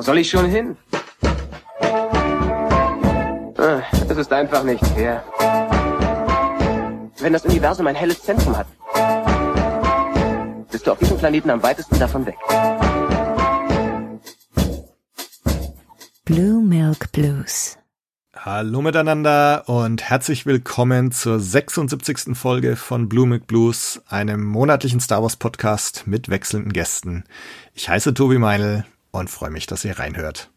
Wo 0.00 0.02
soll 0.02 0.16
ich 0.16 0.30
schon 0.30 0.46
hin? 0.46 0.78
Ah, 3.58 3.82
Es 4.08 4.16
ist 4.16 4.32
einfach 4.32 4.64
nicht 4.64 4.82
fair. 4.86 5.22
Wenn 7.18 7.34
das 7.34 7.44
Universum 7.44 7.86
ein 7.86 7.94
helles 7.94 8.22
Zentrum 8.22 8.56
hat, 8.56 8.66
bist 10.70 10.86
du 10.86 10.92
auf 10.92 10.98
diesem 10.98 11.18
Planeten 11.18 11.50
am 11.50 11.62
weitesten 11.62 11.98
davon 11.98 12.24
weg. 12.24 12.36
Blue 16.24 16.62
Milk 16.62 17.12
Blues. 17.12 17.76
Hallo 18.34 18.80
miteinander 18.80 19.64
und 19.66 20.02
herzlich 20.02 20.46
willkommen 20.46 21.12
zur 21.12 21.38
76. 21.40 22.34
Folge 22.38 22.76
von 22.76 23.10
Blue 23.10 23.26
Milk 23.26 23.46
Blues, 23.46 24.00
einem 24.08 24.44
monatlichen 24.46 25.00
Star 25.00 25.20
Wars 25.20 25.36
Podcast 25.36 26.06
mit 26.06 26.30
wechselnden 26.30 26.72
Gästen. 26.72 27.24
Ich 27.74 27.90
heiße 27.90 28.14
Tobi 28.14 28.38
Meinl 28.38 28.86
und 29.10 29.30
freue 29.30 29.50
mich, 29.50 29.66
dass 29.66 29.84
ihr 29.84 29.98
reinhört. 29.98 30.50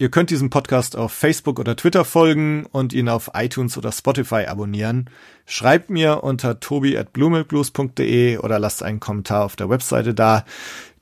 Ihr 0.00 0.10
könnt 0.10 0.30
diesem 0.30 0.48
Podcast 0.48 0.96
auf 0.96 1.12
Facebook 1.12 1.60
oder 1.60 1.76
Twitter 1.76 2.06
folgen 2.06 2.64
und 2.64 2.94
ihn 2.94 3.10
auf 3.10 3.32
iTunes 3.34 3.76
oder 3.76 3.92
Spotify 3.92 4.46
abonnieren. 4.46 5.10
Schreibt 5.44 5.90
mir 5.90 6.24
unter 6.24 6.58
tobi 6.58 6.96
at 6.96 7.12
bluemilkblues.de 7.12 8.38
oder 8.38 8.58
lasst 8.58 8.82
einen 8.82 8.98
Kommentar 8.98 9.44
auf 9.44 9.56
der 9.56 9.68
Webseite 9.68 10.14
da. 10.14 10.46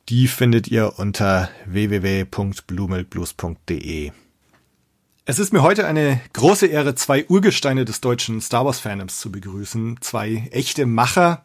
Die 0.08 0.26
findet 0.26 0.66
ihr 0.66 0.98
unter 0.98 1.48
www.bluemilkblues.de. 1.66 4.10
Es 5.26 5.38
ist 5.38 5.52
mir 5.52 5.62
heute 5.62 5.86
eine 5.86 6.20
große 6.32 6.66
Ehre, 6.66 6.96
zwei 6.96 7.24
Urgesteine 7.28 7.84
des 7.84 8.00
deutschen 8.00 8.40
Star 8.40 8.64
Wars 8.64 8.80
Fandoms 8.80 9.20
zu 9.20 9.30
begrüßen. 9.30 9.98
Zwei 10.00 10.48
echte 10.50 10.86
Macher, 10.86 11.44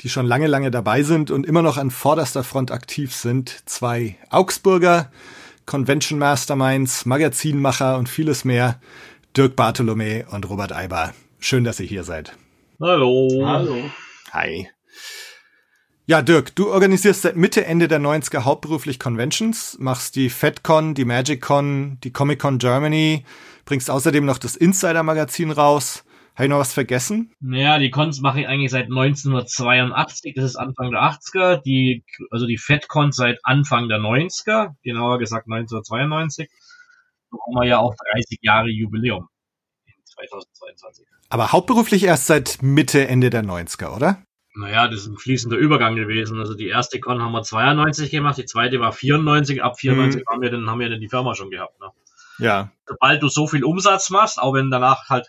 die 0.00 0.08
schon 0.08 0.26
lange, 0.26 0.46
lange 0.46 0.70
dabei 0.70 1.02
sind 1.02 1.30
und 1.30 1.46
immer 1.46 1.62
noch 1.62 1.76
an 1.76 1.90
vorderster 1.90 2.44
Front 2.44 2.70
aktiv 2.70 3.14
sind. 3.14 3.62
Zwei 3.66 4.16
Augsburger, 4.30 5.10
Convention 5.64 6.18
Masterminds, 6.18 7.06
Magazinmacher 7.06 7.98
und 7.98 8.08
vieles 8.08 8.44
mehr. 8.44 8.80
Dirk 9.36 9.56
Bartholomä 9.56 10.24
und 10.30 10.48
Robert 10.48 10.72
Eiber. 10.72 11.12
Schön, 11.38 11.64
dass 11.64 11.80
ihr 11.80 11.86
hier 11.86 12.04
seid. 12.04 12.36
Hallo. 12.80 13.28
Hallo. 13.44 13.76
Hi. 14.32 14.68
Ja, 16.08 16.22
Dirk, 16.22 16.54
du 16.54 16.70
organisierst 16.70 17.22
seit 17.22 17.36
Mitte, 17.36 17.66
Ende 17.66 17.88
der 17.88 17.98
90er 17.98 18.44
hauptberuflich 18.44 19.00
Conventions, 19.00 19.76
machst 19.80 20.14
die 20.14 20.30
FedCon, 20.30 20.94
die 20.94 21.04
MagicCon, 21.04 21.98
die 22.04 22.12
Comic-Con 22.12 22.58
Germany, 22.58 23.24
bringst 23.64 23.90
außerdem 23.90 24.24
noch 24.24 24.38
das 24.38 24.54
Insider-Magazin 24.54 25.50
raus. 25.50 26.04
Habe 26.36 26.44
ich 26.44 26.50
noch 26.50 26.58
was 26.58 26.74
vergessen? 26.74 27.32
Naja, 27.40 27.78
die 27.78 27.90
Cons 27.90 28.20
mache 28.20 28.40
ich 28.40 28.46
eigentlich 28.46 28.70
seit 28.70 28.84
1982, 28.84 30.34
das 30.34 30.44
ist 30.44 30.56
Anfang 30.56 30.90
der 30.90 31.00
80er, 31.00 31.62
die, 31.62 32.04
also 32.30 32.46
die 32.46 32.58
FedCon 32.58 33.10
seit 33.10 33.38
Anfang 33.42 33.88
der 33.88 33.98
90er, 33.98 34.74
genauer 34.82 35.18
gesagt 35.18 35.46
1992. 35.50 36.50
Da 37.30 37.38
haben 37.38 37.54
wir 37.54 37.66
ja 37.66 37.78
auch 37.78 37.94
30 38.12 38.38
Jahre 38.42 38.68
Jubiläum 38.68 39.28
in 39.86 39.94
2022. 40.04 41.06
Aber 41.30 41.52
hauptberuflich 41.52 42.04
erst 42.04 42.26
seit 42.26 42.62
Mitte, 42.62 43.08
Ende 43.08 43.30
der 43.30 43.42
90er, 43.42 43.96
oder? 43.96 44.22
Naja, 44.54 44.88
das 44.88 45.00
ist 45.00 45.06
ein 45.06 45.16
fließender 45.16 45.56
Übergang 45.56 45.96
gewesen. 45.96 46.38
Also 46.38 46.52
die 46.52 46.68
erste 46.68 47.00
Con 47.00 47.22
haben 47.22 47.32
wir 47.32 47.44
92 47.44 48.10
gemacht, 48.10 48.36
die 48.36 48.44
zweite 48.44 48.78
war 48.78 48.92
94, 48.92 49.62
ab 49.62 49.78
94 49.78 50.22
haben 50.28 50.42
wir 50.42 50.50
dann, 50.50 50.68
haben 50.68 50.80
wir 50.80 50.90
dann 50.90 51.00
die 51.00 51.08
Firma 51.08 51.34
schon 51.34 51.50
gehabt. 51.50 51.80
Ne? 51.80 51.90
Ja. 52.38 52.70
Sobald 52.86 53.22
du 53.22 53.28
so 53.28 53.46
viel 53.46 53.64
Umsatz 53.64 54.10
machst, 54.10 54.38
auch 54.38 54.52
wenn 54.52 54.70
danach 54.70 55.08
halt 55.08 55.26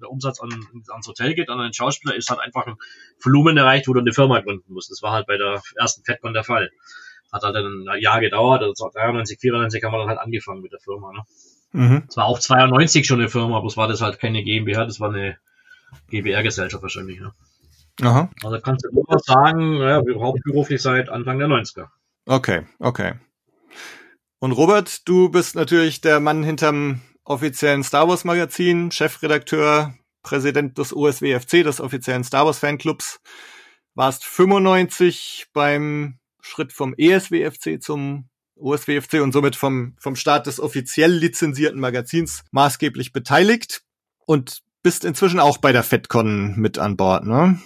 der 0.00 0.10
Umsatz 0.10 0.40
an, 0.40 0.50
ans 0.88 1.06
Hotel 1.06 1.34
geht, 1.34 1.48
an 1.48 1.60
einen 1.60 1.72
Schauspieler, 1.72 2.14
ist 2.14 2.30
halt 2.30 2.40
einfach 2.40 2.66
ein 2.66 2.76
Volumen 3.22 3.56
erreicht, 3.56 3.88
wo 3.88 3.92
du 3.92 4.00
eine 4.00 4.12
Firma 4.12 4.40
gründen 4.40 4.72
musst. 4.72 4.90
Das 4.90 5.02
war 5.02 5.12
halt 5.12 5.26
bei 5.26 5.36
der 5.36 5.62
ersten 5.76 6.04
FedCon 6.04 6.34
der 6.34 6.44
Fall. 6.44 6.70
Hat 7.32 7.42
halt 7.42 7.56
dann 7.56 7.88
ein 7.88 8.00
Jahr 8.00 8.20
gedauert, 8.20 8.62
also 8.62 8.90
93, 8.92 9.38
94 9.40 9.82
haben 9.82 9.92
wir 9.92 9.98
dann 9.98 10.08
halt 10.08 10.18
angefangen 10.18 10.62
mit 10.62 10.72
der 10.72 10.80
Firma. 10.80 11.12
Ne? 11.12 11.22
Mhm. 11.72 12.04
Es 12.08 12.16
war 12.16 12.26
auch 12.26 12.38
92 12.38 13.06
schon 13.06 13.20
eine 13.20 13.28
Firma, 13.28 13.60
bloß 13.60 13.76
war 13.76 13.88
das 13.88 14.00
halt 14.00 14.18
keine 14.18 14.42
GmbH, 14.42 14.84
das 14.84 15.00
war 15.00 15.10
eine 15.10 15.36
GBR-Gesellschaft 16.10 16.82
wahrscheinlich. 16.82 17.20
Ne? 17.20 17.32
Aha. 18.02 18.30
Also 18.44 18.60
kannst 18.60 18.84
du 18.84 18.92
nur 18.92 19.18
sagen, 19.20 19.76
ja, 19.78 20.02
hauptberuflich 20.18 20.80
seit 20.80 21.08
Anfang 21.08 21.38
der 21.38 21.48
90er. 21.48 21.88
Okay, 22.26 22.66
okay. 22.78 23.14
Und 24.38 24.52
Robert, 24.52 25.08
du 25.08 25.30
bist 25.30 25.56
natürlich 25.56 26.00
der 26.00 26.20
Mann 26.20 26.42
hinterm 26.42 27.00
offiziellen 27.26 27.82
Star 27.82 28.08
Wars 28.08 28.24
Magazin, 28.24 28.90
Chefredakteur, 28.90 29.94
Präsident 30.22 30.78
des 30.78 30.94
OSWFC, 30.94 31.62
des 31.62 31.80
offiziellen 31.80 32.24
Star 32.24 32.46
Wars 32.46 32.58
Fanclubs. 32.58 33.20
Warst 33.94 34.24
95 34.24 35.48
beim 35.52 36.18
Schritt 36.40 36.72
vom 36.72 36.94
ESWFC 36.96 37.82
zum 37.82 38.28
OSWFC 38.56 39.14
und 39.22 39.32
somit 39.32 39.56
vom, 39.56 39.96
vom 39.98 40.16
Start 40.16 40.46
des 40.46 40.60
offiziell 40.60 41.12
lizenzierten 41.12 41.80
Magazins 41.80 42.44
maßgeblich 42.52 43.12
beteiligt 43.12 43.82
und 44.24 44.62
bist 44.82 45.04
inzwischen 45.04 45.40
auch 45.40 45.58
bei 45.58 45.72
der 45.72 45.82
FedCon 45.82 46.54
mit 46.56 46.78
an 46.78 46.96
Bord, 46.96 47.24
ne? 47.24 47.60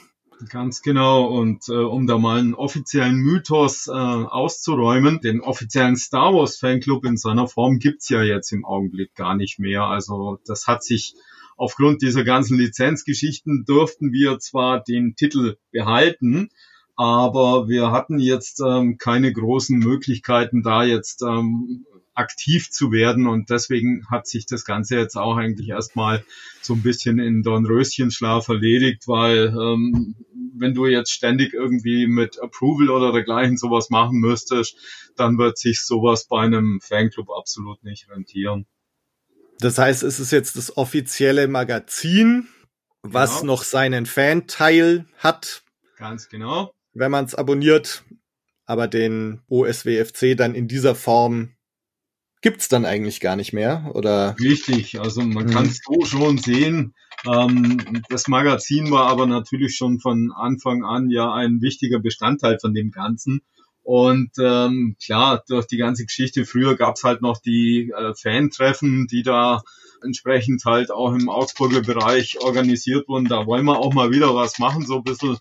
Ganz 0.49 0.81
genau. 0.83 1.27
Und 1.27 1.69
äh, 1.69 1.73
um 1.73 2.07
da 2.07 2.19
mal 2.19 2.39
einen 2.39 2.55
offiziellen 2.55 3.17
Mythos 3.17 3.89
äh, 3.89 3.91
auszuräumen, 3.91 5.21
den 5.21 5.41
offiziellen 5.41 5.97
Star 5.97 6.35
Wars 6.35 6.57
Fanclub 6.57 7.05
in 7.05 7.17
seiner 7.17 7.47
Form 7.47 7.79
gibt's 7.79 8.09
ja 8.09 8.23
jetzt 8.23 8.53
im 8.53 8.65
Augenblick 8.65 9.15
gar 9.15 9.37
nicht 9.37 9.59
mehr. 9.59 9.85
Also 9.85 10.39
das 10.47 10.67
hat 10.67 10.83
sich 10.83 11.15
aufgrund 11.57 12.01
dieser 12.01 12.25
ganzen 12.25 12.57
Lizenzgeschichten 12.59 13.65
durften 13.67 14.13
wir 14.13 14.39
zwar 14.39 14.83
den 14.83 15.15
Titel 15.15 15.57
behalten, 15.73 16.49
aber 16.97 17.69
wir 17.69 17.91
hatten 17.91 18.19
jetzt 18.19 18.61
ähm, 18.61 18.97
keine 18.97 19.33
großen 19.33 19.79
Möglichkeiten, 19.79 20.63
da 20.63 20.85
jetzt 20.85 21.23
ähm, 21.23 21.85
aktiv 22.21 22.71
zu 22.71 22.93
werden 22.93 23.27
und 23.27 23.51
deswegen 23.51 24.07
hat 24.11 24.27
sich 24.29 24.47
das 24.47 24.65
Ganze 24.65 24.97
jetzt 24.97 25.17
auch 25.17 25.37
eigentlich 25.37 25.69
erstmal 25.71 26.25
so 26.63 26.75
ein 26.75 26.83
bisschen 26.83 27.19
in 27.19 27.43
Dornröschenschlaf 27.43 28.49
erledigt, 28.49 29.09
weil 29.09 29.49
ähm, 29.49 30.15
wenn 30.57 30.75
du 30.75 30.87
jetzt 30.87 31.11
ständig 31.11 31.53
irgendwie 31.55 32.07
mit 32.07 32.41
Approval 32.41 32.91
oder 32.91 33.13
dergleichen 33.13 33.57
sowas 33.57 33.91
machen 33.91 34.19
müsstest, 34.21 34.77
dann 35.17 35.39
wird 35.39 35.59
sich 35.59 35.81
sowas 35.81 36.27
bei 36.29 36.43
einem 36.43 36.81
Fanclub 36.83 37.31
absolut 37.31 37.83
nicht 37.83 38.09
rentieren. 38.09 38.67
Das 39.59 39.79
heißt, 39.79 40.03
es 40.03 40.21
ist 40.21 40.31
jetzt 40.31 40.57
das 40.57 40.77
offizielle 40.77 41.49
Magazin, 41.49 42.49
was 43.03 43.41
Genau. 43.41 43.55
noch 43.55 43.63
seinen 43.65 44.07
Fanteil 44.07 45.07
hat, 45.19 45.63
Ganz 45.97 46.29
genau. 46.29 46.73
wenn 46.93 47.11
man 47.11 47.25
es 47.25 47.35
abonniert, 47.35 48.05
aber 48.67 48.89
den 48.89 49.41
OSWFC 49.49 50.37
dann 50.37 50.55
in 50.55 50.69
dieser 50.69 50.95
Form 50.95 51.51
gibt's 52.41 52.69
dann 52.69 52.85
eigentlich 52.85 53.21
gar 53.21 53.37
nicht 53.37 53.53
mehr, 53.53 53.91
oder? 53.95 54.35
Richtig, 54.41 55.01
also 55.01 55.23
man 55.23 55.47
Mhm. 55.47 55.51
kann 55.51 55.67
es 55.67 55.81
so 55.85 56.05
schon 56.05 56.39
sehen. 56.39 56.95
Ähm, 57.27 57.79
das 58.09 58.29
Magazin 58.29 58.91
war 58.91 59.09
aber 59.09 59.27
natürlich 59.27 59.77
schon 59.77 60.01
von 60.01 60.33
Anfang 60.35 60.85
an 60.85 61.11
ja 61.11 61.33
ein 61.33 61.61
wichtiger 61.61 61.99
Bestandteil 61.99 62.59
von 62.61 62.73
dem 62.73 62.91
Ganzen. 62.91 63.43
Und 63.91 64.31
ähm, 64.41 64.95
klar, 65.05 65.43
durch 65.49 65.67
die 65.67 65.77
ganze 65.77 66.05
Geschichte 66.05 66.45
früher 66.45 66.77
gab's 66.77 67.03
halt 67.03 67.23
noch 67.23 67.39
die 67.39 67.91
äh, 67.91 68.15
Fan-Treffen, 68.15 69.09
die 69.09 69.25
da 69.25 69.63
entsprechend 70.01 70.65
halt 70.65 70.93
auch 70.93 71.13
im 71.13 71.29
Augsburger 71.29 71.81
Bereich 71.81 72.39
organisiert 72.41 73.09
wurden. 73.09 73.25
Da 73.25 73.47
wollen 73.47 73.65
wir 73.65 73.81
auch 73.81 73.93
mal 73.93 74.13
wieder 74.13 74.33
was 74.33 74.61
machen, 74.61 74.87
so 74.87 74.99
ein 74.99 75.03
bisschen 75.03 75.39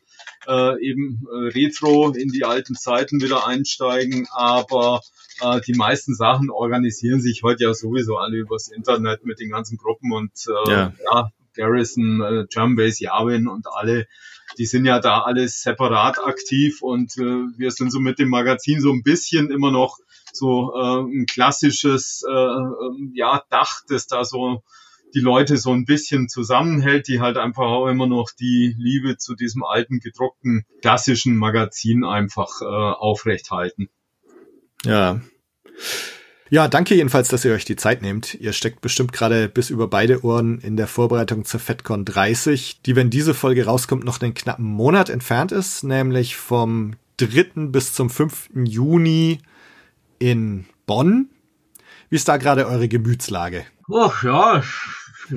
äh, 0.47 0.83
eben 0.83 1.27
äh, 1.31 1.49
Retro 1.49 2.09
in 2.09 2.29
die 2.29 2.43
alten 2.43 2.73
Zeiten 2.73 3.21
wieder 3.21 3.45
einsteigen. 3.45 4.27
Aber 4.31 5.01
äh, 5.41 5.61
die 5.61 5.75
meisten 5.75 6.16
Sachen 6.16 6.49
organisieren 6.49 7.21
sich 7.21 7.43
heute 7.43 7.66
ja 7.66 7.75
sowieso 7.75 8.17
alle 8.17 8.37
übers 8.37 8.69
Internet 8.69 9.25
mit 9.25 9.39
den 9.39 9.51
ganzen 9.51 9.77
Gruppen 9.77 10.11
und 10.11 10.31
äh, 10.47 10.71
Ja. 10.71 10.93
ja. 11.13 11.31
Garrison, 11.55 12.21
äh, 12.21 12.45
Jumbase, 12.49 13.03
Yavin 13.03 13.47
und 13.47 13.67
alle, 13.71 14.07
die 14.57 14.65
sind 14.65 14.85
ja 14.85 14.99
da 14.99 15.21
alles 15.21 15.61
separat 15.61 16.19
aktiv 16.19 16.81
und 16.81 17.17
äh, 17.17 17.45
wir 17.57 17.71
sind 17.71 17.91
so 17.91 17.99
mit 17.99 18.19
dem 18.19 18.29
Magazin 18.29 18.81
so 18.81 18.91
ein 18.91 19.03
bisschen 19.03 19.51
immer 19.51 19.72
noch 19.72 19.97
so 20.34 20.73
äh, 20.75 21.01
ein 21.01 21.25
klassisches 21.25 22.23
äh, 22.28 22.31
ähm, 22.31 23.11
ja, 23.16 23.43
Dach, 23.49 23.81
das 23.87 24.07
da 24.07 24.23
so 24.23 24.63
die 25.13 25.22
Leute 25.22 25.57
so 25.57 25.72
ein 25.72 25.85
bisschen 25.85 26.29
zusammenhält, 26.29 27.07
die 27.07 27.19
halt 27.19 27.37
einfach 27.37 27.63
auch 27.63 27.87
immer 27.87 28.07
noch 28.07 28.29
die 28.31 28.75
Liebe 28.78 29.17
zu 29.17 29.35
diesem 29.35 29.63
alten 29.63 29.99
gedruckten 29.99 30.66
klassischen 30.81 31.35
Magazin 31.35 32.03
einfach 32.03 32.61
äh, 32.61 32.66
aufrecht 32.66 33.49
halten. 33.49 33.90
Ja. 34.85 35.22
Ja, 36.51 36.67
danke 36.67 36.96
jedenfalls, 36.96 37.28
dass 37.28 37.46
ihr 37.46 37.53
euch 37.53 37.66
die 37.66 37.75
Zeit 37.75 38.01
nehmt. 38.01 38.34
Ihr 38.34 38.53
steckt 38.53 38.81
bestimmt 38.81 39.13
gerade 39.13 39.47
bis 39.47 39.69
über 39.69 39.87
beide 39.87 40.23
Ohren 40.23 40.59
in 40.59 40.78
der 40.78 40.87
Vorbereitung 40.87 41.46
zur 41.46 41.59
FedCon 41.59 42.05
30, 42.05 42.81
die, 42.81 42.96
wenn 42.96 43.11
diese 43.11 43.35
Folge 43.35 43.66
rauskommt, 43.66 44.03
noch 44.03 44.19
einen 44.22 44.34
knappen 44.34 44.66
Monat 44.66 45.09
entfernt 45.09 45.51
ist, 45.51 45.84
nämlich 45.84 46.35
vom 46.35 46.96
3. 47.17 47.67
bis 47.67 47.93
zum 47.93 48.09
5. 48.09 48.49
Juni 48.66 49.40
in 50.17 50.66
Bonn. 50.87 51.29
Wie 52.09 52.16
ist 52.16 52.28
da 52.28 52.37
gerade 52.37 52.66
eure 52.66 52.87
Gemütslage? 52.87 53.66
Oh, 53.87 54.11
ja, 54.23 54.63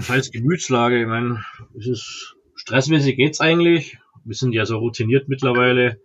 heißt 0.08 0.32
Gemütslage. 0.32 1.02
Ich 1.02 1.06
meine, 1.06 1.44
es 1.78 1.86
ist 1.86 2.36
stressmäßig 2.54 3.16
geht's 3.16 3.40
eigentlich. 3.40 3.98
Wir 4.24 4.34
sind 4.34 4.52
ja 4.54 4.64
so 4.64 4.78
routiniert 4.78 5.28
mittlerweile. 5.28 6.00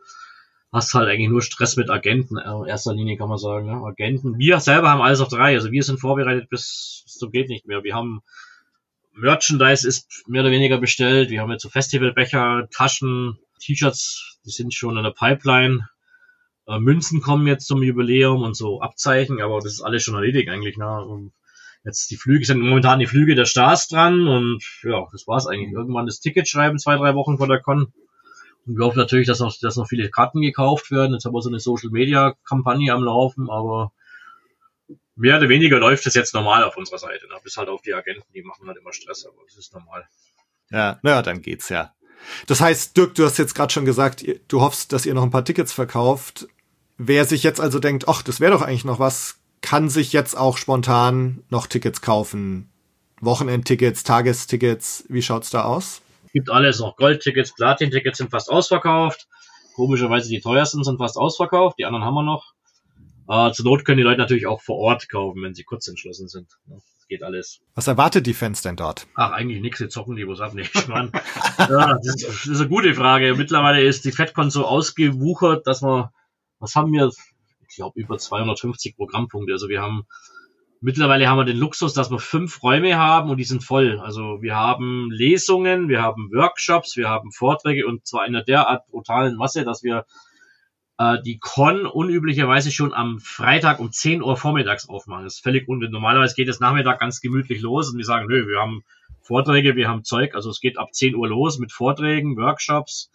Hast 0.77 0.93
halt 0.93 1.09
eigentlich 1.09 1.29
nur 1.29 1.41
Stress 1.41 1.75
mit 1.75 1.89
Agenten, 1.89 2.37
in 2.37 2.65
erster 2.67 2.93
Linie 2.93 3.17
kann 3.17 3.27
man 3.27 3.37
sagen. 3.37 3.65
Ne? 3.65 3.83
Agenten. 3.85 4.37
Wir 4.37 4.59
selber 4.59 4.89
haben 4.89 5.01
alles 5.01 5.19
auf 5.19 5.27
drei, 5.27 5.55
also 5.55 5.71
wir 5.71 5.83
sind 5.83 5.99
vorbereitet 5.99 6.49
bis 6.49 7.03
so 7.05 7.29
geht 7.29 7.49
nicht 7.49 7.67
mehr. 7.67 7.83
Wir 7.83 7.95
haben 7.95 8.21
Merchandise 9.13 9.87
ist 9.87 10.23
mehr 10.27 10.41
oder 10.41 10.51
weniger 10.51 10.77
bestellt. 10.77 11.29
Wir 11.29 11.41
haben 11.41 11.51
jetzt 11.51 11.63
so 11.63 11.69
Festivalbecher, 11.69 12.67
Taschen, 12.71 13.39
T-Shirts, 13.59 14.39
die 14.45 14.51
sind 14.51 14.73
schon 14.73 14.97
in 14.97 15.03
der 15.03 15.11
Pipeline. 15.11 15.89
Äh, 16.67 16.79
Münzen 16.79 17.21
kommen 17.21 17.47
jetzt 17.47 17.65
zum 17.65 17.81
Jubiläum 17.81 18.43
und 18.43 18.55
so 18.55 18.81
Abzeichen, 18.81 19.41
aber 19.41 19.59
das 19.59 19.73
ist 19.73 19.81
alles 19.81 20.03
schon 20.03 20.15
erledigt 20.15 20.49
eigentlich. 20.49 20.77
Ne? 20.77 21.03
Und 21.03 21.33
jetzt 21.83 22.11
die 22.11 22.17
Flüge 22.17 22.45
sind 22.45 22.59
momentan 22.61 22.99
die 22.99 23.07
Flüge 23.07 23.33
der 23.33 23.45
Stars 23.45 23.87
dran 23.87 24.27
und 24.27 24.63
ja, 24.83 25.07
das 25.11 25.27
war's 25.27 25.47
eigentlich. 25.47 25.73
Irgendwann 25.73 26.05
das 26.05 26.19
Ticket 26.19 26.47
schreiben, 26.47 26.77
zwei, 26.77 26.97
drei 26.97 27.15
Wochen 27.15 27.37
vor 27.37 27.47
der 27.47 27.61
Con. 27.61 27.93
Und 28.67 28.77
wir 28.77 28.85
hoffen 28.85 28.97
natürlich, 28.97 29.27
dass 29.27 29.39
noch, 29.39 29.55
dass 29.59 29.77
noch 29.77 29.87
viele 29.87 30.09
Karten 30.09 30.41
gekauft 30.41 30.91
werden. 30.91 31.13
Jetzt 31.13 31.25
haben 31.25 31.33
wir 31.33 31.41
so 31.41 31.49
eine 31.49 31.59
Social 31.59 31.89
Media 31.89 32.35
Kampagne 32.45 32.93
am 32.93 33.03
Laufen, 33.03 33.49
aber 33.49 33.93
mehr 35.15 35.37
oder 35.37 35.49
weniger 35.49 35.79
läuft 35.79 36.05
es 36.05 36.13
jetzt 36.13 36.33
normal 36.33 36.63
auf 36.63 36.75
unserer 36.77 36.99
Seite. 36.99 37.27
Ne? 37.27 37.35
Bis 37.43 37.57
halt 37.57 37.69
auf 37.69 37.81
die 37.81 37.93
Agenten, 37.93 38.31
die 38.33 38.43
machen 38.43 38.67
halt 38.67 38.77
immer 38.77 38.93
Stress, 38.93 39.25
aber 39.25 39.37
das 39.45 39.55
ist 39.57 39.73
normal. 39.73 40.05
Ja, 40.69 40.99
naja, 41.01 41.21
dann 41.21 41.41
geht's 41.41 41.69
ja. 41.69 41.93
Das 42.45 42.59
heißt, 42.59 42.97
Dirk, 42.97 43.15
du 43.15 43.25
hast 43.25 43.37
jetzt 43.37 43.55
gerade 43.55 43.71
schon 43.71 43.85
gesagt, 43.85 44.25
du 44.47 44.61
hoffst, 44.61 44.91
dass 44.91 45.05
ihr 45.05 45.13
noch 45.13 45.23
ein 45.23 45.31
paar 45.31 45.45
Tickets 45.45 45.71
verkauft. 45.71 46.47
Wer 46.97 47.25
sich 47.25 47.43
jetzt 47.43 47.61
also 47.61 47.79
denkt, 47.79 48.07
ach, 48.07 48.21
das 48.21 48.39
wäre 48.39 48.51
doch 48.51 48.61
eigentlich 48.61 48.85
noch 48.85 48.99
was, 48.99 49.37
kann 49.61 49.89
sich 49.89 50.13
jetzt 50.13 50.35
auch 50.35 50.57
spontan 50.57 51.43
noch 51.49 51.67
Tickets 51.67 52.01
kaufen. 52.01 52.69
Wochenendtickets, 53.21 54.03
Tagestickets, 54.03 55.05
wie 55.07 55.21
schaut's 55.21 55.49
da 55.51 55.63
aus? 55.63 56.01
Gibt 56.37 56.51
alles 56.51 56.79
noch. 56.79 56.95
Goldtickets, 56.97 57.55
Platin-Tickets 57.55 58.19
sind 58.19 58.29
fast 58.29 58.51
ausverkauft. 58.51 59.27
Komischerweise 59.73 60.29
die 60.29 60.39
teuersten 60.39 60.83
sind 60.83 60.99
fast 60.99 61.17
ausverkauft. 61.17 61.79
Die 61.79 61.85
anderen 61.85 62.05
haben 62.05 62.13
wir 62.13 62.21
noch. 62.21 62.53
Äh, 63.27 63.51
zur 63.53 63.65
Not 63.65 63.85
können 63.85 63.97
die 63.97 64.03
Leute 64.03 64.19
natürlich 64.19 64.45
auch 64.45 64.61
vor 64.61 64.77
Ort 64.77 65.09
kaufen, 65.09 65.41
wenn 65.41 65.55
sie 65.55 65.63
kurz 65.63 65.87
entschlossen 65.87 66.27
sind. 66.27 66.47
Das 66.67 67.07
geht 67.09 67.23
alles. 67.23 67.61
Was 67.73 67.87
erwartet 67.87 68.27
die 68.27 68.35
Fans 68.35 68.61
denn 68.61 68.75
dort? 68.75 69.07
Ach, 69.15 69.31
eigentlich 69.31 69.63
nichts. 69.63 69.79
Die 69.79 69.87
zocken 69.87 70.15
die 70.15 70.27
was 70.27 70.39
ab. 70.39 70.53
Nee, 70.53 70.69
Mann. 70.87 71.11
ja, 71.57 71.97
das 72.03 72.05
ist, 72.05 72.27
das 72.27 72.45
ist 72.45 72.59
eine 72.59 72.69
gute 72.69 72.93
Frage. 72.93 73.33
Mittlerweile 73.33 73.81
ist 73.81 74.05
die 74.05 74.11
FedCon 74.11 74.51
so 74.51 74.63
ausgewuchert, 74.63 75.65
dass 75.65 75.81
wir, 75.81 76.11
was 76.59 76.75
haben 76.75 76.91
wir? 76.91 77.11
Ich 77.67 77.75
glaube, 77.77 77.99
über 77.99 78.19
250 78.19 78.95
Programmpunkte. 78.95 79.53
Also 79.53 79.69
wir 79.69 79.81
haben 79.81 80.05
Mittlerweile 80.79 81.27
haben 81.27 81.39
wir 81.39 81.45
den 81.45 81.57
Luxus, 81.57 81.93
dass 81.93 82.11
wir 82.11 82.19
fünf 82.19 82.61
Räume 82.61 82.97
haben 82.97 83.29
und 83.29 83.37
die 83.37 83.43
sind 83.43 83.63
voll. 83.63 83.99
Also 83.99 84.41
wir 84.41 84.55
haben 84.55 85.09
Lesungen, 85.11 85.89
wir 85.89 86.01
haben 86.01 86.29
Workshops, 86.31 86.97
wir 86.97 87.09
haben 87.09 87.31
Vorträge 87.31 87.87
und 87.87 88.05
zwar 88.05 88.27
in 88.27 88.35
einer 88.35 88.43
derart 88.43 88.85
brutalen 88.87 89.35
Masse, 89.37 89.65
dass 89.65 89.81
wir 89.83 90.05
äh, 90.99 91.17
die 91.23 91.39
Con 91.39 91.85
unüblicherweise 91.87 92.71
schon 92.71 92.93
am 92.93 93.19
Freitag 93.19 93.79
um 93.79 93.91
10 93.91 94.21
Uhr 94.21 94.37
vormittags 94.37 94.87
aufmachen. 94.87 95.23
Das 95.23 95.35
ist 95.35 95.43
völlig 95.43 95.67
unnötig. 95.67 95.93
Normalerweise 95.93 96.35
geht 96.35 96.47
es 96.47 96.59
Nachmittag 96.59 96.99
ganz 96.99 97.21
gemütlich 97.21 97.61
los 97.61 97.91
und 97.91 97.97
wir 97.97 98.05
sagen, 98.05 98.27
nö, 98.27 98.47
wir 98.47 98.59
haben 98.59 98.83
Vorträge, 99.21 99.75
wir 99.75 99.89
haben 99.89 100.03
Zeug, 100.03 100.35
also 100.35 100.49
es 100.49 100.59
geht 100.59 100.77
ab 100.77 100.93
10 100.93 101.15
Uhr 101.15 101.27
los 101.27 101.59
mit 101.59 101.71
Vorträgen, 101.71 102.37
Workshops, 102.37 103.11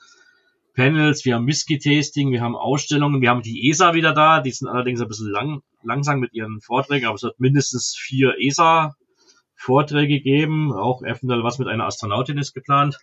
Panels, 0.75 1.25
wir 1.25 1.35
haben 1.35 1.47
Whisky-Tasting, 1.47 2.33
wir 2.33 2.41
haben 2.41 2.57
Ausstellungen, 2.57 3.21
wir 3.21 3.29
haben 3.29 3.43
die 3.43 3.69
ESA 3.69 3.95
wieder 3.95 4.15
da, 4.15 4.41
die 4.41 4.51
sind 4.51 4.69
allerdings 4.69 5.01
ein 5.01 5.09
bisschen 5.09 5.31
lang, 5.31 5.63
langsam 5.83 6.19
mit 6.21 6.33
ihren 6.33 6.61
Vorträgen, 6.61 7.07
aber 7.07 7.17
es 7.17 7.23
wird 7.23 7.39
mindestens 7.39 7.95
vier 7.97 8.35
ESA-Vorträge 8.39 10.21
geben, 10.21 10.73
auch 10.73 11.03
eventuell 11.03 11.45
was 11.45 11.59
mit 11.59 11.69
einer 11.69 11.85
Astronautin 11.85 12.39
ist 12.39 12.55
geplant. 12.55 12.99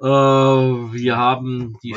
Äh, 0.00 0.04
wir 0.04 1.16
haben 1.16 1.76
die, 1.82 1.96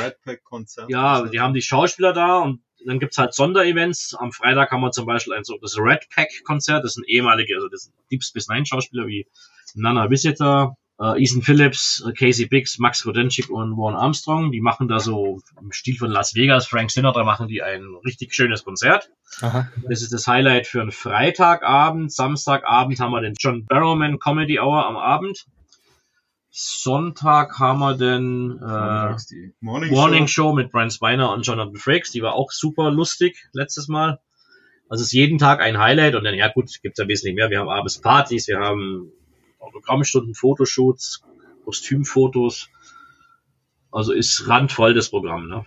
ja, 0.88 1.28
die 1.28 1.39
haben 1.39 1.54
die 1.54 1.62
Schauspieler 1.62 2.13
da 2.13 2.39
und 2.39 2.63
dann 2.83 3.00
gibt's 3.00 3.19
halt 3.19 3.36
Sonderevents. 3.36 4.16
Am 4.18 4.31
Freitag 4.31 4.72
haben 4.72 4.81
wir 4.81 4.92
zum 4.92 5.06
Beispiel 5.06 5.33
ein 5.33 5.44
so 5.44 5.57
das 5.62 5.78
Red 5.78 6.07
Pack 6.16 6.30
Konzert, 6.44 6.83
das 6.83 6.94
sind 6.94 7.07
ehemalige, 7.07 7.56
also 7.56 7.68
das 7.68 7.83
sind 7.83 7.95
Deep 8.12 8.24
Space 8.24 8.48
Nine 8.48 8.66
Schauspieler 8.66 9.06
wie 9.06 9.28
Nana 9.75 10.10
Visitor, 10.10 10.75
Uh, 11.01 11.15
Ethan 11.15 11.42
Phillips, 11.42 12.03
Casey 12.15 12.45
Biggs, 12.45 12.77
Max 12.77 13.07
Rodenchik 13.07 13.50
und 13.50 13.75
Warren 13.75 13.95
Armstrong, 13.95 14.51
die 14.51 14.62
machen 14.62 14.88
da 14.88 15.00
so 15.00 15.39
im 15.59 15.71
Stil 15.71 15.98
von 15.98 16.12
Las 16.12 16.36
Vegas, 16.36 16.68
Frank 16.68 16.92
Sinatra 16.92 17.24
machen 17.24 17.48
die 17.48 17.63
ein 17.63 17.95
richtig 18.06 18.36
schönes 18.36 18.63
Konzert. 18.63 19.09
Aha. 19.42 19.68
Das 19.89 20.03
ist 20.03 20.13
das 20.13 20.27
Highlight 20.27 20.68
für 20.68 20.80
einen 20.80 20.92
Freitagabend. 20.92 22.12
Samstagabend 22.12 23.00
haben 23.00 23.13
wir 23.13 23.21
den 23.21 23.33
John 23.33 23.65
Barrowman 23.65 24.19
Comedy 24.19 24.59
Hour 24.59 24.86
am 24.86 24.95
Abend. 24.95 25.48
Sonntag 26.51 27.57
haben 27.57 27.80
wir 27.80 27.97
den 27.97 28.59
äh, 28.59 29.15
Morning, 29.59 29.92
Morning 29.92 30.27
Show. 30.27 30.50
Show. 30.50 30.54
mit 30.54 30.71
Brian 30.71 30.92
Spiner 30.92 31.31
und 31.33 31.47
Jonathan 31.47 31.77
Frakes. 31.77 32.12
Die 32.12 32.21
war 32.21 32.36
auch 32.36 32.51
super 32.51 32.92
lustig 32.92 33.47
letztes 33.54 33.88
Mal. 33.88 34.19
Also 34.88 35.01
es 35.01 35.07
ist 35.07 35.13
jeden 35.13 35.39
Tag 35.39 35.62
ein 35.62 35.80
Highlight 35.80 36.13
und 36.13 36.25
dann, 36.25 36.36
ja 36.36 36.50
gut, 36.50 36.69
gibt's 36.83 37.00
ein 37.00 37.07
bisschen 37.07 37.33
mehr. 37.33 37.50
Wir 37.50 37.59
haben 37.59 37.69
abends 37.69 38.00
Partys, 38.00 38.47
wir 38.47 38.59
haben 38.59 39.12
Autogrammstunden, 39.62 40.36
Fotoshoots, 40.36 41.24
Kostümfotos. 41.63 42.69
Also 43.92 44.13
ist 44.13 44.48
randvoll 44.48 44.94
das 44.94 45.10
Programm, 45.10 45.48
ne? 45.48 45.66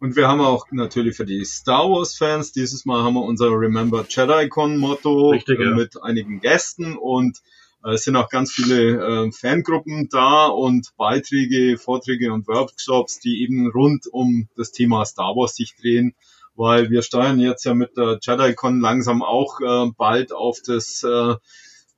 Und 0.00 0.14
wir 0.14 0.28
haben 0.28 0.40
auch 0.40 0.66
natürlich 0.70 1.16
für 1.16 1.26
die 1.26 1.44
Star 1.44 1.90
Wars 1.90 2.16
Fans, 2.16 2.52
dieses 2.52 2.84
Mal 2.84 3.02
haben 3.02 3.14
wir 3.14 3.22
unser 3.22 3.50
Remember 3.50 4.06
Jedi 4.08 4.48
Con 4.48 4.78
Motto 4.78 5.30
Richtig, 5.30 5.58
ja. 5.58 5.74
mit 5.74 6.00
einigen 6.00 6.40
Gästen 6.40 6.96
und 6.96 7.38
äh, 7.84 7.94
es 7.94 8.04
sind 8.04 8.14
auch 8.14 8.28
ganz 8.28 8.52
viele 8.52 9.26
äh, 9.26 9.32
Fangruppen 9.32 10.08
da 10.08 10.46
und 10.46 10.92
Beiträge, 10.96 11.78
Vorträge 11.78 12.32
und 12.32 12.46
Workshops, 12.46 13.18
die 13.18 13.42
eben 13.42 13.72
rund 13.72 14.06
um 14.06 14.48
das 14.56 14.70
Thema 14.70 15.04
Star 15.04 15.34
Wars 15.34 15.56
sich 15.56 15.74
drehen, 15.74 16.14
weil 16.54 16.90
wir 16.90 17.02
steuern 17.02 17.40
jetzt 17.40 17.64
ja 17.64 17.74
mit 17.74 17.96
der 17.96 18.20
JediCon 18.22 18.80
langsam 18.80 19.22
auch 19.22 19.60
äh, 19.60 19.90
bald 19.96 20.32
auf 20.32 20.58
das 20.64 21.02
äh, 21.02 21.34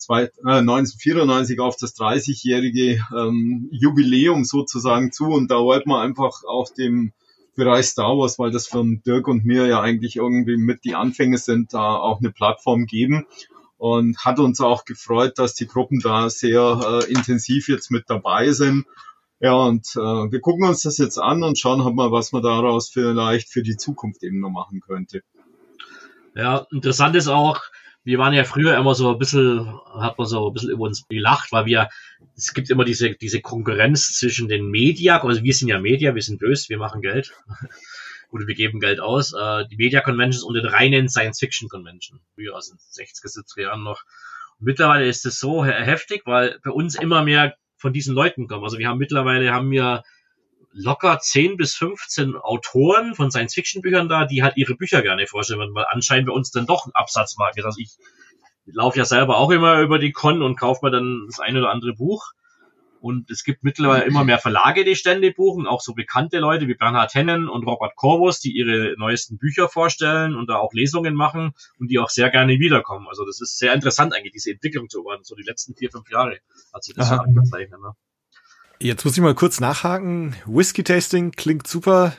1994 0.09 1.59
äh, 1.59 1.61
auf 1.61 1.77
das 1.77 1.97
30-jährige 1.97 3.05
ähm, 3.17 3.69
Jubiläum 3.71 4.45
sozusagen 4.45 5.13
zu 5.13 5.27
und 5.27 5.51
da 5.51 5.59
wollten 5.59 5.91
wir 5.91 6.01
einfach 6.01 6.43
auch 6.45 6.73
dem 6.73 7.13
Bereich 7.57 7.87
Star 7.87 8.17
Wars, 8.17 8.39
weil 8.39 8.51
das 8.51 8.69
von 8.69 9.03
Dirk 9.05 9.29
und 9.29 9.45
mir 9.45 9.67
ja 9.67 9.81
eigentlich 9.81 10.17
irgendwie 10.17 10.57
mit 10.57 10.85
die 10.85 10.95
Anfänge 10.95 11.39
sind, 11.39 11.75
da 11.75 11.97
auch 11.97 12.21
eine 12.21 12.31
Plattform 12.31 12.87
geben 12.87 13.27
und 13.77 14.19
hat 14.25 14.39
uns 14.39 14.61
auch 14.61 14.85
gefreut, 14.85 15.39
dass 15.39 15.55
die 15.55 15.67
Gruppen 15.67 16.01
da 16.01 16.31
sehr 16.31 16.81
äh, 17.03 17.13
intensiv 17.13 17.69
jetzt 17.69 17.91
mit 17.91 18.05
dabei 18.09 18.53
sind. 18.53 18.87
Ja, 19.41 19.55
und 19.55 19.87
äh, 19.97 20.01
wir 20.01 20.41
gucken 20.41 20.69
uns 20.69 20.83
das 20.83 20.99
jetzt 20.99 21.19
an 21.19 21.43
und 21.43 21.59
schauen 21.59 21.83
halt 21.85 21.95
mal, 21.95 22.13
was 22.13 22.33
man 22.33 22.43
daraus 22.43 22.91
vielleicht 22.91 23.51
für 23.51 23.63
die 23.63 23.79
Zukunft 23.79 24.23
eben 24.23 24.41
noch 24.41 24.51
machen 24.51 24.81
könnte. 24.81 25.23
Ja, 26.35 26.67
interessant 26.71 27.17
ist 27.17 27.29
auch, 27.29 27.61
wir 28.05 28.19
waren 28.19 28.33
ja 28.33 28.45
früher 28.45 28.77
immer 28.77 28.95
so 28.95 29.13
ein 29.13 29.19
bisschen, 29.19 29.79
hat 29.99 30.17
man 30.17 30.27
so 30.27 30.49
ein 30.49 30.53
bisschen 30.53 30.71
über 30.71 30.85
uns 30.85 31.07
gelacht, 31.09 31.53
weil 31.53 31.67
wir, 31.67 31.89
es 32.37 32.55
gibt 32.55 32.71
immer 32.71 32.85
diese, 32.85 33.11
diese 33.15 33.41
Konkurrenz 33.41 34.15
zwischen 34.19 34.49
den 34.49 34.69
Media, 34.69 35.23
also 35.23 35.43
wir 35.43 35.55
sind 35.55 35.69
ja 35.69 35.79
Media, 35.79 36.15
wir 36.15 36.23
sind 36.23 36.41
böse, 36.41 36.69
wir 36.69 36.79
machen 36.79 37.03
Geld. 37.03 37.33
Gut, 38.31 38.47
wir 38.47 38.55
geben 38.55 38.79
Geld 38.79 39.01
aus. 39.01 39.33
Äh, 39.33 39.67
die 39.67 39.77
Media 39.77 40.01
Conventions 40.01 40.45
und 40.45 40.55
den 40.55 40.67
reinen 40.67 41.09
Science 41.09 41.41
Fiction 41.41 41.69
Convention. 41.69 42.21
Früher 42.35 42.55
aus 42.55 42.69
den 42.69 42.79
60er, 42.79 43.27
70er 43.27 43.63
Jahren 43.63 43.83
noch. 43.83 44.05
Und 44.59 44.67
mittlerweile 44.67 45.07
ist 45.09 45.27
es 45.27 45.41
so 45.41 45.65
heftig, 45.65 46.23
weil 46.27 46.59
bei 46.63 46.71
uns 46.71 46.95
immer 46.95 47.25
mehr 47.25 47.57
von 47.77 47.93
diesen 47.93 48.15
Leuten 48.15 48.47
kommen. 48.47 48.63
Also 48.63 48.79
wir 48.79 48.89
haben 48.89 48.99
mittlerweile 48.99 49.53
haben 49.53 49.71
wir 49.73 50.05
locker 50.73 51.19
10 51.19 51.57
bis 51.57 51.75
15 51.75 52.37
Autoren 52.37 53.15
von 53.15 53.31
Science-Fiction-Büchern 53.31 54.09
da, 54.09 54.25
die 54.25 54.43
halt 54.43 54.57
ihre 54.57 54.75
Bücher 54.75 55.03
gerne 55.03 55.27
vorstellen, 55.27 55.75
weil 55.75 55.87
anscheinend 55.89 56.29
bei 56.29 56.35
uns 56.35 56.51
dann 56.51 56.67
doch 56.67 56.87
ein 56.87 56.95
Absatzmarkt 56.95 57.59
ist. 57.59 57.65
Also 57.65 57.81
ich 57.81 57.97
laufe 58.67 58.99
ja 58.99 59.05
selber 59.05 59.39
auch 59.39 59.51
immer 59.51 59.81
über 59.81 59.99
die 59.99 60.13
Con 60.13 60.43
und 60.43 60.59
kaufe 60.59 60.85
mir 60.85 60.93
dann 60.93 61.25
das 61.27 61.41
eine 61.41 61.59
oder 61.59 61.71
andere 61.71 61.95
Buch. 61.95 62.33
Und 63.01 63.31
es 63.31 63.45
gibt 63.45 63.65
mittlerweile 63.65 64.05
immer 64.05 64.25
mehr 64.25 64.39
Verlage, 64.39 64.85
die 64.85 64.95
Stände 64.95 65.33
buchen, 65.33 65.67
auch 65.67 65.81
so 65.81 65.95
bekannte 65.95 66.39
Leute 66.39 66.69
wie 66.69 66.75
Bernhard 66.75 67.15
Hennen 67.15 67.49
und 67.49 67.67
Robert 67.67 67.97
Corvus, 67.97 68.41
die 68.41 68.53
ihre 68.55 68.95
neuesten 68.99 69.39
Bücher 69.39 69.71
vorstellen 69.71 70.37
und 70.37 70.51
da 70.51 70.57
auch 70.57 70.75
Lesungen 70.75 71.15
machen 71.15 71.55
und 71.79 71.91
die 71.91 71.99
auch 71.99 72.11
sehr 72.11 72.29
gerne 72.29 72.59
wiederkommen. 72.59 73.09
Also 73.09 73.25
das 73.25 73.41
ist 73.41 73.59
sehr 73.59 73.73
interessant 73.73 74.15
eigentlich, 74.15 74.33
diese 74.33 74.51
Entwicklung 74.51 74.91
zu 74.91 75.03
werden. 75.03 75.25
So 75.25 75.35
die 75.35 75.45
letzten 75.45 75.75
vier, 75.75 75.91
fünf 75.91 76.11
Jahre 76.11 76.41
hat 76.75 76.85
sich 76.85 76.95
das 76.95 77.09
so 77.09 77.15
angezeichnet. 77.15 77.81
Ne? 77.81 77.95
Jetzt 78.83 79.05
muss 79.05 79.15
ich 79.15 79.23
mal 79.23 79.35
kurz 79.35 79.61
nachhaken. 79.61 80.35
Whisky 80.47 80.83
Tasting 80.83 81.33
klingt 81.33 81.67
super. 81.67 82.15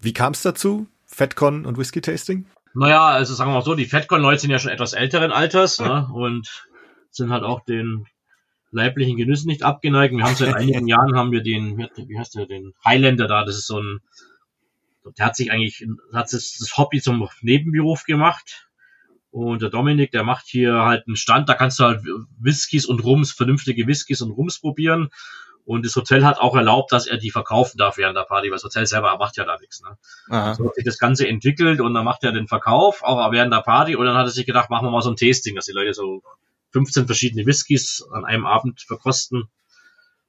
Wie 0.00 0.14
kam 0.14 0.32
es 0.32 0.40
dazu? 0.40 0.86
FedCon 1.04 1.66
und 1.66 1.76
Whisky 1.76 2.00
Tasting? 2.00 2.46
Naja, 2.72 3.06
also 3.08 3.34
sagen 3.34 3.50
wir 3.50 3.56
mal 3.56 3.62
so, 3.62 3.74
die 3.74 3.84
FedCon-Leute 3.84 4.40
sind 4.40 4.50
ja 4.50 4.58
schon 4.58 4.70
etwas 4.70 4.94
älteren 4.94 5.32
Alters 5.32 5.78
ne, 5.78 6.08
und 6.14 6.66
sind 7.10 7.30
halt 7.30 7.42
auch 7.42 7.62
den 7.62 8.06
leiblichen 8.70 9.18
Genüssen 9.18 9.48
nicht 9.48 9.64
abgeneigt. 9.64 10.14
Wir 10.16 10.24
haben 10.24 10.34
seit 10.34 10.54
einigen 10.54 10.86
Jahren 10.88 11.14
haben 11.14 11.30
wir 11.30 11.42
den, 11.42 11.76
wie 11.78 12.18
heißt 12.18 12.36
der, 12.36 12.46
den 12.46 12.72
Highlander 12.82 13.28
da, 13.28 13.44
das 13.44 13.56
ist 13.56 13.66
so 13.66 13.78
ein, 13.78 14.00
der 15.18 15.26
hat 15.26 15.36
sich 15.36 15.52
eigentlich, 15.52 15.86
hat 16.14 16.32
das 16.32 16.72
Hobby 16.78 17.02
zum 17.02 17.28
Nebenberuf 17.42 18.04
gemacht. 18.04 18.66
Und 19.30 19.60
der 19.60 19.68
Dominik, 19.68 20.10
der 20.10 20.24
macht 20.24 20.46
hier 20.46 20.72
halt 20.72 21.06
einen 21.06 21.16
Stand, 21.16 21.50
da 21.50 21.54
kannst 21.54 21.78
du 21.78 21.84
halt 21.84 22.02
Whiskys 22.38 22.86
und 22.86 23.04
Rums, 23.04 23.32
vernünftige 23.32 23.86
Whiskys 23.86 24.22
und 24.22 24.30
Rums 24.30 24.58
probieren. 24.58 25.10
Und 25.66 25.84
das 25.84 25.96
Hotel 25.96 26.24
hat 26.24 26.38
auch 26.38 26.54
erlaubt, 26.54 26.92
dass 26.92 27.08
er 27.08 27.16
die 27.16 27.32
verkaufen 27.32 27.76
darf 27.76 27.96
während 27.96 28.16
der 28.16 28.22
Party, 28.22 28.46
weil 28.46 28.54
das 28.54 28.62
Hotel 28.62 28.86
selber 28.86 29.18
macht 29.18 29.36
ja 29.36 29.44
da 29.44 29.58
nichts. 29.58 29.82
Ne? 29.82 29.98
Aha. 30.30 30.54
So 30.54 30.68
hat 30.68 30.76
sich 30.76 30.84
das 30.84 30.98
Ganze 30.98 31.26
entwickelt 31.26 31.80
und 31.80 31.92
dann 31.92 32.04
macht 32.04 32.22
er 32.22 32.30
den 32.30 32.46
Verkauf, 32.46 33.02
auch 33.02 33.32
während 33.32 33.52
der 33.52 33.62
Party. 33.62 33.96
Und 33.96 34.06
dann 34.06 34.16
hat 34.16 34.26
er 34.26 34.30
sich 34.30 34.46
gedacht, 34.46 34.70
machen 34.70 34.86
wir 34.86 34.92
mal 34.92 35.02
so 35.02 35.10
ein 35.10 35.16
Tasting, 35.16 35.56
dass 35.56 35.66
die 35.66 35.72
Leute 35.72 35.92
so 35.92 36.22
15 36.70 37.06
verschiedene 37.06 37.46
Whiskys 37.46 38.06
an 38.12 38.24
einem 38.24 38.46
Abend 38.46 38.80
verkosten. 38.80 39.48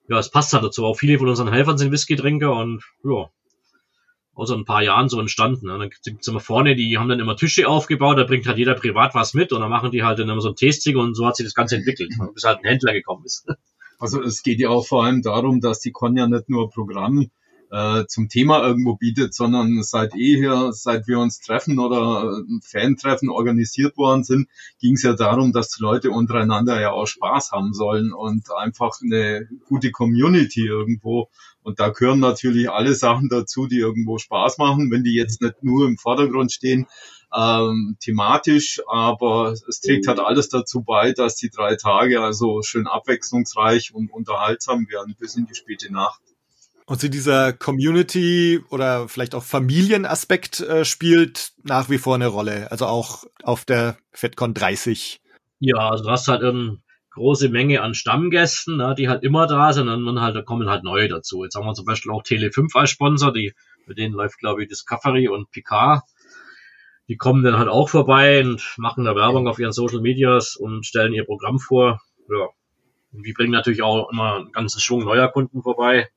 Ja, 0.10 0.18
es 0.18 0.32
passt 0.32 0.54
halt 0.54 0.64
dazu. 0.64 0.86
Auch 0.86 0.96
viele 0.96 1.20
von 1.20 1.30
unseren 1.30 1.54
Helfern 1.54 1.78
sind 1.78 1.92
Whisky-Trinker 1.92 2.52
und 2.52 2.84
ja, 3.04 3.30
außer 4.34 4.56
ein 4.56 4.66
paar 4.66 4.82
Jahren 4.82 5.08
so 5.08 5.20
entstanden. 5.20 5.70
Und 5.70 5.80
dann 5.80 5.90
gibt's 5.90 6.28
immer 6.28 6.40
vorne, 6.40 6.76
die 6.76 6.98
haben 6.98 7.10
dann 7.10 7.20
immer 7.20 7.36
Tische 7.36 7.68
aufgebaut, 7.68 8.18
da 8.18 8.24
bringt 8.24 8.48
halt 8.48 8.58
jeder 8.58 8.74
privat 8.74 9.14
was 9.14 9.36
mit 9.36 9.52
und 9.54 9.62
dann 9.62 9.70
machen 9.70 9.92
die 9.92 10.04
halt 10.04 10.18
dann 10.18 10.30
immer 10.30 10.42
so 10.42 10.50
ein 10.50 10.56
Tasting 10.56 10.98
und 10.98 11.14
so 11.14 11.28
hat 11.28 11.36
sich 11.36 11.46
das 11.46 11.54
Ganze 11.54 11.76
entwickelt, 11.76 12.12
bis 12.34 12.44
halt 12.44 12.60
ein 12.60 12.66
Händler 12.66 12.94
gekommen 12.94 13.24
ist. 13.26 13.48
Also 14.00 14.22
es 14.22 14.44
geht 14.44 14.60
ja 14.60 14.70
auch 14.70 14.86
vor 14.86 15.06
allem 15.06 15.22
darum, 15.22 15.60
dass 15.62 15.80
die 15.80 15.92
Con 15.92 16.16
ja 16.16 16.28
nicht 16.28 16.50
nur 16.50 16.70
Programm 16.70 17.30
äh, 17.72 18.06
zum 18.08 18.30
Thema 18.30 18.66
irgendwo 18.66 18.96
bietet, 18.96 19.34
sondern 19.34 19.82
seit 19.84 20.16
eher, 20.16 20.72
seit 20.72 21.08
wir 21.08 21.20
uns 21.20 21.40
treffen 21.40 21.80
oder 21.80 22.42
Fan-Treffen 22.64 23.30
organisiert 23.30 23.98
worden 23.98 24.24
sind, 24.24 24.48
ging 24.80 24.94
es 24.94 25.04
ja 25.04 25.14
darum, 25.14 25.52
dass 25.52 25.70
die 25.72 25.82
Leute 25.82 26.12
untereinander 26.12 26.80
ja 26.80 26.92
auch 26.92 27.08
Spaß 27.08 27.52
haben 27.52 27.74
sollen 27.74 28.14
und 28.14 28.52
einfach 28.56 29.00
eine 29.04 29.48
gute 29.68 29.92
Community 29.92 30.66
irgendwo. 30.66 31.30
Und 31.62 31.80
da 31.80 31.90
gehören 31.90 32.20
natürlich 32.20 32.70
alle 32.70 32.94
Sachen 32.96 33.28
dazu, 33.28 33.68
die 33.68 33.80
irgendwo 33.80 34.18
Spaß 34.18 34.58
machen, 34.58 34.90
wenn 34.90 35.04
die 35.04 35.16
jetzt 35.16 35.42
nicht 35.42 35.64
nur 35.64 35.86
im 35.86 35.98
Vordergrund 35.98 36.52
stehen, 36.52 36.88
ähm, 37.36 37.98
thematisch, 38.00 38.82
aber 38.88 39.52
es 39.52 39.82
trägt 39.82 40.08
halt 40.08 40.20
alles 40.20 40.50
dazu 40.50 40.82
bei, 40.82 41.12
dass 41.12 41.36
die 41.36 41.50
drei 41.50 41.76
Tage 41.76 42.22
also 42.22 42.62
schön 42.62 42.88
abwechslungsreich 42.88 43.94
und 43.94 44.12
unterhaltsam 44.12 44.88
werden 44.90 45.16
bis 45.20 45.36
in 45.36 45.46
die 45.46 45.56
späte 45.56 45.92
Nacht. 45.92 46.22
Und 46.86 47.02
so 47.02 47.10
dieser 47.10 47.52
Community 47.52 48.64
oder 48.70 49.10
vielleicht 49.10 49.36
auch 49.36 49.44
Familienaspekt 49.44 50.62
äh, 50.62 50.86
spielt 50.86 51.52
nach 51.64 51.90
wie 51.90 51.98
vor 51.98 52.16
eine 52.16 52.28
Rolle. 52.28 52.72
Also 52.72 52.86
auch 52.86 53.26
auf 53.44 53.66
der 53.66 53.98
FedCon 54.14 54.54
30. 54.54 55.20
Ja, 55.60 55.90
also 55.90 56.06
du 56.06 56.12
hast 56.12 56.30
halt 56.30 56.44
eine 56.44 56.78
große 57.18 57.50
Menge 57.50 57.82
an 57.82 57.94
Stammgästen, 57.94 58.78
ne, 58.78 58.96
die 58.98 59.10
halt 59.10 59.24
immer 59.24 59.48
da 59.48 59.74
sind 59.74 59.90
und 59.90 60.06
dann 60.06 60.22
halt, 60.22 60.36
da 60.38 60.44
kommen 60.44 60.70
halt 60.70 60.84
neue 60.84 61.10
dazu. 61.10 61.44
Jetzt 61.44 61.56
haben 61.56 61.66
wir 61.66 61.74
zum 61.74 61.86
Beispiel 61.86 62.12
auch 62.12 62.24
Tele5 62.24 62.70
als 62.76 62.92
Sponsor, 62.92 63.34
die, 63.34 63.54
mit 63.86 63.98
denen 63.98 64.14
läuft, 64.14 64.38
glaube 64.40 64.64
ich, 64.64 64.70
Discovery 64.70 65.28
und 65.28 65.52
Picard. 65.52 66.04
Die 67.08 67.18
kommen 67.18 67.44
dann 67.44 67.58
halt 67.58 67.70
auch 67.70 67.90
vorbei 67.90 68.42
und 68.42 68.76
machen 68.78 69.06
da 69.06 69.16
Werbung 69.16 69.48
auf 69.48 69.60
ihren 69.60 69.72
Social 69.72 70.02
Medias 70.02 70.56
und 70.56 70.86
stellen 70.86 71.14
ihr 71.14 71.26
Programm 71.26 71.60
vor. 71.60 72.02
Ja. 72.30 72.48
Und 73.14 73.24
wir 73.24 73.34
bringen 73.34 73.52
natürlich 73.52 73.82
auch 73.82 74.12
immer 74.12 74.36
einen 74.36 74.52
ganzen 74.52 74.82
Schwung 74.82 75.06
neuer 75.06 75.30
Kunden 75.30 75.62
vorbei 75.62 76.10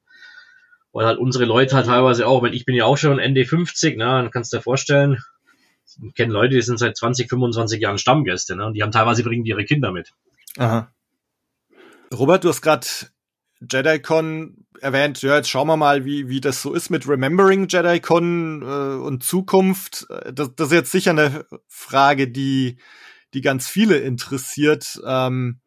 weil 0.93 1.07
halt 1.07 1.19
unsere 1.19 1.45
Leute 1.45 1.77
halt 1.77 1.87
teilweise 1.87 2.27
auch, 2.27 2.43
wenn 2.43 2.53
ich 2.53 2.65
bin 2.65 2.75
ja 2.75 2.85
auch 2.85 2.97
schon 2.97 3.19
Ende 3.19 3.45
50, 3.45 3.97
ne, 3.97 4.05
dann 4.05 4.31
kannst 4.31 4.53
du 4.53 4.57
dir 4.57 4.63
vorstellen, 4.63 5.23
ich 6.03 6.15
kenne 6.15 6.33
Leute, 6.33 6.55
die 6.55 6.63
sind 6.63 6.79
seit 6.79 6.97
20, 6.97 7.29
25 7.29 7.81
Jahren 7.81 7.99
Stammgäste, 7.99 8.57
ne, 8.57 8.67
und 8.67 8.75
die 8.75 8.83
haben 8.83 8.93
teilweise 8.93 9.23
bringen 9.23 9.45
ihre 9.45 9.65
Kinder 9.65 9.93
mit. 9.93 10.13
Aha. 10.59 10.93
Robert, 12.13 12.43
du 12.43 12.49
hast 12.49 12.63
gerade 12.63 12.87
JediCon 13.61 14.67
erwähnt, 14.81 15.21
ja, 15.23 15.37
jetzt 15.37 15.51
schauen 15.51 15.69
wir 15.69 15.77
mal, 15.77 16.05
wie, 16.05 16.29
wie 16.29 16.41
das 16.41 16.63
so 16.63 16.73
ist 16.75 16.91
mit 16.91 17.07
Remembering 17.07 17.69
JediCon 17.69 18.63
äh, 18.63 19.05
und 19.05 19.23
Zukunft. 19.23 20.07
Das, 20.33 20.55
das 20.55 20.69
ist 20.69 20.73
jetzt 20.73 20.93
sicher 20.93 21.11
eine 21.11 21.45
Frage, 21.69 22.29
die, 22.29 22.79
die 23.35 23.43
ganz 23.43 23.69
viele 23.69 23.99
interessiert. 23.99 25.01
Ähm, 25.05 25.61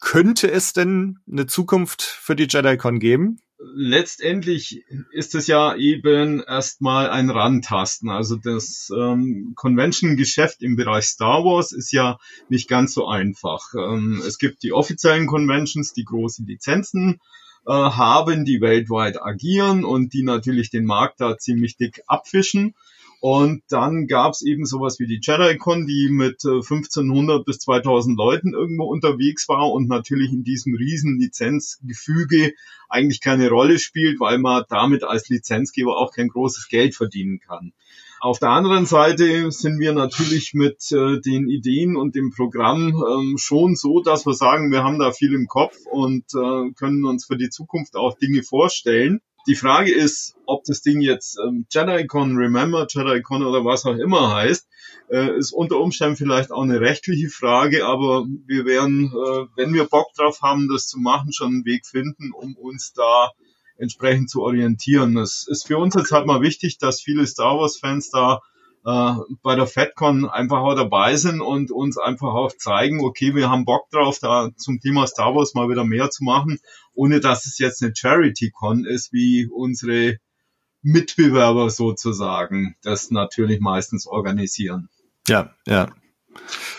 könnte 0.00 0.50
es 0.50 0.72
denn 0.72 1.18
eine 1.30 1.46
Zukunft 1.46 2.02
für 2.02 2.36
die 2.36 2.46
JediCon 2.48 2.98
geben? 3.00 3.40
Letztendlich 3.58 4.84
ist 5.10 5.34
es 5.34 5.46
ja 5.46 5.74
eben 5.74 6.42
erstmal 6.42 7.10
ein 7.10 7.30
Rantasten. 7.30 8.08
Also 8.08 8.36
das 8.36 8.90
ähm, 8.96 9.52
Convention-Geschäft 9.56 10.62
im 10.62 10.76
Bereich 10.76 11.06
Star 11.06 11.44
Wars 11.44 11.72
ist 11.72 11.92
ja 11.92 12.18
nicht 12.48 12.68
ganz 12.68 12.94
so 12.94 13.06
einfach. 13.06 13.74
Ähm, 13.74 14.22
es 14.26 14.38
gibt 14.38 14.62
die 14.62 14.72
offiziellen 14.72 15.26
Conventions, 15.26 15.92
die 15.92 16.04
große 16.04 16.44
Lizenzen 16.44 17.20
äh, 17.66 17.72
haben, 17.72 18.44
die 18.44 18.60
weltweit 18.60 19.20
agieren 19.20 19.84
und 19.84 20.12
die 20.12 20.22
natürlich 20.22 20.70
den 20.70 20.84
Markt 20.84 21.20
da 21.20 21.36
ziemlich 21.36 21.76
dick 21.76 22.02
abfischen. 22.06 22.74
Und 23.20 23.62
dann 23.68 24.06
gab's 24.06 24.42
eben 24.42 24.64
sowas 24.64 25.00
wie 25.00 25.06
die 25.06 25.20
JediCon, 25.20 25.86
die 25.86 26.08
mit 26.08 26.44
1500 26.44 27.40
äh, 27.40 27.44
bis 27.44 27.58
2000 27.58 28.16
Leuten 28.16 28.54
irgendwo 28.54 28.84
unterwegs 28.84 29.48
war 29.48 29.72
und 29.72 29.88
natürlich 29.88 30.32
in 30.32 30.44
diesem 30.44 30.74
riesen 30.74 31.18
Lizenzgefüge 31.18 32.52
eigentlich 32.88 33.20
keine 33.20 33.48
Rolle 33.48 33.78
spielt, 33.80 34.20
weil 34.20 34.38
man 34.38 34.64
damit 34.68 35.02
als 35.02 35.28
Lizenzgeber 35.28 35.96
auch 35.96 36.12
kein 36.12 36.28
großes 36.28 36.68
Geld 36.68 36.94
verdienen 36.94 37.40
kann. 37.40 37.72
Auf 38.20 38.40
der 38.40 38.50
anderen 38.50 38.86
Seite 38.86 39.50
sind 39.52 39.78
wir 39.78 39.92
natürlich 39.92 40.52
mit 40.52 40.90
äh, 40.90 41.20
den 41.20 41.48
Ideen 41.48 41.96
und 41.96 42.16
dem 42.16 42.30
Programm 42.30 42.88
ähm, 42.88 43.36
schon 43.38 43.76
so, 43.76 44.00
dass 44.02 44.26
wir 44.26 44.34
sagen, 44.34 44.72
wir 44.72 44.82
haben 44.82 44.98
da 44.98 45.12
viel 45.12 45.34
im 45.34 45.46
Kopf 45.46 45.76
und 45.90 46.24
äh, 46.34 46.72
können 46.72 47.04
uns 47.04 47.26
für 47.26 47.36
die 47.36 47.50
Zukunft 47.50 47.94
auch 47.94 48.18
Dinge 48.18 48.42
vorstellen. 48.42 49.20
Die 49.46 49.54
Frage 49.54 49.94
ist, 49.94 50.34
ob 50.46 50.64
das 50.64 50.82
Ding 50.82 51.00
jetzt 51.00 51.38
ähm, 51.38 51.66
JediCon, 51.70 52.36
Remember 52.36 52.86
JediCon 52.88 53.44
oder 53.44 53.64
was 53.64 53.86
auch 53.86 53.96
immer 53.96 54.34
heißt, 54.34 54.68
äh, 55.10 55.38
ist 55.38 55.52
unter 55.52 55.78
Umständen 55.78 56.16
vielleicht 56.16 56.50
auch 56.50 56.62
eine 56.62 56.80
rechtliche 56.80 57.30
Frage, 57.30 57.86
aber 57.86 58.26
wir 58.46 58.66
werden, 58.66 59.06
äh, 59.06 59.46
wenn 59.56 59.72
wir 59.72 59.84
Bock 59.84 60.12
drauf 60.14 60.42
haben, 60.42 60.68
das 60.68 60.86
zu 60.86 60.98
machen, 60.98 61.32
schon 61.32 61.48
einen 61.48 61.64
Weg 61.64 61.86
finden, 61.86 62.32
um 62.32 62.56
uns 62.56 62.92
da 62.92 63.30
entsprechend 63.78 64.28
zu 64.28 64.42
orientieren. 64.42 65.16
Es 65.16 65.46
ist 65.48 65.66
für 65.66 65.78
uns 65.78 65.94
jetzt 65.94 66.10
halt 66.10 66.26
mal 66.26 66.42
wichtig, 66.42 66.78
dass 66.78 67.00
viele 67.00 67.26
Star 67.26 67.58
Wars-Fans 67.58 68.10
da 68.10 68.40
äh, 68.84 69.12
bei 69.42 69.54
der 69.54 69.66
FedCon 69.66 70.28
einfach 70.28 70.58
auch 70.58 70.74
dabei 70.74 71.16
sind 71.16 71.40
und 71.40 71.70
uns 71.70 71.98
einfach 71.98 72.34
auch 72.34 72.52
zeigen, 72.56 73.04
okay, 73.04 73.34
wir 73.34 73.50
haben 73.50 73.64
Bock 73.64 73.88
drauf, 73.90 74.18
da 74.20 74.50
zum 74.56 74.80
Thema 74.80 75.06
Star 75.06 75.34
Wars 75.34 75.54
mal 75.54 75.68
wieder 75.68 75.84
mehr 75.84 76.10
zu 76.10 76.24
machen, 76.24 76.58
ohne 76.94 77.20
dass 77.20 77.46
es 77.46 77.58
jetzt 77.58 77.82
eine 77.82 77.94
Charity-Con 77.94 78.84
ist, 78.84 79.12
wie 79.12 79.48
unsere 79.52 80.18
Mitbewerber 80.82 81.70
sozusagen 81.70 82.76
das 82.82 83.10
natürlich 83.10 83.60
meistens 83.60 84.06
organisieren. 84.06 84.88
Ja, 85.26 85.54
ja. 85.66 85.88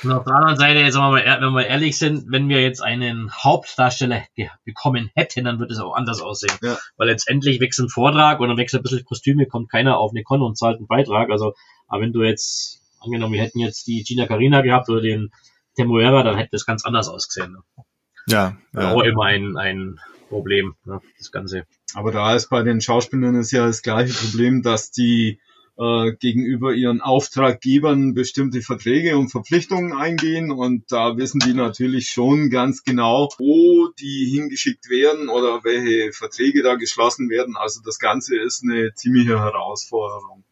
Und 0.04 0.12
auf 0.12 0.24
der 0.24 0.36
anderen 0.36 0.58
Seite, 0.58 0.80
jetzt 0.80 0.96
mal, 0.96 1.14
wenn 1.14 1.54
wir 1.54 1.68
ehrlich 1.68 1.98
sind, 1.98 2.32
wenn 2.32 2.48
wir 2.48 2.62
jetzt 2.62 2.82
einen 2.82 3.32
Hauptdarsteller 3.32 4.24
bekommen 4.64 5.12
hätten, 5.16 5.46
dann 5.46 5.60
würde 5.60 5.74
es 5.74 5.80
auch 5.80 5.94
anders 5.94 6.22
aussehen. 6.22 6.58
Ja. 6.62 6.78
Weil 6.98 7.10
letztendlich 7.10 7.60
wechselt 7.60 7.88
ein 7.88 7.90
Vortrag 7.90 8.40
und 8.40 8.48
dann 8.48 8.58
wechselt 8.58 8.82
ein 8.82 8.84
bisschen 8.84 9.04
Kostüme, 9.04 9.46
kommt 9.48 9.70
keiner 9.70 9.98
auf 9.98 10.12
eine 10.12 10.24
Con 10.24 10.42
und 10.42 10.58
zahlt 10.58 10.78
einen 10.78 10.88
Beitrag. 10.88 11.30
Also, 11.30 11.54
aber 11.90 12.04
wenn 12.04 12.14
du 12.14 12.24
jetzt, 12.24 12.82
angenommen, 13.00 13.34
wir 13.34 13.42
hätten 13.42 13.60
jetzt 13.60 13.88
die 13.88 14.04
Gina 14.04 14.28
Carina 14.28 14.62
gehabt 14.62 14.90
oder 14.90 15.02
den 15.02 15.32
Temuera, 15.76 16.24
dann 16.24 16.38
hätte 16.38 16.52
das 16.54 16.66
ganz 16.66 16.86
anders 16.86 17.10
ausgesehen. 17.10 17.54
Ne? 17.54 17.84
Ja. 18.28 18.58
ja. 18.74 18.94
Auch 18.94 19.04
immer 19.04 19.24
ein, 19.26 19.58
ein 19.58 20.00
Problem, 20.30 20.76
ne, 20.86 21.02
das 21.18 21.32
Ganze. 21.32 21.66
Aber 21.94 22.12
da 22.12 22.36
ist 22.36 22.50
bei 22.50 22.62
den 22.62 22.82
Schauspielern 22.82 23.36
ist 23.36 23.52
ja 23.52 23.66
das 23.66 23.82
gleiche 23.82 24.14
Problem, 24.14 24.62
dass 24.62 24.92
die 24.92 25.40
äh, 25.80 26.12
gegenüber 26.20 26.74
ihren 26.74 27.02
Auftraggebern 27.02 28.14
bestimmte 28.14 28.62
Verträge 28.62 29.18
und 29.18 29.30
Verpflichtungen 29.30 29.94
eingehen 29.94 30.52
und 30.52 30.92
da 30.92 31.18
wissen 31.18 31.40
die 31.40 31.54
natürlich 31.54 32.10
schon 32.10 32.50
ganz 32.50 32.84
genau, 32.84 33.30
wo 33.38 33.88
die 34.00 34.30
hingeschickt 34.36 34.90
werden 34.90 35.30
oder 35.30 35.64
welche 35.64 36.12
Verträge 36.12 36.62
da 36.62 36.76
geschlossen 36.76 37.30
werden. 37.30 37.56
Also 37.58 37.82
das 37.84 37.98
Ganze 37.98 38.38
ist 38.38 38.64
eine 38.64 38.94
ziemliche 38.94 39.40
Herausforderung. 39.40 40.44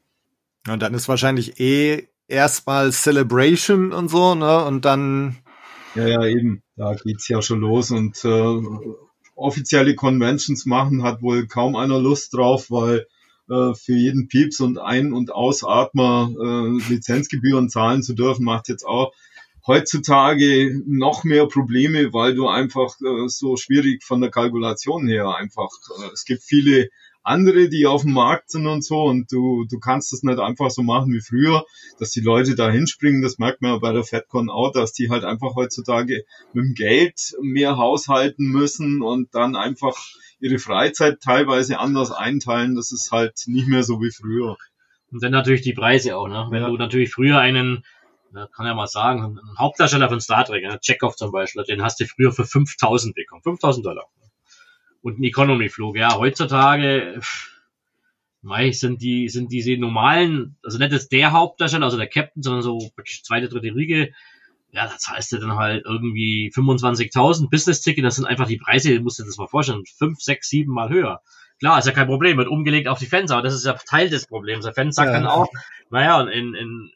Und 0.70 0.82
dann 0.82 0.94
ist 0.94 1.08
wahrscheinlich 1.08 1.60
eh 1.60 2.08
erstmal 2.28 2.92
Celebration 2.92 3.94
und 3.94 4.10
so, 4.10 4.36
ne? 4.36 4.64
Und 4.66 4.86
dann. 4.86 5.38
Ja, 5.96 6.08
ja, 6.08 6.26
eben. 6.26 6.62
Da 6.76 6.94
geht's 6.94 7.28
ja 7.28 7.42
schon 7.42 7.62
los 7.62 7.90
und 7.92 8.24
äh, 8.24 8.58
offizielle 9.36 9.96
Conventions 9.96 10.66
machen 10.66 11.04
hat 11.04 11.22
wohl 11.22 11.48
kaum 11.48 11.76
einer 11.76 12.00
Lust 12.00 12.34
drauf, 12.34 12.70
weil 12.70 13.08
äh, 13.50 13.74
für 13.74 13.94
jeden 13.94 14.28
Pieps 14.28 14.60
und 14.60 14.78
Ein- 14.78 15.14
und 15.14 15.32
Ausatmer 15.32 16.30
äh, 16.40 16.92
Lizenzgebühren 16.92 17.70
zahlen 17.70 18.04
zu 18.04 18.14
dürfen, 18.14 18.46
macht 18.46 18.68
jetzt 18.68 18.84
auch 18.84 19.14
heutzutage 19.66 20.82
noch 20.86 21.24
mehr 21.24 21.46
Probleme, 21.48 22.14
weil 22.14 22.36
du 22.36 22.48
einfach 22.48 22.96
äh, 23.02 23.28
so 23.28 23.58
schwierig 23.58 24.04
von 24.04 24.22
der 24.22 24.32
Kalkulation 24.32 25.08
her 25.08 25.36
einfach, 25.36 25.70
äh, 26.00 26.10
es 26.14 26.26
gibt 26.26 26.44
viele 26.44 26.90
andere, 27.28 27.70
die 27.70 27.86
auf 27.86 28.04
dem 28.04 28.14
Markt 28.14 28.52
sind 28.52 28.68
und 28.68 28.84
so 28.84 29.04
und 29.04 29.32
du, 29.32 29.66
du 29.70 29.80
kannst 29.80 30.14
das 30.14 30.24
nicht 30.24 30.40
einfach 30.40 30.70
so 30.72 30.84
machen 30.84 31.14
wie 31.14 31.22
früher, 31.22 31.66
dass 32.00 32.12
die 32.12 32.22
Leute 32.22 32.56
da 32.56 32.70
hinspringen, 32.70 33.22
das 33.22 33.38
merkt 33.38 33.62
man 33.62 33.74
ja 33.74 33.78
bei 33.80 33.92
der 33.92 34.04
FedCon 34.04 34.50
auch, 34.50 34.72
dass 34.72 34.94
die 34.94 35.10
halt 35.10 35.24
einfach 35.24 35.56
heutzutage 35.56 36.24
mit 36.54 36.66
dem 36.66 36.74
Geld 36.74 37.36
mehr 37.42 37.78
haushalten 37.78 38.46
müssen 38.46 39.02
und 39.02 39.34
dann 39.34 39.56
einfach 39.56 39.96
ihre 40.40 40.60
Freizeit 40.60 41.22
teilweise 41.22 41.80
anders 41.80 42.12
einteilen. 42.12 42.76
Das 42.76 42.92
ist 42.92 43.12
halt 43.12 43.44
nicht 43.48 43.68
mehr 43.68 43.84
so 43.84 44.02
wie 44.02 44.12
früher. 44.12 44.58
Und 45.12 45.24
dann 45.24 45.32
natürlich 45.32 45.62
die 45.62 45.74
Preise 45.74 46.18
auch, 46.18 46.28
ne? 46.28 46.48
Wenn 46.50 46.62
ja. 46.62 46.70
du 46.70 46.78
natürlich 46.78 47.12
früher 47.12 47.40
einen, 47.40 47.84
kann 48.34 48.66
ja 48.66 48.74
mal 48.74 48.88
sagen, 48.88 49.24
einen 49.24 49.58
Hauptdarsteller 49.58 50.10
von 50.10 50.20
Star 50.20 50.46
Trek? 50.46 50.64
Chekhov 50.82 51.16
zum 51.16 51.32
Beispiel, 51.32 51.64
den 51.64 51.82
hast 51.82 52.00
du 52.00 52.06
früher 52.06 52.32
für 52.32 52.46
5000 52.46 53.16
bekommen. 53.16 53.42
5000 53.42 53.86
Dollar. 53.86 54.06
Und 55.02 55.20
ein 55.20 55.24
Economy-Flug. 55.24 55.98
Ja, 55.98 56.16
heutzutage, 56.16 57.20
mei, 58.42 58.72
sind 58.72 59.02
die, 59.02 59.30
sind 59.30 59.52
diese 59.52 59.78
normalen, 59.78 60.58
also 60.64 60.78
nicht 60.78 60.92
jetzt 60.92 61.12
der 61.12 61.32
Hauptdarsteller, 61.32 61.86
also 61.86 61.98
der 61.98 62.08
Captain, 62.08 62.44
sondern 62.44 62.62
so 62.62 62.80
zweite, 63.24 63.50
dritte 63.50 63.76
Riege, 63.76 64.14
ja, 64.72 64.86
da 64.88 64.98
zahlst 64.98 65.32
du 65.32 65.38
dann 65.38 65.56
halt 65.56 65.86
irgendwie 65.86 66.52
25.000 66.54 67.50
Business-Ticket, 67.50 68.04
das 68.04 68.16
sind 68.16 68.26
einfach 68.26 68.48
die 68.48 68.58
Preise, 68.58 68.96
du 68.96 69.02
musst 69.02 69.20
dir 69.20 69.26
das 69.26 69.38
mal 69.38 69.48
vorstellen, 69.48 69.84
fünf, 69.98 70.20
sechs, 70.20 70.50
sieben 70.50 70.74
Mal 70.74 70.90
höher. 70.90 71.22
Klar, 71.60 71.80
ist 71.80 71.86
ja 71.86 71.92
kein 71.92 72.08
Problem, 72.08 72.38
wird 72.38 72.48
umgelegt 72.48 72.88
auf 72.88 73.00
die 73.00 73.08
Fans, 73.08 73.32
aber 73.32 73.42
das 73.42 73.56
ist 73.56 73.66
ja 73.66 73.74
Teil 73.74 74.10
des 74.10 74.28
Problems. 74.28 74.66
Der 74.66 74.74
Fan 74.74 74.92
sagt 74.92 75.12
ja. 75.12 75.14
dann 75.14 75.26
auch, 75.26 75.48
naja, 75.90 76.22
in, 76.22 76.54
in 76.54 76.92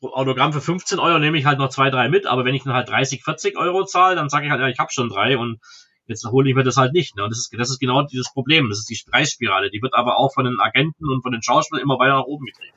Autogramm 0.00 0.52
für 0.52 0.60
15 0.60 0.98
Euro 0.98 1.18
nehme 1.18 1.36
ich 1.36 1.44
halt 1.44 1.58
noch 1.58 1.68
zwei, 1.68 1.90
drei 1.90 2.08
mit, 2.08 2.26
aber 2.26 2.44
wenn 2.44 2.54
ich 2.54 2.62
dann 2.62 2.72
halt 2.72 2.88
30, 2.88 3.22
40 3.22 3.58
Euro 3.58 3.84
zahle, 3.84 4.16
dann 4.16 4.30
sage 4.30 4.46
ich 4.46 4.50
halt, 4.50 4.60
ja, 4.60 4.68
ich 4.68 4.78
habe 4.78 4.92
schon 4.92 5.08
drei 5.08 5.36
und 5.36 5.60
jetzt 6.06 6.24
hole 6.26 6.48
ich 6.48 6.56
mir 6.56 6.64
das 6.64 6.76
halt 6.76 6.92
nicht. 6.92 7.16
Ne? 7.16 7.24
Und 7.24 7.30
das 7.30 7.38
ist, 7.38 7.54
das 7.58 7.70
ist 7.70 7.78
genau 7.78 8.02
dieses 8.02 8.32
Problem, 8.32 8.68
das 8.68 8.78
ist 8.78 8.90
die 8.90 9.10
Preisspirale. 9.10 9.70
Die 9.70 9.82
wird 9.82 9.94
aber 9.94 10.18
auch 10.18 10.32
von 10.32 10.44
den 10.44 10.60
Agenten 10.60 11.08
und 11.08 11.22
von 11.22 11.32
den 11.32 11.42
Schauspielern 11.42 11.82
immer 11.82 11.98
weiter 11.98 12.14
nach 12.14 12.24
oben 12.24 12.46
getrieben. 12.46 12.76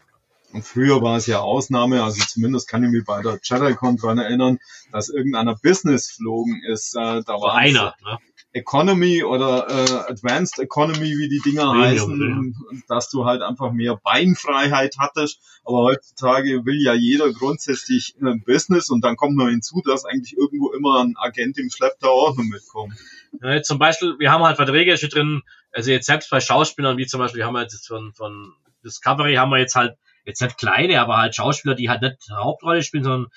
Und 0.52 0.64
früher 0.64 1.02
war 1.04 1.18
es 1.18 1.28
ja 1.28 1.40
Ausnahme, 1.40 2.04
also 2.04 2.24
zumindest 2.26 2.68
kann 2.68 2.84
ich 2.84 2.90
mich 2.90 3.06
bei 3.06 3.22
der 3.22 3.40
JediCon 3.44 3.98
dran 3.98 4.18
erinnern, 4.18 4.58
dass 4.92 5.10
irgendeiner 5.10 5.56
Business 5.56 6.10
flogen 6.10 6.64
ist. 6.64 6.96
Äh, 6.96 7.22
da 7.24 7.34
war 7.34 7.54
einer, 7.54 7.94
ne? 8.04 8.18
Economy 8.52 9.24
oder 9.24 9.68
äh, 9.70 10.12
Advanced 10.12 10.58
Economy, 10.60 11.18
wie 11.18 11.30
die 11.30 11.40
Dinger 11.40 11.74
Medium, 11.74 12.10
heißen, 12.12 12.54
ja. 12.72 12.80
dass 12.88 13.10
du 13.10 13.26
halt 13.26 13.42
einfach 13.44 13.72
mehr 13.72 14.00
Beinfreiheit 14.04 14.96
hattest. 14.98 15.40
Aber 15.64 15.84
heutzutage 15.84 16.66
will 16.66 16.82
ja 16.82 16.94
jeder 16.94 17.32
grundsätzlich 17.32 18.16
ein 18.20 18.44
Business 18.44 18.90
und 18.90 19.04
dann 19.04 19.18
kommt 19.18 19.36
noch 19.36 19.48
hinzu, 19.48 19.82
dass 19.86 20.06
eigentlich 20.06 20.36
irgendwo 20.36 20.72
immer 20.72 21.04
ein 21.04 21.16
Agent 21.18 21.60
im 21.60 21.70
Schlepptau 21.70 22.10
auch 22.10 22.36
noch 22.36 22.44
mitkommt. 22.44 22.94
Ja, 23.42 23.62
zum 23.62 23.78
Beispiel, 23.78 24.16
wir 24.18 24.32
haben 24.32 24.44
halt 24.44 24.56
Verträge 24.56 24.96
drin, 24.96 25.44
also 25.72 25.92
jetzt 25.92 26.08
selbst 26.08 26.32
bei 26.32 26.40
Schauspielern, 26.40 26.98
wie 26.98 27.06
zum 27.06 27.20
Beispiel, 27.20 27.40
wir 27.40 27.46
haben 27.46 27.58
jetzt 27.58 27.88
von, 27.88 28.14
von 28.14 28.54
Discovery 28.84 29.36
haben 29.36 29.52
wir 29.52 29.60
jetzt 29.60 29.76
halt, 29.76 29.96
jetzt 30.26 30.42
nicht 30.42 30.58
kleine, 30.58 31.00
aber 31.00 31.18
halt 31.18 31.36
Schauspieler, 31.36 31.76
die 31.76 31.90
halt 31.90 32.02
nicht 32.02 32.18
eine 32.30 32.44
Hauptrolle 32.44 32.82
spielen, 32.82 33.04
sondern 33.04 33.32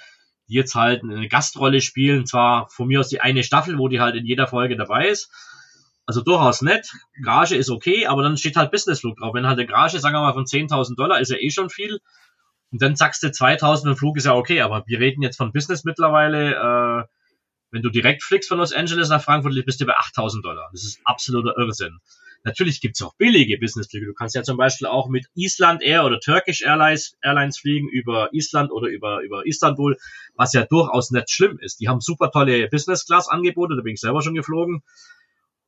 die 0.53 0.59
jetzt 0.59 0.75
halt 0.75 1.03
eine 1.03 1.29
Gastrolle 1.29 1.81
spielen, 1.81 2.27
zwar 2.27 2.69
von 2.69 2.87
mir 2.87 3.01
aus 3.01 3.09
die 3.09 3.23
eine 3.23 3.43
Staffel, 3.43 3.79
wo 3.79 3.89
die 3.89 4.01
halt 4.01 4.17
in 4.17 4.27
jeder 4.27 4.47
Folge 4.47 4.77
dabei 4.77 5.09
ist. 5.09 5.31
Also 6.05 6.21
durchaus 6.21 6.61
nett. 6.61 6.93
Gage 7.25 7.57
ist 7.57 7.71
okay, 7.71 8.07
aber 8.07 8.23
dann 8.23 8.37
steht 8.37 8.57
halt 8.57 8.71
Business 8.71 9.01
Flug 9.01 9.17
drauf. 9.17 9.33
Wenn 9.35 9.47
halt 9.47 9.59
eine 9.59 9.67
Gage, 9.67 9.99
sagen 9.99 10.15
wir 10.15 10.21
mal, 10.21 10.35
von 10.35 10.45
10.000 10.45 10.95
Dollar 10.97 11.21
ist 11.21 11.31
ja 11.31 11.39
eh 11.39 11.51
schon 11.51 11.71
viel. 11.71 12.01
Und 12.71 12.83
dann 12.83 12.97
sagst 12.97 13.23
du 13.23 13.29
2.000 13.29 13.91
im 13.91 13.97
Flug 13.97 14.19
ist 14.19 14.27
ja 14.27 14.35
okay, 14.35 14.61
aber 14.61 14.85
wir 14.87 14.99
reden 14.99 15.23
jetzt 15.23 15.39
von 15.39 15.53
Business 15.53 15.85
mittlerweile. 15.85 16.55
Äh, 16.55 17.05
wenn 17.71 17.83
du 17.83 17.89
direkt 17.89 18.23
fliegst 18.23 18.51
von 18.51 18.59
Los 18.59 18.75
Angeles 18.75 19.09
nach 19.09 19.23
Frankfurt, 19.23 19.55
bist 19.65 19.81
du 19.81 19.87
bei 19.87 19.95
8.000 19.95 20.43
Dollar. 20.43 20.69
Das 20.73 20.85
ist 20.85 21.01
absoluter 21.05 21.57
Irrsinn. 21.57 21.99
Natürlich 22.45 22.81
gibt's 22.81 23.03
auch 23.03 23.15
billige 23.17 23.59
Businessflüge. 23.59 24.07
Du 24.07 24.15
kannst 24.15 24.35
ja 24.35 24.43
zum 24.43 24.57
Beispiel 24.57 24.89
auch 24.89 25.09
mit 25.09 25.27
Island 25.35 25.83
Air 25.83 26.05
oder 26.05 26.19
Turkish 26.19 26.63
Airlines, 26.63 27.17
Airlines 27.23 27.59
fliegen 27.59 27.89
über 27.89 28.31
Island 28.33 28.73
oder 28.73 28.89
über, 28.89 29.21
über 29.23 29.47
Istanbul, 29.47 29.97
was 30.35 30.53
ja 30.53 30.65
durchaus 30.65 31.11
nicht 31.11 31.31
schlimm 31.31 31.59
ist. 31.61 31.81
Die 31.81 31.89
haben 31.89 32.01
super 32.01 32.31
tolle 32.31 32.69
Business-Class-Angebote, 32.69 33.77
da 33.77 33.83
bin 33.83 33.95
ich 33.95 34.01
selber 34.01 34.23
schon 34.23 34.35
geflogen. 34.35 34.83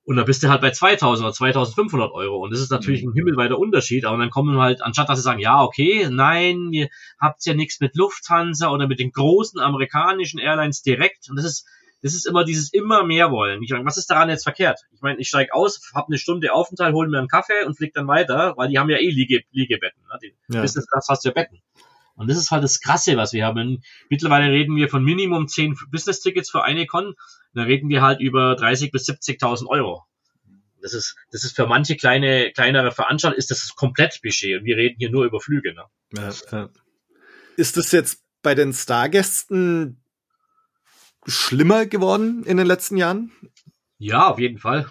Und 0.06 0.16
da 0.16 0.24
bist 0.24 0.42
du 0.42 0.50
halt 0.50 0.60
bei 0.60 0.70
2000 0.70 1.24
oder 1.24 1.32
2500 1.32 2.12
Euro. 2.12 2.36
Und 2.44 2.52
das 2.52 2.60
ist 2.60 2.70
natürlich 2.70 3.02
mhm. 3.02 3.10
ein 3.10 3.14
himmelweiter 3.14 3.58
Unterschied. 3.58 4.04
Aber 4.04 4.18
dann 4.18 4.28
kommen 4.30 4.58
halt, 4.58 4.82
anstatt 4.82 5.08
dass 5.08 5.18
sie 5.18 5.22
sagen, 5.22 5.40
ja, 5.40 5.62
okay, 5.62 6.08
nein, 6.10 6.72
ihr 6.72 6.88
habt 7.18 7.44
ja 7.46 7.54
nichts 7.54 7.80
mit 7.80 7.96
Lufthansa 7.96 8.68
oder 8.70 8.86
mit 8.86 8.98
den 8.98 9.12
großen 9.12 9.58
amerikanischen 9.60 10.38
Airlines 10.38 10.82
direkt. 10.82 11.30
Und 11.30 11.36
das 11.36 11.46
ist, 11.46 11.66
das 12.04 12.12
ist 12.12 12.26
immer 12.26 12.44
dieses 12.44 12.70
immer 12.70 13.02
mehr 13.02 13.30
wollen. 13.30 13.62
Ich 13.62 13.70
meine, 13.70 13.86
was 13.86 13.96
ist 13.96 14.10
daran 14.10 14.28
jetzt 14.28 14.42
verkehrt? 14.42 14.78
Ich 14.92 15.00
meine, 15.00 15.18
ich 15.18 15.28
steige 15.28 15.54
aus, 15.54 15.80
habe 15.94 16.08
eine 16.08 16.18
Stunde 16.18 16.52
Aufenthalt, 16.52 16.92
hole 16.94 17.08
mir 17.08 17.16
einen 17.16 17.28
Kaffee 17.28 17.64
und 17.64 17.78
fliege 17.78 17.92
dann 17.94 18.06
weiter, 18.06 18.52
weil 18.58 18.68
die 18.68 18.78
haben 18.78 18.90
ja 18.90 18.98
eh 18.98 19.08
Liege, 19.08 19.42
Liegebetten. 19.52 20.02
Ne? 20.02 20.18
Die 20.22 20.54
ja. 20.54 20.60
Business 20.60 20.86
Class 20.86 21.06
hast 21.08 21.24
du 21.24 21.30
ja 21.30 21.32
Betten. 21.32 21.62
Und 22.14 22.28
das 22.28 22.36
ist 22.36 22.50
halt 22.50 22.62
das 22.62 22.82
Krasse, 22.82 23.16
was 23.16 23.32
wir 23.32 23.46
haben. 23.46 23.82
Mittlerweile 24.10 24.52
reden 24.52 24.76
wir 24.76 24.90
von 24.90 25.02
Minimum 25.02 25.48
10 25.48 25.78
Business-Tickets 25.90 26.50
für 26.50 26.62
eine 26.62 26.84
Con. 26.84 27.14
Da 27.54 27.62
reden 27.62 27.88
wir 27.88 28.02
halt 28.02 28.20
über 28.20 28.54
30 28.54 28.92
bis 28.92 29.08
70.000 29.08 29.66
Euro. 29.66 30.04
Das 30.82 30.92
ist, 30.92 31.16
das 31.32 31.42
ist 31.42 31.56
für 31.56 31.66
manche 31.66 31.96
kleine, 31.96 32.52
kleinere 32.52 32.92
Veranstaltungen 32.92 33.38
ist 33.38 33.50
das 33.50 33.62
das 33.62 33.76
Komplettbudget. 33.76 34.60
Und 34.60 34.66
wir 34.66 34.76
reden 34.76 34.96
hier 34.98 35.10
nur 35.10 35.24
über 35.24 35.40
Flüge. 35.40 35.72
Ne? 35.72 35.84
Ja, 36.12 36.30
ja. 36.52 36.68
Ist 37.56 37.78
das 37.78 37.92
jetzt 37.92 38.22
bei 38.42 38.54
den 38.54 38.74
Stargästen 38.74 40.03
schlimmer 41.26 41.86
geworden 41.86 42.44
in 42.44 42.56
den 42.56 42.66
letzten 42.66 42.96
Jahren? 42.96 43.32
Ja, 43.98 44.28
auf 44.28 44.38
jeden 44.38 44.58
Fall. 44.58 44.88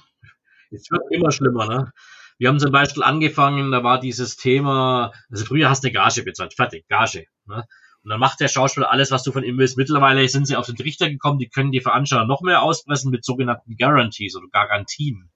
Es 0.72 0.90
wird 0.90 1.04
immer 1.12 1.32
schlimmer, 1.32 1.68
ne? 1.68 1.92
Wir 2.40 2.50
haben 2.50 2.60
zum 2.60 2.72
Beispiel 2.72 3.04
angefangen, 3.04 3.72
da 3.72 3.84
war 3.84 4.00
dieses 4.00 4.36
Thema, 4.36 5.14
also 5.30 5.46
früher 5.46 5.70
hast 5.70 5.84
du 5.84 5.88
eine 5.88 5.94
Gage 5.94 6.24
bezahlt, 6.24 6.54
fertig, 6.54 6.88
Gage. 6.90 7.26
Ne? 7.46 7.64
Und 8.04 8.10
dann 8.10 8.20
macht 8.20 8.40
der 8.40 8.48
Schauspieler 8.48 8.92
alles, 8.92 9.12
was 9.12 9.24
du 9.24 9.32
von 9.32 9.44
ihm 9.44 9.58
willst. 9.58 9.78
Mittlerweile 9.78 10.28
sind 10.28 10.48
sie 10.48 10.56
auf 10.56 10.66
den 10.66 10.76
Trichter 10.76 11.10
gekommen, 11.10 11.40
die 11.40 11.48
können 11.48 11.72
die 11.72 11.80
Veranstalter 11.80 12.26
noch 12.26 12.42
mehr 12.42 12.62
auspressen 12.62 13.12
mit 13.12 13.24
sogenannten 13.24 13.78
Guarantees 13.78 14.36
oder 14.36 14.48
Garantien. 14.52 15.32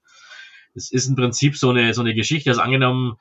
Das 0.74 0.92
ist 0.92 1.08
im 1.08 1.16
Prinzip 1.16 1.56
so 1.56 1.70
eine, 1.70 1.94
so 1.94 2.02
eine 2.02 2.14
Geschichte, 2.14 2.50
also 2.50 2.62
angenommen, 2.62 3.16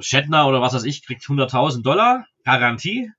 Shatner 0.00 0.46
oder 0.46 0.60
was 0.60 0.74
weiß 0.74 0.84
ich, 0.84 1.04
kriegt 1.04 1.22
100.000 1.24 1.82
Dollar 1.82 2.26
Garantie 2.44 3.10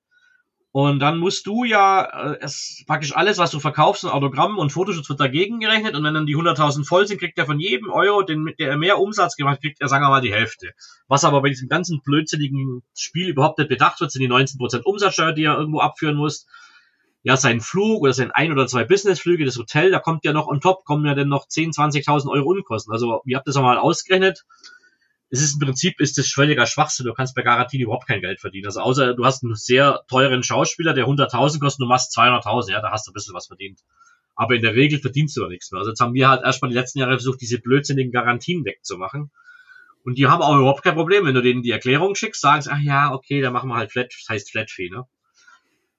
und 0.71 0.99
dann 0.99 1.17
musst 1.17 1.47
du 1.47 1.63
ja, 1.63 2.03
äh, 2.03 2.37
es 2.41 2.83
praktisch 2.85 3.15
alles, 3.15 3.39
was 3.39 3.49
du 3.49 3.59
verkaufst, 3.59 4.05
ein 4.05 4.11
Autogramm 4.11 4.59
und 4.59 4.71
Fotoschutz 4.71 5.09
wird 5.09 5.19
dagegen 5.19 5.59
gerechnet. 5.59 5.95
Und 5.95 6.03
wenn 6.03 6.13
dann 6.13 6.27
die 6.27 6.35
100.000 6.35 6.85
voll 6.85 7.07
sind, 7.07 7.19
kriegt 7.19 7.39
er 7.39 7.47
von 7.47 7.59
jedem 7.59 7.89
Euro, 7.89 8.21
den, 8.21 8.53
der 8.59 8.69
er 8.69 8.77
mehr 8.77 8.99
Umsatz 8.99 9.35
gemacht 9.35 9.61
kriegt 9.61 9.81
er, 9.81 9.87
sagen 9.87 10.03
wir 10.03 10.09
mal, 10.09 10.21
die 10.21 10.33
Hälfte. 10.33 10.73
Was 11.07 11.23
aber 11.23 11.41
bei 11.41 11.49
diesem 11.49 11.69
ganzen 11.69 12.01
blödsinnigen 12.03 12.83
Spiel 12.95 13.29
überhaupt 13.29 13.57
nicht 13.57 13.69
bedacht 13.69 13.99
wird, 13.99 14.11
sind 14.11 14.21
die 14.21 14.29
19% 14.29 14.83
Umsatzsteuer, 14.83 15.33
die 15.33 15.45
er 15.45 15.57
irgendwo 15.57 15.79
abführen 15.79 16.15
muss. 16.15 16.45
Ja, 17.23 17.35
sein 17.35 17.61
Flug 17.61 18.03
oder 18.03 18.13
sein 18.13 18.31
ein 18.31 18.51
oder 18.51 18.67
zwei 18.67 18.85
Businessflüge, 18.85 19.45
das 19.45 19.57
Hotel, 19.57 19.91
da 19.91 19.99
kommt 19.99 20.23
ja 20.23 20.33
noch 20.33 20.47
on 20.47 20.61
top, 20.61 20.85
kommen 20.85 21.05
ja 21.05 21.15
dann 21.15 21.27
noch 21.27 21.47
10.000, 21.47 22.05
20.000 22.05 22.29
Euro 22.29 22.47
Unkosten. 22.51 22.93
Also, 22.93 23.21
ihr 23.25 23.37
habt 23.37 23.47
das 23.47 23.57
einmal 23.57 23.77
ausgerechnet 23.77 24.45
es 25.31 25.41
ist 25.41 25.53
im 25.53 25.59
Prinzip 25.59 25.99
ist 25.99 26.17
das 26.17 26.27
völliger 26.27 26.65
Schwachsinn. 26.65 27.05
Du 27.05 27.13
kannst 27.13 27.35
bei 27.35 27.43
Garantie 27.43 27.81
überhaupt 27.81 28.07
kein 28.07 28.21
Geld 28.21 28.39
verdienen. 28.39 28.65
Also 28.65 28.81
außer 28.81 29.13
du 29.13 29.25
hast 29.25 29.43
einen 29.43 29.55
sehr 29.55 30.01
teuren 30.09 30.43
Schauspieler, 30.43 30.93
der 30.93 31.05
100.000 31.05 31.59
kostet, 31.59 31.81
du 31.81 31.85
machst 31.85 32.17
200.000, 32.17 32.71
ja, 32.71 32.81
da 32.81 32.91
hast 32.91 33.07
du 33.07 33.11
ein 33.11 33.13
bisschen 33.13 33.35
was 33.35 33.47
verdient. 33.47 33.79
Aber 34.35 34.55
in 34.55 34.61
der 34.61 34.73
Regel 34.73 34.99
verdienst 34.99 35.37
du 35.37 35.41
da 35.41 35.49
nichts 35.49 35.71
mehr. 35.71 35.79
Also 35.79 35.91
jetzt 35.91 35.99
haben 35.99 36.13
wir 36.13 36.29
halt 36.29 36.43
erstmal 36.43 36.69
die 36.69 36.77
letzten 36.77 36.99
Jahre 36.99 37.11
versucht, 37.11 37.41
diese 37.41 37.59
blödsinnigen 37.59 38.11
Garantien 38.11 38.65
wegzumachen. 38.65 39.31
Und 40.03 40.17
die 40.17 40.27
haben 40.27 40.41
auch 40.41 40.57
überhaupt 40.57 40.83
kein 40.83 40.95
Problem, 40.95 41.25
wenn 41.25 41.35
du 41.35 41.41
denen 41.41 41.61
die 41.61 41.71
Erklärung 41.71 42.15
schickst, 42.15 42.41
sagen 42.41 42.61
sie, 42.61 42.71
ach 42.71 42.79
ja, 42.79 43.13
okay, 43.13 43.41
dann 43.41 43.53
machen 43.53 43.69
wir 43.69 43.75
halt 43.75 43.91
Flat, 43.91 44.07
das 44.07 44.29
heißt 44.29 44.51
Flat 44.51 44.71
Fee, 44.71 44.89
ne? 44.89 45.03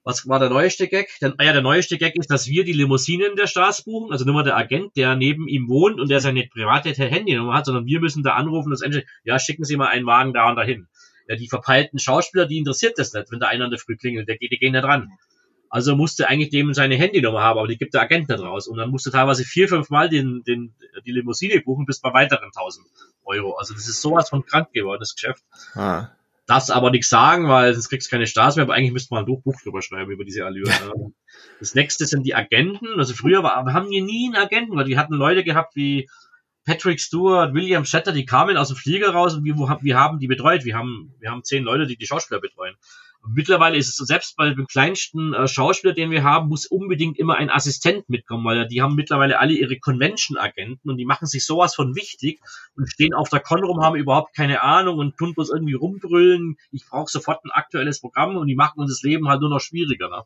Was 0.03 0.27
war 0.27 0.39
der 0.39 0.49
neueste 0.49 0.89
Gag? 0.89 1.11
Der, 1.21 1.35
ja, 1.41 1.53
der 1.53 1.61
neueste 1.61 1.99
Gag 1.99 2.17
ist, 2.17 2.31
dass 2.31 2.47
wir 2.47 2.65
die 2.65 2.73
Limousinen 2.73 3.37
der 3.37 3.47
Straße 3.47 3.85
buchen, 3.85 4.13
also 4.13 4.25
nur 4.25 4.35
mal 4.35 4.45
der 4.45 4.57
Agent, 4.57 4.97
der 4.97 5.15
neben 5.15 5.47
ihm 5.47 5.69
wohnt 5.69 6.01
und 6.01 6.09
der 6.11 6.21
seine 6.21 6.47
private 6.47 6.91
Handynummer 6.95 7.55
hat, 7.55 7.67
sondern 7.67 7.85
wir 7.85 8.01
müssen 8.01 8.23
da 8.23 8.33
anrufen, 8.35 8.71
das 8.71 8.81
Ende, 8.81 9.05
ja, 9.25 9.39
schicken 9.39 9.65
Sie 9.65 9.77
mal 9.77 9.89
einen 9.89 10.07
Wagen 10.07 10.33
da 10.33 10.49
und 10.49 10.57
dahin. 10.57 10.89
Ja, 11.29 11.37
die 11.37 11.49
verpeilten 11.49 11.99
Schauspieler, 11.99 12.47
die 12.47 12.59
interessiert 12.59 12.99
das 12.99 13.13
nicht, 13.13 13.31
wenn 13.31 13.41
da 13.41 13.49
einer 13.49 13.67
in 13.67 13.71
der 13.71 13.79
Früh 13.79 13.97
klingelt, 13.97 14.27
der 14.27 14.39
geht, 14.39 14.53
die 14.53 14.59
gehen 14.59 14.73
da 14.73 14.81
dran. 14.81 15.11
Also 15.69 15.95
musste 15.95 16.29
eigentlich 16.29 16.51
dem 16.51 16.73
seine 16.75 16.97
Handynummer 16.97 17.43
haben, 17.43 17.59
aber 17.59 17.69
die 17.69 17.77
gibt 17.77 17.95
der 17.95 18.01
Agent 18.01 18.29
nicht 18.29 18.41
raus. 18.41 18.67
Und 18.67 18.79
dann 18.79 18.91
musste 18.91 19.13
teilweise 19.13 19.45
vier, 19.45 19.69
fünf 19.69 19.91
Mal 19.91 20.09
den, 20.09 20.43
den, 20.45 20.75
die 21.07 21.13
Limousine 21.13 21.61
buchen, 21.61 21.85
bis 21.85 22.01
bei 22.01 22.13
weiteren 22.13 22.47
1000 22.47 22.87
Euro. 23.25 23.55
Also 23.55 23.75
das 23.75 23.87
ist 23.87 24.01
sowas 24.01 24.31
von 24.31 24.45
krank 24.45 24.73
geworden, 24.73 24.99
das 24.99 25.15
Geschäft. 25.15 25.45
Ah 25.75 26.09
darfst 26.51 26.71
aber 26.73 26.91
nichts 26.91 27.09
sagen, 27.09 27.49
weil 27.49 27.73
sonst 27.75 27.89
kriegst 27.89 28.09
du 28.09 28.11
keine 28.11 28.27
Stars 28.27 28.57
mehr, 28.57 28.65
aber 28.65 28.75
eigentlich 28.75 28.93
müsste 28.93 29.15
man 29.15 29.25
ein 29.25 29.27
Buch 29.27 29.61
drüber 29.63 29.83
schreiben 29.83 30.11
über 30.11 30.25
diese 30.25 30.45
Allüren. 30.45 30.73
das 31.61 31.75
nächste 31.75 32.07
sind 32.07 32.25
die 32.25 32.35
Agenten. 32.35 32.99
Also 32.99 33.15
früher 33.15 33.43
war, 33.43 33.65
wir 33.65 33.73
haben 33.73 33.89
hier 33.89 34.03
nie 34.03 34.27
einen 34.27 34.43
Agenten, 34.43 34.77
weil 34.77 34.85
die 34.85 34.99
hatten 34.99 35.15
Leute 35.15 35.45
gehabt 35.45 35.77
wie 35.77 36.09
Patrick 36.65 37.01
Stewart, 37.01 37.55
William 37.55 37.85
Shatter, 37.85 38.13
die 38.13 38.27
kamen 38.27 38.57
aus 38.57 38.69
dem 38.69 38.77
Flieger 38.77 39.11
raus 39.11 39.35
und 39.35 39.45
wir, 39.45 39.57
wir 39.57 39.97
haben 39.97 40.19
die 40.19 40.27
betreut. 40.27 40.65
Wir 40.65 40.77
haben, 40.77 41.15
wir 41.21 41.31
haben 41.31 41.45
zehn 41.45 41.63
Leute, 41.63 41.87
die 41.87 41.97
die 41.97 42.07
Schauspieler 42.07 42.41
betreuen. 42.41 42.75
Mittlerweile 43.27 43.77
ist 43.77 43.89
es 43.89 43.97
so, 43.97 44.05
selbst 44.05 44.37
bei 44.37 44.49
dem 44.49 44.67
kleinsten 44.67 45.35
äh, 45.35 45.47
Schauspieler, 45.47 45.93
den 45.93 46.11
wir 46.11 46.25
haben, 46.25 46.49
muss 46.49 46.67
unbedingt 46.67 47.19
immer 47.19 47.37
ein 47.37 47.51
Assistent 47.51 48.09
mitkommen, 48.09 48.45
weil 48.45 48.67
die 48.67 48.81
haben 48.81 48.95
mittlerweile 48.95 49.39
alle 49.39 49.53
ihre 49.53 49.79
Convention-Agenten 49.79 50.89
und 50.89 50.97
die 50.97 51.05
machen 51.05 51.27
sich 51.27 51.45
sowas 51.45 51.75
von 51.75 51.95
wichtig 51.95 52.41
und 52.77 52.89
stehen 52.89 53.13
auf 53.13 53.29
der 53.29 53.41
Con 53.41 53.63
rum, 53.63 53.83
haben 53.83 53.97
überhaupt 53.97 54.35
keine 54.35 54.63
Ahnung 54.63 54.99
und 54.99 55.17
tun 55.19 55.35
bloß 55.35 55.51
irgendwie 55.51 55.75
rumbrüllen. 55.75 56.57
Ich 56.73 56.87
brauche 56.89 57.11
sofort 57.11 57.45
ein 57.45 57.51
aktuelles 57.51 58.01
Programm 58.01 58.37
und 58.37 58.47
die 58.47 58.57
machen 58.57 58.81
uns 58.81 58.91
das 58.91 59.03
Leben 59.03 59.29
halt 59.29 59.43
nur 59.43 59.51
noch 59.51 59.61
schwieriger. 59.61 60.09
Ne? 60.09 60.23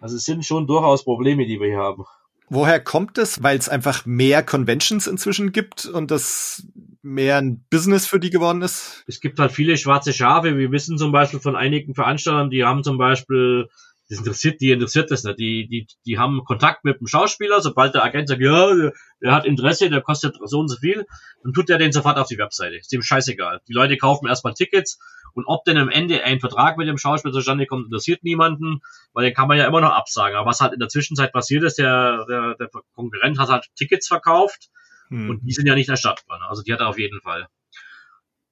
Also 0.00 0.16
es 0.16 0.24
sind 0.24 0.44
schon 0.44 0.66
durchaus 0.66 1.04
Probleme, 1.04 1.46
die 1.46 1.58
wir 1.58 1.68
hier 1.68 1.78
haben. 1.78 2.04
Woher 2.48 2.78
kommt 2.78 3.18
es? 3.18 3.42
Weil 3.42 3.58
es 3.58 3.68
einfach 3.68 4.06
mehr 4.06 4.42
Conventions 4.42 5.06
inzwischen 5.06 5.50
gibt 5.50 5.86
und 5.86 6.10
das 6.10 6.66
mehr 7.06 7.38
ein 7.38 7.64
Business 7.70 8.06
für 8.06 8.20
die 8.20 8.30
geworden 8.30 8.62
ist? 8.62 9.04
Es 9.06 9.20
gibt 9.20 9.38
halt 9.38 9.52
viele 9.52 9.76
schwarze 9.76 10.12
Schafe. 10.12 10.58
Wir 10.58 10.72
wissen 10.72 10.98
zum 10.98 11.12
Beispiel 11.12 11.40
von 11.40 11.56
einigen 11.56 11.94
Veranstaltern, 11.94 12.50
die 12.50 12.64
haben 12.64 12.82
zum 12.82 12.98
Beispiel 12.98 13.68
Das 14.08 14.18
interessiert, 14.18 14.60
die 14.60 14.70
interessiert 14.70 15.10
das 15.10 15.24
nicht. 15.24 15.38
Die, 15.38 15.66
die, 15.66 15.86
die 16.04 16.18
haben 16.18 16.44
Kontakt 16.44 16.84
mit 16.84 17.00
dem 17.00 17.08
Schauspieler, 17.08 17.60
sobald 17.60 17.94
der 17.94 18.04
Agent 18.04 18.28
sagt, 18.28 18.40
ja, 18.40 18.72
der, 19.20 19.34
hat 19.34 19.46
Interesse, 19.46 19.90
der 19.90 20.00
kostet 20.00 20.36
so 20.44 20.60
und 20.60 20.68
so 20.68 20.76
viel, 20.76 21.06
dann 21.42 21.52
tut 21.52 21.70
er 21.70 21.78
den 21.78 21.90
sofort 21.92 22.16
auf 22.18 22.28
die 22.28 22.38
Webseite. 22.38 22.76
Ist 22.76 22.92
dem 22.92 23.02
scheißegal. 23.02 23.60
Die 23.66 23.72
Leute 23.72 23.96
kaufen 23.96 24.28
erstmal 24.28 24.54
Tickets 24.54 24.98
und 25.34 25.44
ob 25.46 25.64
denn 25.64 25.76
am 25.76 25.88
Ende 25.88 26.22
ein 26.22 26.38
Vertrag 26.38 26.78
mit 26.78 26.86
dem 26.86 26.98
Schauspieler 26.98 27.34
zustande 27.34 27.66
kommt, 27.66 27.86
interessiert 27.86 28.22
niemanden, 28.22 28.80
weil 29.12 29.24
den 29.24 29.34
kann 29.34 29.48
man 29.48 29.58
ja 29.58 29.66
immer 29.66 29.80
noch 29.80 29.92
absagen. 29.92 30.36
Aber 30.36 30.50
was 30.50 30.60
halt 30.60 30.72
in 30.72 30.78
der 30.78 30.88
Zwischenzeit 30.88 31.32
passiert 31.32 31.64
ist, 31.64 31.78
der, 31.78 32.24
der, 32.28 32.54
der 32.54 32.70
Konkurrent 32.94 33.38
hat 33.38 33.48
halt 33.48 33.66
Tickets 33.74 34.06
verkauft 34.06 34.68
Hm. 35.08 35.30
und 35.30 35.40
die 35.42 35.52
sind 35.52 35.66
ja 35.66 35.74
nicht 35.74 35.88
erstattbar. 35.88 36.38
Ne? 36.38 36.46
Also 36.48 36.62
die 36.62 36.72
hat 36.72 36.80
er 36.80 36.88
auf 36.88 36.98
jeden 36.98 37.20
Fall. 37.20 37.48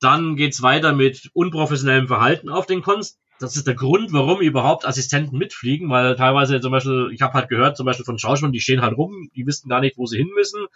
Dann 0.01 0.37
geht's 0.37 0.63
weiter 0.63 0.93
mit 0.93 1.31
unprofessionellem 1.33 2.09
Verhalten 2.09 2.51
auf 2.51 2.67
den 2.67 2.83
Cons. 2.83 3.19
Das 3.41 3.57
ist 3.57 3.67
der 3.67 3.75
Grund, 3.75 4.13
warum 4.13 4.41
überhaupt 4.41 4.87
Assistenten 4.87 5.39
mitfliegen, 5.39 5.91
weil 5.91 6.15
teilweise 6.15 6.61
zum 6.61 6.71
Beispiel, 6.71 7.11
ich 7.13 7.23
habe 7.23 7.35
halt 7.35 7.49
gehört, 7.49 7.77
zum 7.77 7.87
Beispiel 7.87 8.05
von 8.05 8.19
Schauspielern, 8.19 8.53
die 8.53 8.61
stehen 8.61 8.83
halt 8.83 8.97
rum, 8.97 9.31
die 9.35 9.47
wissen 9.47 9.69
gar 9.69 9.81
nicht, 9.81 9.99
wo 9.99 10.07
sie 10.07 10.19
hin 10.19 10.31
müssen. 10.35 10.67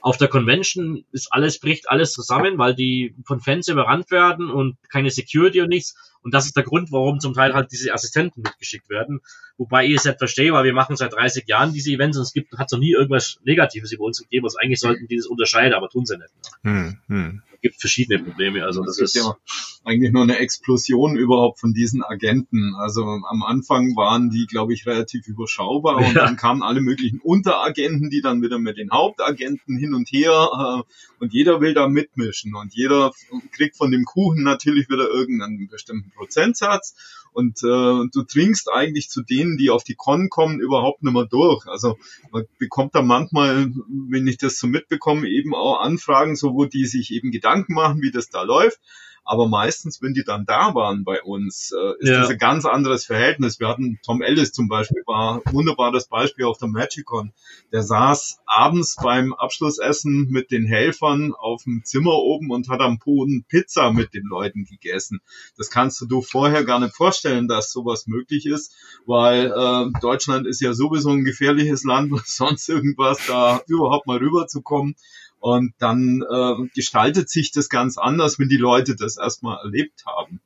Auf 0.00 0.18
der 0.18 0.28
Convention 0.28 1.04
ist 1.12 1.32
alles, 1.32 1.60
bricht 1.60 1.88
alles 1.88 2.12
zusammen, 2.12 2.58
weil 2.58 2.74
die 2.74 3.14
von 3.24 3.40
Fans 3.40 3.68
überrannt 3.68 4.10
werden 4.10 4.50
und 4.50 4.76
keine 4.90 5.10
Security 5.10 5.62
und 5.62 5.68
nichts. 5.68 5.94
Und 6.24 6.32
das 6.34 6.46
ist 6.46 6.56
der 6.56 6.64
Grund, 6.64 6.90
warum 6.90 7.20
zum 7.20 7.34
Teil 7.34 7.52
halt 7.54 7.70
diese 7.70 7.92
Assistenten 7.92 8.42
mitgeschickt 8.42 8.88
werden. 8.88 9.20
Wobei 9.58 9.86
ich 9.86 9.94
es 9.94 10.04
nicht 10.04 10.18
verstehe, 10.18 10.52
weil 10.52 10.64
wir 10.64 10.72
machen 10.72 10.96
seit 10.96 11.12
30 11.12 11.46
Jahren 11.46 11.72
diese 11.72 11.92
Events 11.92 12.16
und 12.16 12.24
es 12.24 12.32
gibt, 12.32 12.52
hat 12.58 12.72
noch 12.72 12.78
nie 12.80 12.92
irgendwas 12.92 13.38
Negatives 13.44 13.92
über 13.92 14.04
uns 14.04 14.18
gegeben. 14.18 14.46
Also 14.46 14.58
eigentlich 14.58 14.80
sollten 14.80 15.06
die 15.06 15.16
das 15.16 15.26
unterscheiden, 15.26 15.74
aber 15.74 15.88
tun 15.88 16.06
sie 16.06 16.16
nicht. 16.16 16.32
Ne? 16.62 16.70
Hm, 16.72 16.98
hm. 17.08 17.42
Es 17.54 17.60
gibt 17.60 17.80
verschiedene 17.80 18.22
Probleme. 18.22 18.64
Also 18.64 18.82
das 18.84 18.98
Es 18.98 19.14
ist, 19.14 19.22
ja 19.24 19.36
eigentlich 19.84 20.12
nur 20.12 20.22
eine 20.22 20.38
Explosion 20.38 21.16
überhaupt 21.16 21.60
von 21.60 21.72
diesen 21.72 22.02
Agenten. 22.02 22.74
Also 22.74 23.04
am 23.04 23.42
Anfang 23.42 23.94
waren 23.96 24.30
die, 24.30 24.46
glaube 24.46 24.72
ich, 24.72 24.86
relativ 24.86 25.28
überschaubar 25.28 25.96
und 25.96 26.14
Ja. 26.14 26.24
dann 26.24 26.36
kamen 26.36 26.62
alle 26.62 26.80
möglichen 26.80 27.20
Unteragenten, 27.20 28.10
die 28.10 28.22
dann 28.22 28.42
wieder 28.42 28.58
mit 28.58 28.76
den 28.78 28.90
Hauptagenten 28.90 29.76
hin 29.78 29.94
und 29.94 30.10
her 30.10 30.48
äh, 30.82 31.22
und 31.22 31.32
jeder 31.32 31.60
will 31.60 31.74
da 31.74 31.88
mitmischen 31.88 32.54
und 32.54 32.74
jeder 32.74 33.12
kriegt 33.52 33.76
von 33.76 33.90
dem 33.90 34.04
Kuchen 34.04 34.42
natürlich 34.42 34.88
wieder 34.88 35.08
irgendeinen 35.08 35.68
bestimmten 35.68 36.10
Prozentsatz 36.14 36.94
und 37.34 37.58
äh, 37.64 38.08
du 38.12 38.22
dringst 38.22 38.70
eigentlich 38.72 39.10
zu 39.10 39.22
denen, 39.22 39.56
die 39.56 39.70
auf 39.70 39.82
die 39.82 39.96
Con 39.96 40.30
kommen, 40.30 40.60
überhaupt 40.60 41.02
nicht 41.02 41.12
mehr 41.12 41.26
durch. 41.26 41.66
Also 41.66 41.98
man 42.30 42.46
bekommt 42.58 42.94
da 42.94 43.02
manchmal, 43.02 43.72
wenn 43.88 44.28
ich 44.28 44.38
das 44.38 44.58
so 44.58 44.68
mitbekomme, 44.68 45.28
eben 45.28 45.54
auch 45.54 45.80
Anfragen, 45.80 46.36
so 46.36 46.54
wo 46.54 46.64
die 46.64 46.86
sich 46.86 47.10
eben 47.10 47.32
Gedanken 47.32 47.74
machen, 47.74 48.02
wie 48.02 48.12
das 48.12 48.28
da 48.28 48.42
läuft. 48.42 48.78
Aber 49.24 49.48
meistens, 49.48 50.02
wenn 50.02 50.12
die 50.14 50.24
dann 50.24 50.44
da 50.46 50.74
waren 50.74 51.02
bei 51.04 51.22
uns, 51.22 51.72
äh, 51.72 52.02
ist 52.02 52.08
Ja. 52.10 52.20
das 52.20 52.30
ein 52.30 52.38
ganz 52.38 52.64
anderes 52.66 53.06
Verhältnis. 53.06 53.58
Wir 53.58 53.68
hatten 53.68 53.98
Tom 54.04 54.20
Ellis 54.22 54.52
zum 54.52 54.68
Beispiel, 54.68 55.02
war 55.06 55.36
ein 55.46 55.52
wunderbares 55.54 56.08
Beispiel 56.08 56.44
auf 56.44 56.58
der 56.58 56.68
Magicon. 56.68 57.32
Der 57.72 57.82
saß 57.82 58.40
abends 58.46 58.96
beim 59.02 59.32
Abschlussessen 59.32 60.28
mit 60.30 60.50
den 60.50 60.66
Helfern 60.66 61.32
auf 61.34 61.64
dem 61.64 61.82
Zimmer 61.84 62.12
oben 62.14 62.50
und 62.50 62.68
hat 62.68 62.80
am 62.80 62.98
Boden 62.98 63.44
Pizza 63.48 63.92
mit 63.92 64.12
den 64.14 64.24
Leuten 64.26 64.64
gegessen. 64.64 65.20
Das 65.56 65.70
kannst 65.70 66.00
du 66.00 66.06
dir 66.06 66.22
vorher 66.22 66.64
gar 66.64 66.80
nicht 66.80 66.94
vorstellen, 66.94 67.48
dass 67.48 67.72
sowas 67.72 68.06
möglich 68.06 68.46
ist, 68.46 68.74
weil 69.06 69.46
äh, 69.46 70.00
Deutschland 70.00 70.46
ist 70.46 70.60
ja 70.60 70.74
sowieso 70.74 71.10
ein 71.10 71.24
gefährliches 71.24 71.84
Land 71.84 72.12
und 72.12 72.26
sonst 72.26 72.68
irgendwas 72.68 73.18
da 73.26 73.62
überhaupt 73.66 74.06
mal 74.06 74.18
rüberzukommen. 74.18 74.96
Und 75.44 75.74
dann 75.76 76.22
äh, 76.22 76.68
gestaltet 76.74 77.28
sich 77.28 77.52
das 77.52 77.68
ganz 77.68 77.98
anders, 77.98 78.38
wenn 78.38 78.48
die 78.48 78.56
Leute 78.56 78.96
das 78.96 79.18
erstmal 79.18 79.58
erlebt 79.58 80.06
haben. 80.06 80.40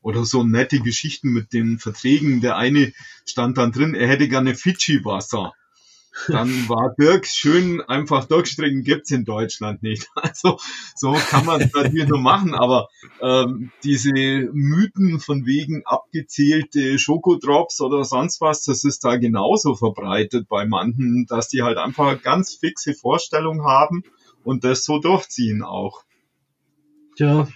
Oder 0.00 0.24
so 0.24 0.42
nette 0.42 0.80
Geschichten 0.80 1.28
mit 1.28 1.52
den 1.52 1.78
Verträgen. 1.78 2.40
Der 2.40 2.56
eine 2.56 2.92
stand 3.24 3.56
dann 3.56 3.70
drin, 3.70 3.94
er 3.94 4.08
hätte 4.08 4.26
gerne 4.26 4.56
Fidschi-Wasser. 4.56 5.52
Dann 6.28 6.68
war 6.68 6.94
Dirk 6.98 7.26
schön 7.26 7.80
einfach 7.82 8.24
durchgestrichen, 8.24 8.82
gibt's 8.82 9.10
in 9.10 9.24
Deutschland 9.24 9.82
nicht. 9.82 10.08
Also 10.16 10.58
so 10.94 11.12
kann 11.12 11.46
man 11.46 11.60
es 11.60 11.72
natürlich 11.72 12.08
nur 12.08 12.20
machen, 12.20 12.54
aber 12.54 12.88
ähm, 13.20 13.70
diese 13.84 14.10
Mythen 14.10 15.20
von 15.20 15.46
wegen 15.46 15.84
abgezählte 15.84 16.98
Schokodrops 16.98 17.80
oder 17.80 18.04
sonst 18.04 18.40
was, 18.40 18.64
das 18.64 18.84
ist 18.84 19.04
da 19.04 19.16
genauso 19.16 19.74
verbreitet 19.74 20.48
bei 20.48 20.66
manchen, 20.66 21.26
dass 21.28 21.48
die 21.48 21.62
halt 21.62 21.78
einfach 21.78 22.20
ganz 22.22 22.54
fixe 22.54 22.94
Vorstellung 22.94 23.64
haben 23.64 24.02
und 24.42 24.64
das 24.64 24.84
so 24.84 24.98
durchziehen 24.98 25.62
auch. 25.62 26.02
tja, 27.16 27.46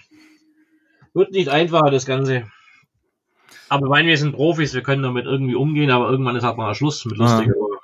wird 1.13 1.31
nicht 1.31 1.49
einfacher, 1.49 1.91
das 1.91 2.05
Ganze. 2.05 2.49
Aber 3.69 3.85
ich 3.85 3.89
meine, 3.89 4.07
wir 4.09 4.17
sind 4.17 4.33
Profis, 4.33 4.73
wir 4.73 4.83
können 4.83 5.03
damit 5.03 5.25
irgendwie 5.25 5.55
umgehen, 5.55 5.91
aber 5.91 6.09
irgendwann 6.09 6.35
ist 6.35 6.43
halt 6.43 6.57
mal 6.57 6.73
Schluss 6.75 7.05
mit 7.05 7.17
lustig. 7.17 7.47
Ja. 7.47 7.80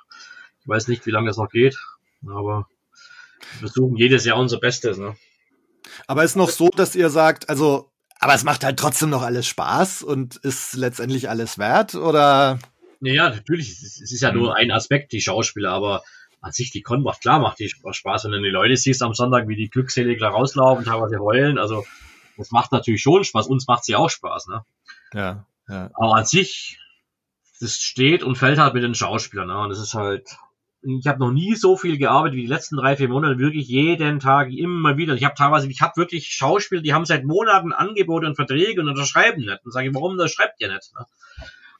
Ich 0.67 0.69
weiß 0.69 0.89
nicht, 0.89 1.05
wie 1.05 1.11
lange 1.11 1.27
das 1.27 1.37
noch 1.37 1.49
geht. 1.49 1.77
Aber 2.27 2.67
wir 3.53 3.59
versuchen 3.59 3.95
jedes 3.95 4.25
Jahr 4.25 4.37
unser 4.37 4.59
Bestes. 4.59 4.97
Ne? 4.97 5.15
Aber 6.07 6.25
ist 6.25 6.35
noch 6.35 6.49
so, 6.49 6.67
dass 6.67 6.93
ihr 6.93 7.09
sagt, 7.09 7.47
also, 7.47 7.89
aber 8.19 8.33
es 8.33 8.43
macht 8.43 8.65
halt 8.65 8.77
trotzdem 8.77 9.09
noch 9.09 9.21
alles 9.21 9.47
Spaß 9.47 10.03
und 10.03 10.35
ist 10.35 10.73
letztendlich 10.73 11.29
alles 11.29 11.57
wert 11.57 11.95
oder? 11.95 12.59
Naja, 12.99 13.29
natürlich, 13.29 13.69
es 13.69 14.01
ist, 14.01 14.19
ja 14.19 14.33
Mhm. 14.33 14.39
nur 14.39 14.57
ein 14.57 14.71
Aspekt, 14.71 15.13
die 15.13 15.21
Schauspieler, 15.21 15.71
aber 15.71 16.03
an 16.41 16.51
sich 16.51 16.71
die 16.71 16.81
Con 16.81 17.01
macht, 17.01 17.21
klar 17.21 17.39
macht 17.39 17.59
die 17.59 17.69
Spaß, 17.69 18.25
wenn 18.25 18.31
du 18.31 18.41
die 18.41 18.49
Leute 18.49 18.75
siehst 18.75 19.01
am 19.03 19.13
Sonntag, 19.13 19.47
wie 19.47 19.55
die 19.55 19.69
glückselig 19.69 20.19
da 20.19 20.29
rauslaufen, 20.29 20.83
teilweise 20.83 21.19
heulen, 21.19 21.57
also 21.59 21.85
das 22.35 22.51
macht 22.51 22.73
natürlich 22.73 23.01
schon 23.01 23.23
Spaß, 23.23 23.47
uns 23.47 23.67
macht 23.67 23.85
sie 23.85 23.95
auch 23.95 24.09
Spaß, 24.09 24.47
ne? 24.47 24.65
Ja, 25.13 25.45
ja. 25.69 25.89
Aber 25.93 26.15
an 26.15 26.25
sich, 26.25 26.77
das 27.61 27.77
steht 27.77 28.23
und 28.23 28.37
fällt 28.37 28.59
halt 28.59 28.73
mit 28.73 28.83
den 28.83 28.95
Schauspielern, 28.95 29.47
ne? 29.47 29.59
Und 29.59 29.69
das 29.69 29.79
ist 29.79 29.93
halt, 29.93 30.37
ich 30.81 31.07
habe 31.07 31.19
noch 31.19 31.31
nie 31.31 31.55
so 31.55 31.75
viel 31.75 31.97
gearbeitet 31.97 32.37
wie 32.37 32.41
die 32.41 32.47
letzten 32.47 32.77
drei, 32.77 32.95
vier 32.95 33.09
Monate, 33.09 33.39
wirklich 33.39 33.67
jeden 33.67 34.19
Tag, 34.19 34.51
immer 34.51 34.97
wieder. 34.97 35.15
Ich 35.15 35.23
habe 35.23 35.35
teilweise, 35.35 35.69
ich 35.69 35.81
habe 35.81 35.97
wirklich 35.97 36.27
Schauspieler, 36.27 36.81
die 36.81 36.93
haben 36.93 37.05
seit 37.05 37.25
Monaten 37.25 37.73
Angebote 37.73 38.27
und 38.27 38.35
Verträge 38.35 38.81
und 38.81 38.87
unterschreiben 38.87 39.41
nicht. 39.41 39.65
Und 39.65 39.71
sage 39.71 39.87
ich, 39.87 39.95
warum 39.95 40.13
unterschreibt 40.13 40.59
ihr 40.59 40.71
nicht? 40.71 40.93
Ne? 40.97 41.05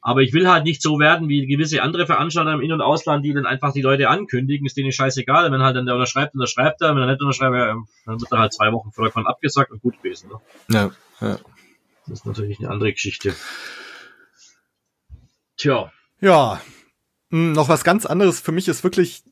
Aber 0.00 0.22
ich 0.22 0.32
will 0.32 0.48
halt 0.48 0.64
nicht 0.64 0.82
so 0.82 0.98
werden 0.98 1.28
wie 1.28 1.46
gewisse 1.46 1.82
andere 1.82 2.06
Veranstalter 2.06 2.52
im 2.52 2.60
In- 2.60 2.72
und 2.72 2.80
Ausland, 2.80 3.24
die 3.24 3.34
dann 3.34 3.46
einfach 3.46 3.72
die 3.72 3.82
Leute 3.82 4.08
ankündigen, 4.08 4.66
ist 4.66 4.76
denen 4.76 4.92
scheißegal. 4.92 5.50
Wenn 5.50 5.62
halt 5.62 5.76
dann 5.76 5.86
der 5.86 5.94
unterschreibt, 5.94 6.34
unterschreibt 6.34 6.80
er. 6.82 6.94
Wenn 6.94 7.02
er 7.02 7.08
nicht 7.08 7.20
unterschreibt, 7.20 7.56
ja, 7.56 7.66
dann 8.06 8.20
wird 8.20 8.32
er 8.32 8.38
halt 8.38 8.52
zwei 8.52 8.72
Wochen 8.72 8.92
vor 8.92 9.04
der 9.04 9.12
Con 9.12 9.26
abgesagt 9.26 9.70
und 9.70 9.82
gut 9.82 10.00
gewesen. 10.00 10.30
Ne? 10.30 10.40
Ja, 10.74 10.90
ja. 11.20 11.38
Das 12.06 12.20
ist 12.20 12.26
natürlich 12.26 12.58
eine 12.58 12.70
andere 12.70 12.92
Geschichte. 12.92 13.34
Tja, 15.56 15.92
Ja, 16.20 16.60
hm, 17.30 17.52
noch 17.52 17.68
was 17.68 17.84
ganz 17.84 18.06
anderes. 18.06 18.40
Für 18.40 18.52
mich 18.52 18.68
ist 18.68 18.84
wirklich 18.84 19.24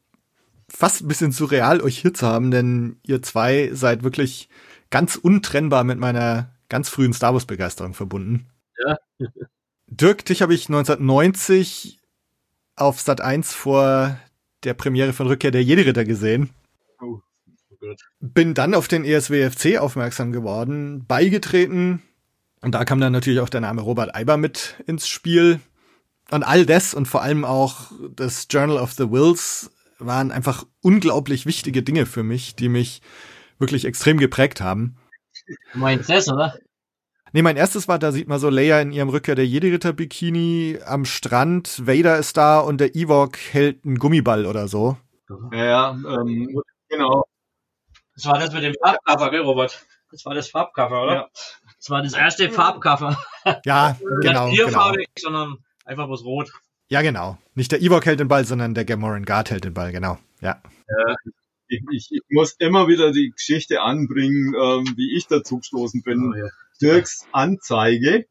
fast 0.69 1.03
ein 1.03 1.09
bisschen 1.09 1.33
surreal, 1.33 1.81
euch 1.81 1.99
hier 1.99 2.15
zu 2.15 2.27
haben, 2.27 2.51
denn 2.51 2.99
ihr 3.03 3.23
zwei 3.23 3.71
seid 3.73 4.03
wirklich 4.03 4.49
ganz 4.91 5.17
untrennbar 5.17 5.85
mit 5.85 5.99
meiner 5.99 6.51
ganz 6.69 6.89
frühen 6.89 7.13
Star 7.13 7.33
Wars 7.33 7.47
Begeisterung 7.47 7.95
verbunden. 7.95 8.47
Ja. 8.85 8.99
Dirk, 9.89 10.25
dich 10.25 10.43
habe 10.43 10.55
ich 10.55 10.69
1990 10.69 12.01
auf 12.75 13.01
Sat 13.01 13.21
1 13.21 13.55
vor 13.55 14.19
der 14.65 14.75
Premiere 14.75 15.13
von 15.13 15.29
Rückkehr 15.29 15.53
der 15.53 15.63
Jedi-Ritter 15.63 16.05
gesehen. 16.05 16.51
oh 17.71 17.77
Gott. 17.81 18.03
Bin 18.21 18.55
dann 18.55 18.75
auf 18.75 18.89
den 18.89 19.05
ESWFC 19.05 19.79
aufmerksam 19.79 20.33
geworden, 20.33 21.05
beigetreten. 21.07 22.03
Und 22.63 22.73
da 22.73 22.85
kam 22.85 23.01
dann 23.01 23.13
natürlich 23.13 23.41
auch 23.41 23.49
der 23.49 23.61
Name 23.61 23.83
Robert 23.83 24.15
Eiber 24.15 24.37
mit 24.37 24.83
ins 24.87 25.07
Spiel. 25.07 25.61
Und 26.31 26.43
all 26.43 26.67
das 26.67 26.95
und 26.95 27.07
vor 27.07 27.23
allem 27.23 27.45
auch 27.45 27.93
das 28.11 28.47
Journal 28.51 28.79
of 28.79 28.93
the 28.93 29.11
Wills 29.11 29.71
waren 29.99 30.33
einfach 30.33 30.65
unglaublich 30.83 31.47
wichtige 31.47 31.83
Dinge 31.83 32.07
für 32.07 32.23
mich, 32.23 32.57
die 32.57 32.69
mich 32.69 33.01
wirklich 33.59 33.85
extrem 33.85 34.19
geprägt 34.19 34.61
haben. 34.61 34.97
Du 35.73 35.79
meinst 35.79 36.11
das, 36.11 36.29
oder? 36.29 36.55
Nee, 37.33 37.43
mein 37.43 37.57
erstes 37.57 37.89
war, 37.89 37.99
da 37.99 38.13
sieht 38.13 38.29
man 38.29 38.39
so 38.39 38.51
Leia 38.51 38.81
in 38.81 38.93
ihrem 38.93 39.09
Rückkehr 39.09 39.35
der 39.35 39.47
Jedi-Ritter-Bikini 39.47 40.79
am 40.87 41.05
Strand, 41.05 41.87
Vader 41.87 42.19
ist 42.19 42.37
da 42.37 42.61
und 42.61 42.79
der 42.81 42.95
Ewok 42.95 43.37
hält 43.37 43.85
einen 43.85 43.99
Gummiball 43.99 44.47
oder 44.47 44.69
so. 44.69 44.97
Ja, 45.53 45.65
ja 45.65 45.91
ähm, 45.91 46.61
genau. 46.89 47.25
Das 48.15 48.27
war 48.27 48.39
das 48.39 48.53
mit 48.53 48.63
dem 48.63 48.75
Farbcover, 48.83 49.31
gell, 49.31 49.43
Robert? 49.43 49.85
Das 50.11 50.25
war 50.25 50.35
das 50.35 50.49
Farbcover, 50.49 51.03
oder? 51.03 51.15
Ja. 51.15 51.29
Das 51.79 51.91
war 51.91 52.03
das 52.03 52.15
erste 52.15 52.49
Farbcover. 52.51 53.19
Ja, 53.65 53.97
genau, 54.01 54.11
Nicht 54.17 54.23
genau. 54.23 54.51
vierfarbig, 54.51 55.09
sondern 55.19 55.59
einfach 55.87 56.07
bloß 56.07 56.25
rot. 56.25 56.53
Ja, 56.89 57.03
genau. 57.03 57.39
Nicht 57.55 57.73
der 57.73 57.81
Ewok 57.83 58.07
hält 58.07 58.21
den 58.21 58.29
Ball, 58.29 58.45
sondern 58.45 58.75
der 58.75 58.85
Gamoran 58.85 59.25
Guard 59.25 59.51
hält 59.51 59.65
den 59.65 59.75
Ball, 59.75 59.91
genau. 59.93 60.19
Ja. 60.41 60.61
Ich, 61.69 61.83
ich, 61.91 62.09
ich 62.13 62.23
muss 62.31 62.53
immer 62.59 62.87
wieder 62.87 63.11
die 63.11 63.31
Geschichte 63.31 63.81
anbringen, 63.81 64.55
ähm, 64.55 64.95
wie 64.97 65.17
ich 65.17 65.27
dazu 65.27 65.59
gestoßen 65.59 66.03
bin. 66.03 66.33
Oh, 66.33 66.37
ja. 66.37 66.47
Dirks 66.81 67.27
Anzeige 67.33 68.27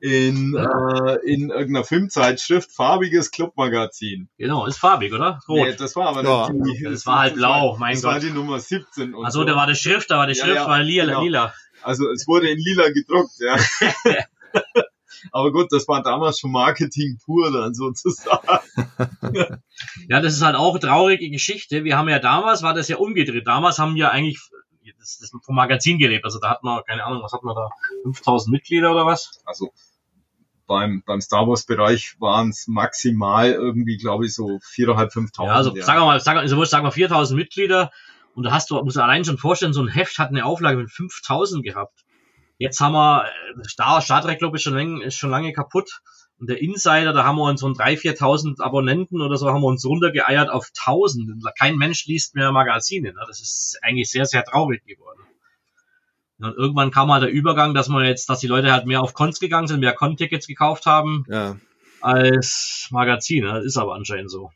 in, 0.00 0.54
äh, 0.56 1.14
in 1.24 1.50
irgendeiner 1.50 1.84
Filmzeitschrift, 1.84 2.72
farbiges 2.72 3.30
Clubmagazin. 3.30 4.28
Genau, 4.38 4.66
ist 4.66 4.78
farbig, 4.78 5.12
oder? 5.12 5.40
Rot. 5.48 5.68
Nee, 5.68 5.76
das 5.76 5.94
war 5.94 6.08
aber 6.08 6.24
Ja. 6.24 6.50
nicht 6.52 6.80
die, 6.80 6.84
Das 6.84 7.06
war 7.06 7.20
halt 7.20 7.34
blau, 7.36 7.76
mein 7.78 7.94
das 7.94 8.02
Gott. 8.02 8.12
war 8.14 8.20
die 8.20 8.30
Nummer 8.30 8.58
17. 8.58 9.14
Und 9.14 9.24
Achso, 9.24 9.40
so. 9.40 9.44
da 9.44 9.54
war 9.54 9.66
die 9.68 9.76
Schrift, 9.76 10.10
da 10.10 10.18
war 10.18 10.26
die 10.26 10.34
Ja, 10.34 10.44
Schrift 10.44 10.56
ja, 10.56 10.66
war 10.66 10.82
lila, 10.82 11.04
genau. 11.06 11.22
lila. 11.22 11.54
Also 11.82 12.10
es 12.10 12.26
wurde 12.26 12.50
in 12.50 12.58
lila 12.58 12.88
gedruckt, 12.90 13.34
ja. 13.38 13.56
Aber 15.32 15.52
gut, 15.52 15.68
das 15.70 15.88
war 15.88 16.02
damals 16.02 16.38
schon 16.40 16.52
Marketing 16.52 17.18
pur 17.24 17.52
dann 17.52 17.74
sozusagen. 17.74 18.60
ja, 20.08 20.20
das 20.20 20.34
ist 20.34 20.42
halt 20.42 20.56
auch 20.56 20.72
eine 20.72 20.80
traurige 20.80 21.30
Geschichte. 21.30 21.84
Wir 21.84 21.96
haben 21.96 22.08
ja 22.08 22.18
damals, 22.18 22.62
war 22.62 22.74
das 22.74 22.88
ja 22.88 22.96
umgedreht. 22.96 23.46
Damals 23.46 23.78
haben 23.78 23.94
wir 23.94 24.10
eigentlich 24.10 24.40
das, 24.98 25.18
das 25.18 25.30
vom 25.42 25.54
Magazin 25.54 25.98
gelebt. 25.98 26.24
Also 26.24 26.38
da 26.40 26.50
hat 26.50 26.62
man, 26.62 26.82
keine 26.84 27.04
Ahnung, 27.04 27.22
was 27.22 27.32
hat 27.32 27.42
man 27.42 27.54
da, 27.54 27.70
5000 28.04 28.52
Mitglieder 28.52 28.90
oder 28.92 29.06
was? 29.06 29.42
Also 29.44 29.72
beim, 30.66 31.02
beim 31.04 31.20
Star 31.20 31.46
Wars 31.46 31.66
Bereich 31.66 32.16
waren 32.20 32.50
es 32.50 32.66
maximal 32.66 33.52
irgendwie, 33.52 33.96
glaube 33.96 34.26
ich, 34.26 34.34
so 34.34 34.46
4.500, 34.46 35.12
5.000. 35.12 35.44
Ja, 35.44 35.52
also 35.52 35.76
ja. 35.76 35.84
sagen 35.84 36.00
wir 36.00 36.06
mal, 36.06 36.20
sagen, 36.20 36.38
also 36.38 36.64
sagen 36.64 36.86
wir 36.86 36.92
4.000 36.92 37.34
Mitglieder 37.34 37.90
und 38.34 38.44
da 38.44 38.52
hast 38.52 38.70
du, 38.70 38.82
musst 38.82 38.96
du 38.96 39.02
allein 39.02 39.24
schon 39.24 39.38
vorstellen, 39.38 39.72
so 39.72 39.82
ein 39.82 39.88
Heft 39.88 40.18
hat 40.18 40.30
eine 40.30 40.44
Auflage 40.44 40.78
mit 40.78 40.88
5.000 40.88 41.62
gehabt. 41.62 42.03
Jetzt 42.58 42.80
haben 42.80 42.92
wir, 42.92 43.24
äh, 43.26 43.68
Star, 43.68 44.00
Star 44.00 44.22
Trek 44.22 44.38
Club 44.38 44.54
ist 44.54 44.62
schon, 44.62 44.74
lange, 44.74 45.04
ist 45.04 45.16
schon 45.16 45.30
lange 45.30 45.52
kaputt. 45.52 46.00
Und 46.38 46.50
der 46.50 46.60
Insider, 46.60 47.12
da 47.12 47.24
haben 47.24 47.36
wir 47.36 47.44
uns 47.44 47.60
so 47.60 47.68
3.000, 47.68 48.18
4.000 48.18 48.60
Abonnenten 48.60 49.20
oder 49.20 49.36
so, 49.36 49.48
haben 49.48 49.62
wir 49.62 49.68
uns 49.68 49.84
runtergeeiert 49.84 50.50
auf 50.50 50.66
1.000. 50.66 51.40
Kein 51.58 51.76
Mensch 51.76 52.06
liest 52.06 52.34
mehr 52.34 52.52
Magazine. 52.52 53.12
Ne? 53.12 53.24
Das 53.26 53.40
ist 53.40 53.78
eigentlich 53.82 54.10
sehr, 54.10 54.26
sehr 54.26 54.44
traurig 54.44 54.84
geworden. 54.84 55.20
Und 56.38 56.56
irgendwann 56.56 56.90
kam 56.90 57.12
halt 57.12 57.22
der 57.22 57.30
Übergang, 57.30 57.74
dass 57.74 57.88
man 57.88 58.04
jetzt, 58.04 58.28
dass 58.28 58.40
die 58.40 58.48
Leute 58.48 58.72
halt 58.72 58.86
mehr 58.86 59.00
auf 59.00 59.14
Cons 59.14 59.38
gegangen 59.38 59.68
sind, 59.68 59.80
mehr 59.80 59.94
Con-Tickets 59.94 60.46
gekauft 60.46 60.84
haben 60.86 61.24
ja. 61.28 61.56
als 62.00 62.88
Magazine. 62.90 63.46
Das 63.46 63.64
ist 63.64 63.76
aber 63.76 63.94
anscheinend 63.94 64.30
so. 64.30 64.50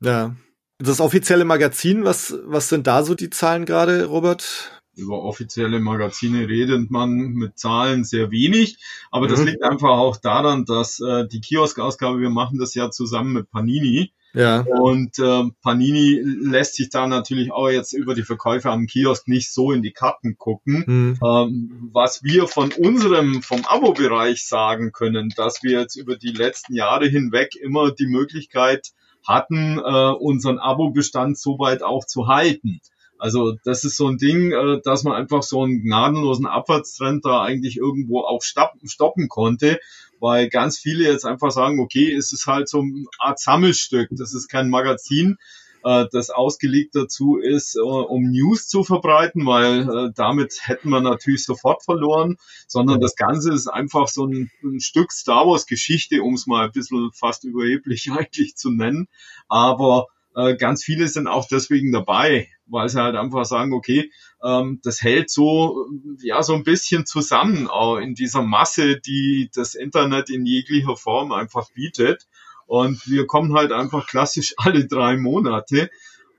Ja. 0.00 0.34
Das 0.78 1.00
offizielle 1.00 1.44
Magazin, 1.44 2.04
was, 2.04 2.36
was 2.44 2.68
sind 2.68 2.88
da 2.88 3.04
so 3.04 3.14
die 3.14 3.30
Zahlen 3.30 3.66
gerade, 3.66 4.06
Robert? 4.06 4.81
Über 4.94 5.22
offizielle 5.22 5.80
Magazine 5.80 6.48
redet 6.48 6.90
man 6.90 7.10
mit 7.32 7.58
Zahlen 7.58 8.04
sehr 8.04 8.30
wenig, 8.30 8.78
aber 9.10 9.28
das 9.28 9.40
mhm. 9.40 9.46
liegt 9.46 9.62
einfach 9.62 9.90
auch 9.90 10.16
daran, 10.16 10.64
dass 10.64 11.00
äh, 11.00 11.26
die 11.26 11.40
Kiosk-Ausgabe, 11.40 12.20
wir 12.20 12.30
machen 12.30 12.58
das 12.58 12.74
ja 12.74 12.90
zusammen 12.90 13.32
mit 13.32 13.50
Panini. 13.50 14.12
Ja. 14.34 14.60
Und 14.60 15.18
äh, 15.18 15.42
Panini 15.62 16.22
lässt 16.24 16.76
sich 16.76 16.88
da 16.88 17.06
natürlich 17.06 17.52
auch 17.52 17.68
jetzt 17.68 17.92
über 17.92 18.14
die 18.14 18.22
Verkäufe 18.22 18.70
am 18.70 18.86
Kiosk 18.86 19.28
nicht 19.28 19.52
so 19.52 19.72
in 19.72 19.82
die 19.82 19.92
Karten 19.92 20.38
gucken. 20.38 20.84
Mhm. 20.86 21.18
Ähm, 21.22 21.90
was 21.92 22.22
wir 22.22 22.48
von 22.48 22.72
unserem, 22.72 23.42
vom 23.42 23.64
Abo-Bereich 23.66 24.46
sagen 24.46 24.92
können, 24.92 25.32
dass 25.36 25.62
wir 25.62 25.80
jetzt 25.80 25.96
über 25.96 26.16
die 26.16 26.32
letzten 26.32 26.74
Jahre 26.74 27.06
hinweg 27.08 27.56
immer 27.56 27.90
die 27.90 28.06
Möglichkeit 28.06 28.92
hatten, 29.26 29.78
äh, 29.78 30.12
unseren 30.12 30.58
Abo-Bestand 30.58 31.38
so 31.38 31.58
weit 31.58 31.82
auch 31.82 32.06
zu 32.06 32.26
halten. 32.26 32.80
Also 33.22 33.56
das 33.62 33.84
ist 33.84 33.96
so 33.96 34.08
ein 34.08 34.18
Ding, 34.18 34.50
äh, 34.50 34.80
dass 34.82 35.04
man 35.04 35.12
einfach 35.12 35.44
so 35.44 35.62
einen 35.62 35.80
gnadenlosen 35.82 36.44
Abwärtstrend 36.44 37.24
da 37.24 37.40
eigentlich 37.44 37.76
irgendwo 37.76 38.22
auch 38.22 38.42
stoppen 38.42 39.28
konnte, 39.28 39.78
weil 40.18 40.48
ganz 40.48 40.80
viele 40.80 41.04
jetzt 41.04 41.24
einfach 41.24 41.52
sagen, 41.52 41.78
okay, 41.78 42.12
es 42.12 42.32
ist 42.32 42.48
halt 42.48 42.68
so 42.68 42.80
eine 42.80 43.04
Art 43.20 43.38
Sammelstück, 43.38 44.08
das 44.10 44.34
ist 44.34 44.48
kein 44.48 44.70
Magazin, 44.70 45.36
äh, 45.84 46.06
das 46.10 46.30
ausgelegt 46.30 46.96
dazu 46.96 47.36
ist, 47.36 47.76
äh, 47.76 47.80
um 47.80 48.32
News 48.32 48.66
zu 48.66 48.82
verbreiten, 48.82 49.46
weil 49.46 50.10
damit 50.16 50.58
hätten 50.62 50.90
wir 50.90 51.00
natürlich 51.00 51.44
sofort 51.44 51.84
verloren, 51.84 52.38
sondern 52.66 53.00
das 53.00 53.14
Ganze 53.14 53.52
ist 53.52 53.68
einfach 53.68 54.08
so 54.08 54.26
ein, 54.26 54.50
ein 54.64 54.80
Stück 54.80 55.12
Star 55.12 55.46
Wars 55.46 55.66
Geschichte, 55.66 56.24
um 56.24 56.34
es 56.34 56.48
mal 56.48 56.64
ein 56.64 56.72
bisschen 56.72 57.12
fast 57.12 57.44
überheblich 57.44 58.10
eigentlich 58.10 58.56
zu 58.56 58.72
nennen, 58.72 59.06
aber 59.46 60.08
ganz 60.34 60.84
viele 60.84 61.08
sind 61.08 61.26
auch 61.26 61.46
deswegen 61.46 61.92
dabei, 61.92 62.48
weil 62.66 62.88
sie 62.88 63.02
halt 63.02 63.16
einfach 63.16 63.44
sagen, 63.44 63.72
okay, 63.72 64.10
ähm, 64.42 64.80
das 64.82 65.02
hält 65.02 65.30
so, 65.30 65.86
ja, 66.22 66.42
so 66.42 66.54
ein 66.54 66.64
bisschen 66.64 67.06
zusammen 67.06 67.68
auch 67.68 67.98
in 67.98 68.14
dieser 68.14 68.42
Masse, 68.42 68.98
die 68.98 69.50
das 69.54 69.74
Internet 69.74 70.30
in 70.30 70.46
jeglicher 70.46 70.96
Form 70.96 71.32
einfach 71.32 71.70
bietet. 71.72 72.26
Und 72.66 73.06
wir 73.06 73.26
kommen 73.26 73.54
halt 73.54 73.72
einfach 73.72 74.06
klassisch 74.06 74.54
alle 74.56 74.86
drei 74.86 75.16
Monate. 75.16 75.90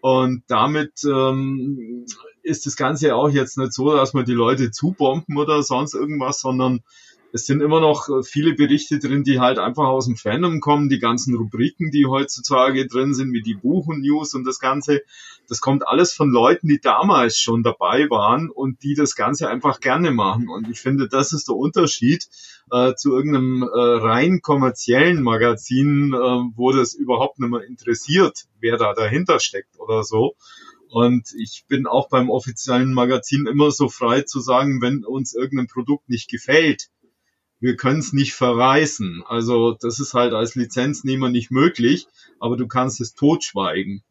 Und 0.01 0.43
damit 0.47 1.03
ähm, 1.05 2.05
ist 2.41 2.65
das 2.65 2.75
Ganze 2.75 3.15
auch 3.15 3.29
jetzt 3.29 3.57
nicht 3.57 3.73
so, 3.73 3.95
dass 3.95 4.13
wir 4.13 4.23
die 4.23 4.33
Leute 4.33 4.71
zubomben 4.71 5.37
oder 5.37 5.63
sonst 5.63 5.93
irgendwas, 5.93 6.41
sondern 6.41 6.81
es 7.33 7.47
sind 7.47 7.61
immer 7.61 7.81
noch 7.81 8.09
äh, 8.09 8.21
viele 8.21 8.53
Berichte 8.53 8.99
drin, 8.99 9.23
die 9.23 9.39
halt 9.39 9.57
einfach 9.57 9.87
aus 9.87 10.05
dem 10.05 10.15
Fandom 10.15 10.59
kommen, 10.59 10.87
die 10.87 10.99
ganzen 10.99 11.35
Rubriken, 11.35 11.89
die 11.89 12.05
heutzutage 12.05 12.87
drin 12.87 13.15
sind, 13.15 13.33
wie 13.33 13.41
die 13.41 13.55
Buchen-News 13.55 14.35
und 14.35 14.45
das 14.45 14.59
Ganze. 14.59 15.01
Das 15.49 15.59
kommt 15.59 15.87
alles 15.87 16.13
von 16.13 16.29
Leuten, 16.29 16.67
die 16.67 16.79
damals 16.79 17.39
schon 17.39 17.63
dabei 17.63 18.07
waren 18.11 18.51
und 18.51 18.83
die 18.83 18.93
das 18.93 19.15
Ganze 19.15 19.49
einfach 19.49 19.79
gerne 19.79 20.11
machen. 20.11 20.47
Und 20.47 20.69
ich 20.69 20.79
finde, 20.79 21.07
das 21.07 21.33
ist 21.33 21.47
der 21.49 21.55
Unterschied 21.55 22.27
äh, 22.71 22.93
zu 22.93 23.15
irgendeinem 23.15 23.63
äh, 23.63 23.67
rein 23.67 24.41
kommerziellen 24.43 25.23
Magazin, 25.23 26.13
äh, 26.13 26.17
wo 26.55 26.71
das 26.71 26.93
überhaupt 26.93 27.39
nicht 27.39 27.49
mehr 27.49 27.63
interessiert, 27.63 28.43
wer 28.59 28.77
da 28.77 28.93
dahinter 28.93 29.39
steckt 29.39 29.79
oder 29.79 30.03
so. 30.03 30.35
Und 30.87 31.33
ich 31.35 31.65
bin 31.67 31.87
auch 31.87 32.09
beim 32.09 32.29
offiziellen 32.29 32.93
Magazin 32.93 33.47
immer 33.47 33.71
so 33.71 33.89
frei 33.89 34.21
zu 34.21 34.39
sagen, 34.39 34.83
wenn 34.83 35.03
uns 35.03 35.33
irgendein 35.33 35.65
Produkt 35.65 36.07
nicht 36.07 36.29
gefällt, 36.29 36.89
wir 37.63 37.77
können 37.77 37.99
es 37.99 38.11
nicht 38.11 38.33
verreißen. 38.33 39.23
Also 39.25 39.77
das 39.79 40.01
ist 40.01 40.13
halt 40.13 40.33
als 40.33 40.55
Lizenznehmer 40.55 41.29
nicht 41.29 41.49
möglich, 41.49 42.07
aber 42.39 42.57
du 42.57 42.67
kannst 42.67 42.99
es 42.99 43.15
totschweigen. 43.15 44.03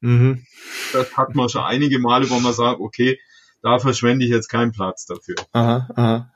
Mhm. 0.00 0.46
Das 0.92 1.16
hat 1.16 1.34
man 1.34 1.48
schon 1.48 1.62
einige 1.62 1.98
Male, 1.98 2.30
wo 2.30 2.38
man 2.38 2.52
sagt, 2.52 2.78
okay, 2.78 3.18
da 3.62 3.80
verschwende 3.80 4.24
ich 4.24 4.30
jetzt 4.30 4.48
keinen 4.48 4.70
Platz 4.70 5.06
dafür. 5.06 5.34
Aha, 5.50 5.88
aha. 5.96 6.32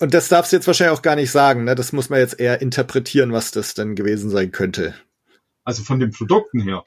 Und 0.00 0.14
das 0.14 0.28
darfst 0.28 0.52
du 0.52 0.56
jetzt 0.56 0.66
wahrscheinlich 0.66 0.98
auch 0.98 1.02
gar 1.02 1.16
nicht 1.16 1.30
sagen, 1.30 1.64
ne? 1.64 1.74
Das 1.74 1.92
muss 1.92 2.08
man 2.08 2.18
jetzt 2.18 2.40
eher 2.40 2.62
interpretieren, 2.62 3.32
was 3.32 3.50
das 3.50 3.74
denn 3.74 3.94
gewesen 3.94 4.30
sein 4.30 4.50
könnte. 4.52 4.94
Also 5.64 5.82
von 5.82 6.00
den 6.00 6.12
Produkten 6.12 6.60
her. 6.60 6.84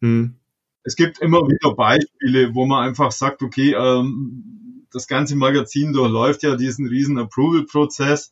Mhm. 0.00 0.40
Es 0.82 0.96
gibt 0.96 1.20
immer 1.20 1.46
wieder 1.46 1.74
Beispiele, 1.76 2.52
wo 2.54 2.66
man 2.66 2.88
einfach 2.88 3.12
sagt, 3.12 3.42
okay, 3.42 3.74
ähm, 3.74 4.73
das 4.94 5.06
ganze 5.08 5.36
Magazin 5.36 5.92
durchläuft 5.92 6.42
ja 6.42 6.56
diesen 6.56 6.86
riesen 6.86 7.18
Approval-Prozess. 7.18 8.30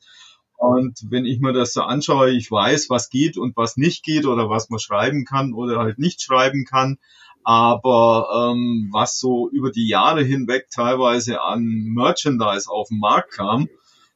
Und 0.57 1.01
wenn 1.11 1.25
ich 1.25 1.41
mir 1.41 1.53
das 1.53 1.73
so 1.73 1.83
anschaue, 1.83 2.31
ich 2.31 2.51
weiß, 2.51 2.89
was 2.89 3.11
geht 3.11 3.37
und 3.37 3.57
was 3.57 3.77
nicht 3.77 4.05
geht 4.05 4.27
oder 4.27 4.49
was 4.49 4.71
man 4.71 4.79
schreiben 4.79 5.25
kann 5.25 5.55
oder 5.55 5.79
halt 5.79 5.99
nicht 5.99 6.23
schreiben 6.23 6.65
kann. 6.65 6.99
Aber 7.43 8.53
ähm, 8.53 8.89
was 8.93 9.19
so 9.19 9.51
über 9.51 9.73
die 9.73 9.89
Jahre 9.89 10.23
hinweg 10.23 10.69
teilweise 10.71 11.43
an 11.43 11.65
Merchandise 11.65 12.71
auf 12.71 12.89
den 12.89 13.01
Markt 13.01 13.33
kam, 13.33 13.69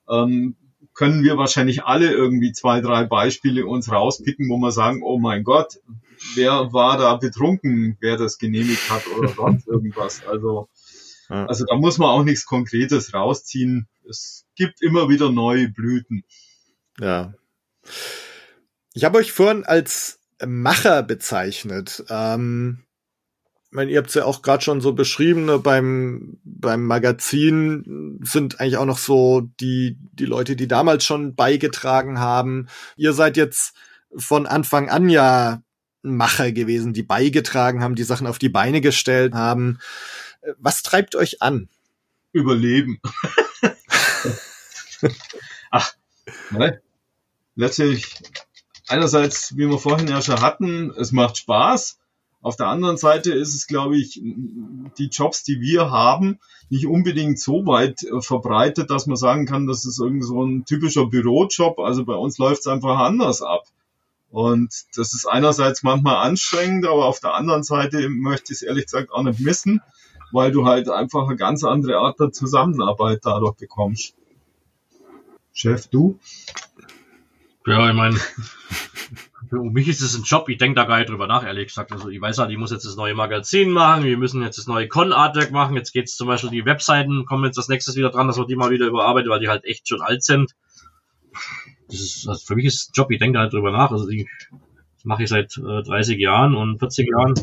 ähm, 0.08 0.54
können 0.94 1.24
wir 1.24 1.36
wahrscheinlich 1.36 1.84
alle 1.84 2.12
irgendwie 2.12 2.52
zwei, 2.52 2.80
drei 2.80 3.04
Beispiele 3.04 3.66
uns 3.66 3.90
rauspicken, 3.90 4.48
wo 4.48 4.56
wir 4.58 4.70
sagen, 4.70 5.02
oh 5.02 5.18
mein 5.18 5.42
Gott, 5.42 5.80
wer 6.34 6.72
war 6.72 6.96
da 6.96 7.16
betrunken, 7.16 7.96
wer 8.00 8.16
das 8.16 8.38
genehmigt 8.38 8.88
hat 8.88 9.02
oder 9.18 9.28
sonst 9.36 9.66
irgendwas. 9.66 10.26
Also 10.26 10.68
also 11.28 11.64
da 11.64 11.76
muss 11.76 11.98
man 11.98 12.08
auch 12.08 12.24
nichts 12.24 12.46
Konkretes 12.46 13.14
rausziehen. 13.14 13.88
Es 14.08 14.44
gibt 14.54 14.82
immer 14.82 15.08
wieder 15.08 15.30
neue 15.30 15.68
Blüten. 15.68 16.24
Ja. 17.00 17.34
Ich 18.94 19.04
habe 19.04 19.18
euch 19.18 19.32
vorhin 19.32 19.64
als 19.64 20.20
Macher 20.44 21.02
bezeichnet. 21.02 22.04
Ähm, 22.08 22.84
ich 23.66 23.72
meine, 23.72 23.90
ihr 23.90 23.98
habt 23.98 24.08
es 24.08 24.14
ja 24.14 24.24
auch 24.24 24.42
gerade 24.42 24.62
schon 24.62 24.80
so 24.80 24.92
beschrieben, 24.92 25.44
ne, 25.44 25.58
beim, 25.58 26.38
beim 26.44 26.86
Magazin 26.86 28.18
sind 28.22 28.60
eigentlich 28.60 28.76
auch 28.76 28.86
noch 28.86 28.98
so 28.98 29.42
die, 29.60 29.98
die 30.12 30.24
Leute, 30.24 30.56
die 30.56 30.68
damals 30.68 31.04
schon 31.04 31.34
beigetragen 31.34 32.20
haben. 32.20 32.68
Ihr 32.96 33.12
seid 33.12 33.36
jetzt 33.36 33.74
von 34.16 34.46
Anfang 34.46 34.88
an 34.88 35.08
ja 35.08 35.62
Macher 36.02 36.52
gewesen, 36.52 36.92
die 36.92 37.02
beigetragen 37.02 37.82
haben, 37.82 37.96
die 37.96 38.04
Sachen 38.04 38.26
auf 38.26 38.38
die 38.38 38.48
Beine 38.48 38.80
gestellt 38.80 39.34
haben. 39.34 39.78
Was 40.58 40.82
treibt 40.82 41.14
euch 41.14 41.42
an? 41.42 41.68
Überleben. 42.32 43.00
Ach, 45.70 45.92
ne? 46.50 46.80
letztlich 47.54 48.06
einerseits, 48.86 49.56
wie 49.56 49.68
wir 49.68 49.78
vorhin 49.78 50.08
ja 50.08 50.22
schon 50.22 50.40
hatten, 50.40 50.90
es 50.96 51.12
macht 51.12 51.38
Spaß. 51.38 51.98
Auf 52.42 52.56
der 52.56 52.68
anderen 52.68 52.96
Seite 52.96 53.32
ist 53.32 53.54
es, 53.54 53.66
glaube 53.66 53.96
ich, 53.96 54.20
die 54.22 55.08
Jobs, 55.08 55.42
die 55.42 55.60
wir 55.60 55.90
haben, 55.90 56.38
nicht 56.68 56.86
unbedingt 56.86 57.40
so 57.40 57.66
weit 57.66 58.02
äh, 58.04 58.20
verbreitet, 58.20 58.90
dass 58.90 59.06
man 59.06 59.16
sagen 59.16 59.46
kann, 59.46 59.66
das 59.66 59.84
ist 59.84 59.98
irgend 59.98 60.24
so 60.24 60.44
ein 60.44 60.64
typischer 60.64 61.06
Bürojob. 61.06 61.80
Also 61.80 62.04
bei 62.04 62.14
uns 62.14 62.38
läuft 62.38 62.60
es 62.60 62.66
einfach 62.66 62.98
anders 62.98 63.42
ab. 63.42 63.64
Und 64.30 64.72
das 64.96 65.14
ist 65.14 65.26
einerseits 65.26 65.82
manchmal 65.82 66.16
anstrengend, 66.16 66.86
aber 66.86 67.06
auf 67.06 67.20
der 67.20 67.34
anderen 67.34 67.62
Seite 67.62 68.08
möchte 68.08 68.52
ich 68.52 68.58
es 68.58 68.62
ehrlich 68.62 68.84
gesagt 68.84 69.10
auch 69.10 69.22
nicht 69.22 69.40
missen, 69.40 69.80
weil 70.32 70.52
du 70.52 70.66
halt 70.66 70.88
einfach 70.88 71.26
eine 71.26 71.36
ganz 71.36 71.64
andere 71.64 71.98
Art 71.98 72.20
der 72.20 72.32
Zusammenarbeit 72.32 73.20
dadurch 73.22 73.56
bekommst. 73.56 74.14
Chef, 75.52 75.86
du? 75.88 76.18
Ja, 77.66 77.88
ich 77.88 77.96
meine, 77.96 78.18
für 79.48 79.62
mich 79.62 79.88
ist 79.88 80.02
es 80.02 80.16
ein 80.16 80.22
Job, 80.24 80.48
ich 80.48 80.58
denke 80.58 80.76
da 80.76 80.84
gar 80.84 80.98
nicht 80.98 81.08
drüber 81.08 81.26
nach, 81.26 81.44
ehrlich 81.44 81.68
gesagt. 81.68 81.92
Also 81.92 82.08
ich 82.08 82.20
weiß 82.20 82.38
halt, 82.38 82.50
ich 82.50 82.58
muss 82.58 82.70
jetzt 82.70 82.84
das 82.84 82.96
neue 82.96 83.14
Magazin 83.14 83.70
machen, 83.70 84.04
wir 84.04 84.18
müssen 84.18 84.42
jetzt 84.42 84.58
das 84.58 84.66
neue 84.66 84.88
Con-Artwork 84.88 85.50
machen, 85.50 85.76
jetzt 85.76 85.92
geht's 85.92 86.16
zum 86.16 86.28
Beispiel, 86.28 86.50
die 86.50 86.64
Webseiten 86.64 87.24
kommen 87.26 87.44
jetzt 87.44 87.58
das 87.58 87.68
nächstes 87.68 87.96
wieder 87.96 88.10
dran, 88.10 88.26
dass 88.26 88.38
wir 88.38 88.46
die 88.46 88.56
mal 88.56 88.70
wieder 88.70 88.86
überarbeiten, 88.86 89.30
weil 89.30 89.40
die 89.40 89.48
halt 89.48 89.64
echt 89.64 89.88
schon 89.88 90.02
alt 90.02 90.22
sind. 90.22 90.54
das 91.88 92.00
ist, 92.00 92.28
also 92.28 92.44
für 92.44 92.56
mich 92.56 92.66
ist 92.66 92.96
Job, 92.96 93.10
ich 93.10 93.18
denke 93.18 93.38
halt 93.38 93.52
drüber 93.52 93.70
nach. 93.70 93.90
Also 93.90 94.08
die, 94.08 94.28
das 94.50 95.04
mache 95.04 95.22
ich 95.22 95.28
seit 95.28 95.56
äh, 95.56 95.82
30 95.82 96.18
Jahren 96.18 96.54
und 96.54 96.78
40 96.78 97.08
Jahren. 97.10 97.34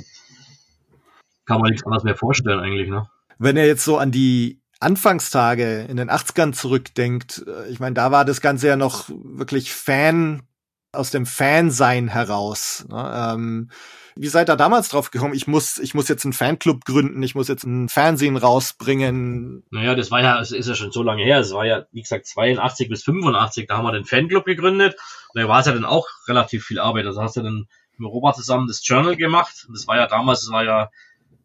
Kann 1.45 1.62
man 1.62 1.71
nichts 1.71 1.86
anderes 1.86 2.03
mehr 2.03 2.15
vorstellen 2.15 2.60
eigentlich, 2.60 2.89
ne? 2.89 3.08
Wenn 3.38 3.58
ihr 3.58 3.65
jetzt 3.65 3.84
so 3.84 3.97
an 3.97 4.12
die 4.12 4.62
Anfangstage 4.79 5.86
in 5.89 5.97
den 5.97 6.10
80ern 6.10 6.53
zurückdenkt, 6.53 7.43
äh, 7.47 7.69
ich 7.69 7.79
meine, 7.79 7.95
da 7.95 8.12
war 8.12 8.25
das 8.25 8.41
Ganze 8.41 8.67
ja 8.67 8.75
noch 8.75 9.10
wirklich 9.10 9.73
Fan 9.73 10.43
aus 10.91 11.10
dem 11.12 11.25
Fansein 11.25 12.08
heraus. 12.08 12.86
Ne? 12.89 13.34
Ähm, 13.34 13.69
wie 14.15 14.27
seid 14.27 14.49
ihr 14.49 14.56
damals 14.56 14.89
drauf 14.89 15.10
gekommen? 15.10 15.34
Ich 15.34 15.47
muss, 15.47 15.79
ich 15.79 15.95
muss 15.95 16.08
jetzt 16.08 16.23
einen 16.23 16.34
Fanclub 16.34 16.86
gründen, 16.86 17.23
ich 17.23 17.34
muss 17.34 17.47
jetzt 17.47 17.63
ein 17.63 17.89
Fernsehen 17.89 18.38
rausbringen. 18.38 19.63
Naja, 19.71 19.95
das 19.95 20.12
war 20.12 20.21
ja, 20.21 20.39
es 20.39 20.51
ist 20.51 20.67
ja 20.67 20.75
schon 20.75 20.91
so 20.91 21.01
lange 21.01 21.23
her. 21.23 21.39
Es 21.39 21.51
war 21.51 21.65
ja, 21.65 21.86
wie 21.91 22.01
gesagt, 22.01 22.27
82 22.27 22.89
bis 22.89 23.03
85, 23.03 23.67
da 23.67 23.77
haben 23.77 23.86
wir 23.86 23.91
den 23.91 24.06
Fanclub 24.06 24.45
gegründet. 24.45 24.95
Und 25.34 25.41
da 25.41 25.47
war 25.47 25.62
es 25.62 25.65
ja 25.65 25.73
dann 25.73 25.86
auch 25.86 26.08
relativ 26.27 26.63
viel 26.63 26.79
Arbeit. 26.79 27.08
Also 27.08 27.21
hast 27.21 27.38
du 27.38 27.41
dann 27.41 27.67
mit 27.97 28.12
Robert 28.12 28.36
zusammen 28.36 28.67
das 28.67 28.88
Journal 28.88 29.15
gemacht. 29.15 29.65
Und 29.67 29.75
das 29.75 29.88
war 29.88 29.95
ja 29.95 30.06
damals, 30.06 30.41
das 30.41 30.51
war 30.51 30.63
ja, 30.63 30.91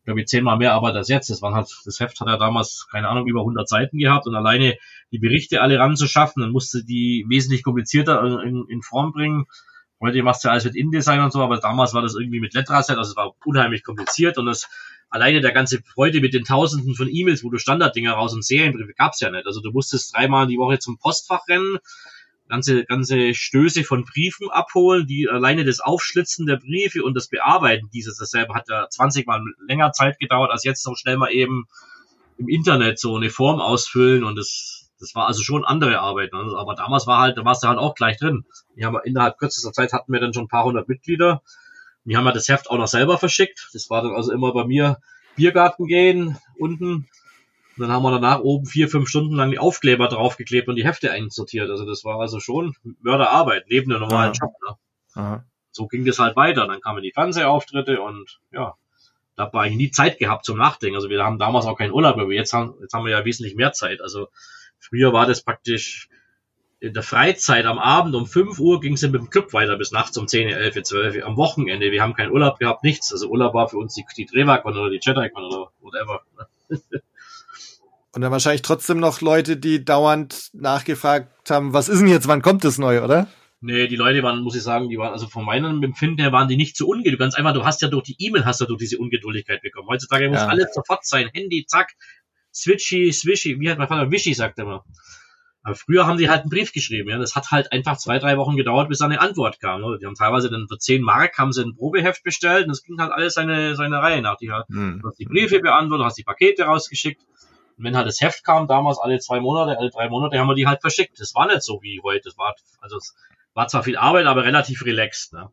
glaube 0.08 0.22
ich, 0.22 0.26
zehnmal 0.26 0.56
mehr 0.56 0.72
Arbeit 0.72 0.94
als 0.94 1.08
jetzt. 1.08 1.28
Das 1.28 1.42
waren 1.42 1.54
halt, 1.54 1.68
das 1.84 2.00
Heft 2.00 2.18
hat 2.18 2.28
ja 2.28 2.38
damals, 2.38 2.88
keine 2.90 3.10
Ahnung, 3.10 3.26
über 3.26 3.40
100 3.40 3.68
Seiten 3.68 3.98
gehabt 3.98 4.26
und 4.26 4.34
alleine 4.34 4.78
die 5.12 5.18
Berichte 5.18 5.60
alle 5.60 5.78
ranzuschaffen, 5.78 6.40
dann 6.40 6.50
musste 6.50 6.82
die 6.82 7.26
wesentlich 7.28 7.62
komplizierter 7.62 8.22
in, 8.42 8.64
in 8.70 8.80
Form 8.80 9.12
bringen. 9.12 9.44
Heute 10.00 10.22
machst 10.22 10.42
du 10.42 10.48
ja 10.48 10.52
alles 10.52 10.64
mit 10.64 10.76
InDesign 10.76 11.20
und 11.20 11.30
so, 11.30 11.42
aber 11.42 11.58
damals 11.58 11.92
war 11.92 12.00
das 12.00 12.14
irgendwie 12.14 12.40
mit 12.40 12.54
Letraset, 12.54 12.96
also 12.96 13.10
es 13.10 13.16
war 13.18 13.34
unheimlich 13.44 13.84
kompliziert 13.84 14.38
und 14.38 14.46
das 14.46 14.66
alleine 15.10 15.42
der 15.42 15.52
ganze 15.52 15.82
Freude 15.82 16.22
mit 16.22 16.32
den 16.32 16.44
Tausenden 16.44 16.94
von 16.94 17.08
E-Mails, 17.10 17.44
wo 17.44 17.50
du 17.50 17.58
Standarddinger 17.58 18.12
raus 18.12 18.32
und 18.32 18.42
Serienbriefe 18.42 18.94
gab's 18.94 19.20
ja 19.20 19.30
nicht. 19.30 19.44
Also 19.44 19.60
du 19.60 19.72
musstest 19.72 20.16
dreimal 20.16 20.46
die 20.46 20.56
Woche 20.56 20.78
zum 20.78 20.96
Postfach 20.96 21.46
rennen, 21.48 21.76
ganze, 22.48 22.84
ganze 22.84 23.34
Stöße 23.34 23.84
von 23.84 24.04
Briefen 24.04 24.50
abholen, 24.50 25.06
die 25.06 25.28
alleine 25.28 25.64
das 25.64 25.80
Aufschlitzen 25.80 26.46
der 26.46 26.56
Briefe 26.56 27.02
und 27.02 27.14
das 27.14 27.28
Bearbeiten 27.28 27.88
dieses 27.92 28.18
dasselbe 28.18 28.54
hat 28.54 28.68
ja 28.68 28.88
20 28.88 29.26
Mal 29.26 29.42
länger 29.66 29.92
Zeit 29.92 30.18
gedauert, 30.18 30.50
als 30.50 30.64
jetzt 30.64 30.82
so 30.82 30.94
schnell 30.94 31.16
mal 31.16 31.30
eben 31.30 31.66
im 32.38 32.48
Internet 32.48 32.98
so 32.98 33.16
eine 33.16 33.30
Form 33.30 33.60
ausfüllen 33.60 34.24
und 34.24 34.36
das 34.36 34.78
das 35.00 35.14
war 35.14 35.26
also 35.26 35.42
schon 35.42 35.64
andere 35.64 36.00
Arbeit. 36.00 36.32
Ne? 36.32 36.40
Aber 36.56 36.74
damals 36.74 37.06
war 37.06 37.20
halt, 37.20 37.38
da 37.38 37.44
warst 37.44 37.62
du 37.62 37.68
halt 37.68 37.78
auch 37.78 37.94
gleich 37.94 38.18
drin. 38.18 38.44
Wir 38.74 38.86
haben 38.86 38.98
innerhalb 39.04 39.38
kürzester 39.38 39.72
Zeit 39.72 39.92
hatten 39.92 40.12
wir 40.12 40.20
dann 40.20 40.34
schon 40.34 40.44
ein 40.44 40.48
paar 40.48 40.64
hundert 40.64 40.88
Mitglieder. 40.88 41.42
Wir 42.04 42.16
haben 42.16 42.26
ja 42.26 42.32
das 42.32 42.48
Heft 42.48 42.70
auch 42.70 42.78
noch 42.78 42.88
selber 42.88 43.18
verschickt. 43.18 43.68
Das 43.72 43.90
war 43.90 44.02
dann 44.02 44.14
also 44.14 44.32
immer 44.32 44.52
bei 44.52 44.64
mir 44.64 44.98
Biergarten 45.36 45.86
gehen 45.86 46.36
unten. 46.58 47.08
Und 47.78 47.86
dann 47.86 47.92
haben 47.92 48.02
wir 48.02 48.10
danach 48.10 48.40
oben 48.40 48.66
vier, 48.66 48.88
fünf 48.88 49.08
Stunden 49.08 49.36
lang 49.36 49.50
die 49.50 49.58
Aufkleber 49.58 50.08
draufgeklebt 50.08 50.68
und 50.68 50.76
die 50.76 50.84
Hefte 50.84 51.10
einsortiert. 51.12 51.70
Also 51.70 51.84
das 51.84 52.04
war 52.04 52.20
also 52.20 52.40
schon 52.40 52.74
Mörderarbeit 53.00 53.66
neben 53.68 53.90
der 53.90 54.00
normalen. 54.00 54.32
Job. 54.32 54.52
Ne? 55.14 55.44
So 55.70 55.86
ging 55.86 56.04
das 56.04 56.18
halt 56.18 56.36
weiter. 56.36 56.66
Dann 56.66 56.80
kamen 56.80 57.02
die 57.02 57.12
Fernsehauftritte 57.12 58.00
und 58.00 58.40
ja, 58.52 58.74
da 59.36 59.44
habe 59.44 59.68
ich 59.68 59.76
nie 59.76 59.90
Zeit 59.90 60.18
gehabt 60.18 60.44
zum 60.44 60.58
Nachdenken. 60.58 60.96
Also 60.96 61.08
wir 61.08 61.22
haben 61.22 61.38
damals 61.38 61.66
auch 61.66 61.78
keinen 61.78 61.92
Urlaub, 61.92 62.16
aber 62.16 62.32
jetzt 62.32 62.52
haben, 62.52 62.74
jetzt 62.80 62.92
haben 62.92 63.04
wir 63.04 63.12
ja 63.12 63.24
wesentlich 63.24 63.54
mehr 63.54 63.72
Zeit. 63.72 64.00
Also 64.00 64.28
Früher 64.78 65.12
war 65.12 65.26
das 65.26 65.42
praktisch 65.42 66.08
in 66.80 66.94
der 66.94 67.02
Freizeit 67.02 67.66
am 67.66 67.78
Abend 67.78 68.14
um 68.14 68.26
5 68.26 68.58
Uhr 68.60 68.80
ging 68.80 68.94
es 68.94 69.02
mit 69.02 69.14
dem 69.14 69.30
Club 69.30 69.52
weiter 69.52 69.76
bis 69.76 69.90
nachts 69.90 70.16
um 70.16 70.28
10, 70.28 70.48
11, 70.48 70.82
12 70.84 71.24
am 71.24 71.36
Wochenende. 71.36 71.90
Wir 71.90 72.02
haben 72.02 72.14
keinen 72.14 72.30
Urlaub 72.30 72.60
gehabt, 72.60 72.84
nichts. 72.84 73.12
Also 73.12 73.28
Urlaub 73.28 73.52
war 73.54 73.68
für 73.68 73.78
uns 73.78 73.94
die, 73.94 74.04
die 74.16 74.26
Drehwaggon 74.26 74.76
oder 74.76 74.90
die 74.90 75.00
JediCon 75.02 75.44
oder 75.44 75.72
whatever. 75.80 76.22
Und 78.12 78.22
dann 78.22 78.32
wahrscheinlich 78.32 78.62
trotzdem 78.62 79.00
noch 79.00 79.20
Leute, 79.20 79.56
die 79.56 79.84
dauernd 79.84 80.50
nachgefragt 80.54 81.50
haben, 81.50 81.72
was 81.72 81.88
ist 81.88 82.00
denn 82.00 82.08
jetzt, 82.08 82.26
wann 82.26 82.42
kommt 82.42 82.64
das 82.64 82.78
neu, 82.78 83.02
oder? 83.02 83.28
Nee, 83.60 83.88
die 83.88 83.96
Leute 83.96 84.22
waren, 84.22 84.40
muss 84.40 84.54
ich 84.54 84.62
sagen, 84.62 84.88
die 84.88 84.98
waren, 84.98 85.12
also 85.12 85.26
von 85.26 85.44
meinem 85.44 85.82
Empfinden 85.82 86.20
her 86.20 86.32
waren 86.32 86.48
die 86.48 86.56
nicht 86.56 86.76
zu 86.76 86.86
ungeduldig. 86.86 87.18
Ganz 87.18 87.34
einfach, 87.34 87.52
du 87.52 87.64
hast 87.64 87.82
ja 87.82 87.88
durch 87.88 88.04
die 88.04 88.16
E-Mail 88.18 88.44
hast 88.44 88.60
du 88.60 88.66
durch 88.66 88.78
diese 88.78 88.98
Ungeduldigkeit 88.98 89.60
bekommen. 89.62 89.88
Heutzutage 89.88 90.28
muss 90.28 90.38
ja. 90.38 90.46
alles 90.46 90.72
sofort 90.72 91.04
sein. 91.04 91.28
Handy, 91.34 91.66
zack, 91.66 91.94
Switchy, 92.54 93.12
Swishy, 93.12 93.58
wie 93.58 93.70
hat 93.70 93.78
mein 93.78 93.88
Vater, 93.88 94.10
Wishy 94.10 94.32
sagt 94.32 94.58
er 94.58 94.64
immer. 94.64 94.84
Aber 95.64 95.74
früher 95.74 96.06
haben 96.06 96.18
die 96.18 96.30
halt 96.30 96.42
einen 96.42 96.50
Brief 96.50 96.72
geschrieben, 96.72 97.10
ja. 97.10 97.18
Das 97.18 97.34
hat 97.34 97.50
halt 97.50 97.72
einfach 97.72 97.98
zwei, 97.98 98.18
drei 98.18 98.38
Wochen 98.38 98.56
gedauert, 98.56 98.88
bis 98.88 99.00
eine 99.00 99.20
Antwort 99.20 99.60
kam. 99.60 99.80
Ne? 99.80 99.98
Die 100.00 100.06
haben 100.06 100.14
teilweise 100.14 100.48
dann 100.50 100.68
für 100.68 100.78
zehn 100.78 101.02
Mark 101.02 101.36
haben 101.36 101.52
sie 101.52 101.62
ein 101.62 101.74
Probeheft 101.74 102.22
bestellt 102.22 102.64
und 102.64 102.68
das 102.70 102.84
ging 102.84 102.98
halt 103.00 103.12
alles 103.12 103.34
seine, 103.34 103.74
seine 103.74 103.98
Reihe 103.98 104.22
nach. 104.22 104.36
Die, 104.36 104.52
hat, 104.52 104.68
hm. 104.68 105.00
Du 105.02 105.08
hast 105.08 105.18
die 105.18 105.26
Briefe 105.26 105.58
beantwortet, 105.58 106.06
hast 106.06 106.16
die 106.16 106.22
Pakete 106.22 106.62
rausgeschickt. 106.62 107.20
Und 107.78 107.84
wenn 107.84 107.96
halt 107.96 108.08
das 108.08 108.20
Heft 108.20 108.44
kam, 108.44 108.66
damals 108.66 108.98
alle 108.98 109.18
zwei 109.20 109.40
Monate, 109.40 109.78
alle 109.78 109.90
drei 109.90 110.08
Monate, 110.08 110.38
haben 110.38 110.48
wir 110.48 110.56
die 110.56 110.66
halt 110.66 110.80
verschickt. 110.80 111.20
Das 111.20 111.34
war 111.34 111.46
nicht 111.46 111.62
so 111.62 111.80
wie 111.80 112.00
heute. 112.02 112.22
Das 112.24 112.36
war, 112.36 112.56
also 112.80 112.96
es 112.96 113.14
war 113.54 113.68
zwar 113.68 113.84
viel 113.84 113.96
Arbeit, 113.96 114.26
aber 114.26 114.44
relativ 114.44 114.84
relaxed. 114.84 115.32
Ne? 115.32 115.50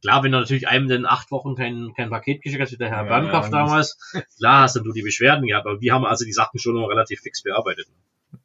Klar, 0.00 0.22
wenn 0.22 0.32
du 0.32 0.38
natürlich 0.38 0.68
einem 0.68 0.90
in 0.90 1.06
acht 1.06 1.30
Wochen 1.30 1.54
kein, 1.54 1.92
kein 1.96 2.10
Paket 2.10 2.42
geschickt 2.42 2.62
hast, 2.62 2.72
wie 2.72 2.76
der 2.76 2.90
Herr 2.90 3.04
ja, 3.04 3.20
Bernkopf 3.20 3.46
ja, 3.46 3.50
damals, 3.50 3.98
klar 4.38 4.62
hast 4.62 4.76
du 4.76 4.92
die 4.92 5.02
Beschwerden 5.02 5.46
gehabt, 5.46 5.66
aber 5.66 5.80
wir 5.80 5.92
haben 5.92 6.04
also 6.04 6.24
die 6.24 6.32
Sachen 6.32 6.58
schon 6.58 6.74
noch 6.74 6.88
relativ 6.88 7.20
fix 7.20 7.42
bearbeitet. 7.42 7.86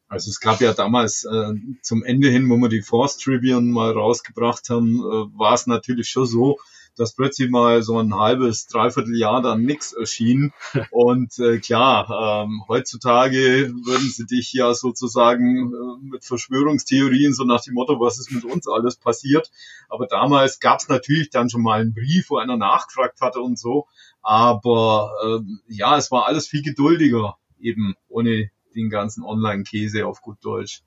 Also 0.08 0.30
es 0.30 0.40
gab 0.40 0.62
ja 0.62 0.74
damals 0.74 1.26
äh, 1.26 1.54
zum 1.82 2.04
Ende 2.04 2.30
hin, 2.30 2.48
wo 2.50 2.58
wir 2.58 2.70
die 2.70 2.84
Force 2.84 3.18
Tribune 3.18 3.72
mal 3.72 3.92
rausgebracht 3.92 4.70
haben, 4.70 5.00
äh, 5.00 5.40
war 5.40 5.54
es 5.54 5.66
natürlich 5.66 6.08
schon 6.10 6.28
so, 6.28 6.60
dass 6.98 7.16
plötzlich 7.16 7.50
mal 7.50 7.82
so 7.84 8.00
ein 8.00 8.16
halbes, 8.16 8.68
dreiviertel 8.68 9.18
Jahr 9.18 9.42
dann 9.42 9.64
nichts 9.64 9.94
erschien. 9.94 10.54
Und 10.92 11.38
äh, 11.40 11.60
klar, 11.60 12.46
ähm, 12.46 12.64
heutzutage 12.68 13.74
würden 13.84 14.10
sie 14.10 14.26
dich 14.26 14.54
ja 14.54 14.74
sozusagen 14.74 15.74
äh, 15.74 16.06
mit 16.12 16.26
Verschwörungstheorien 16.26 17.34
so 17.34 17.44
nach 17.44 17.62
dem 17.62 17.74
Motto, 17.74 18.00
was 18.00 18.20
ist 18.20 18.32
mit 18.32 18.46
uns 18.46 18.68
alles 18.68 18.96
passiert. 18.96 19.52
Aber 19.90 20.08
damals 20.08 20.60
gab 20.60 20.80
es 20.80 20.88
natürlich 20.88 21.30
dann 21.30 21.50
schon 21.50 21.64
mal 21.64 21.82
einen 21.82 21.94
Brief, 21.94 22.30
wo 22.30 22.38
einer 22.38 22.58
nachgefragt 22.58 23.22
hatte 23.22 23.40
und 23.40 23.58
so. 23.58 23.88
Aber 24.22 25.12
ähm, 25.26 25.60
ja, 25.68 25.98
es 25.98 26.12
war 26.12 26.28
alles 26.28 26.48
viel 26.48 26.62
geduldiger, 26.62 27.38
eben 27.60 27.96
ohne 28.08 28.52
den 28.76 28.90
ganzen 28.90 29.24
Online-Käse 29.24 30.06
auf 30.06 30.22
gut 30.22 30.38
Deutsch. 30.44 30.82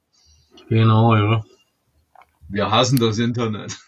Genau, 0.68 1.14
ja. 1.14 1.44
Wir 2.48 2.70
hassen 2.70 2.98
das 2.98 3.18
Internet. 3.18 3.76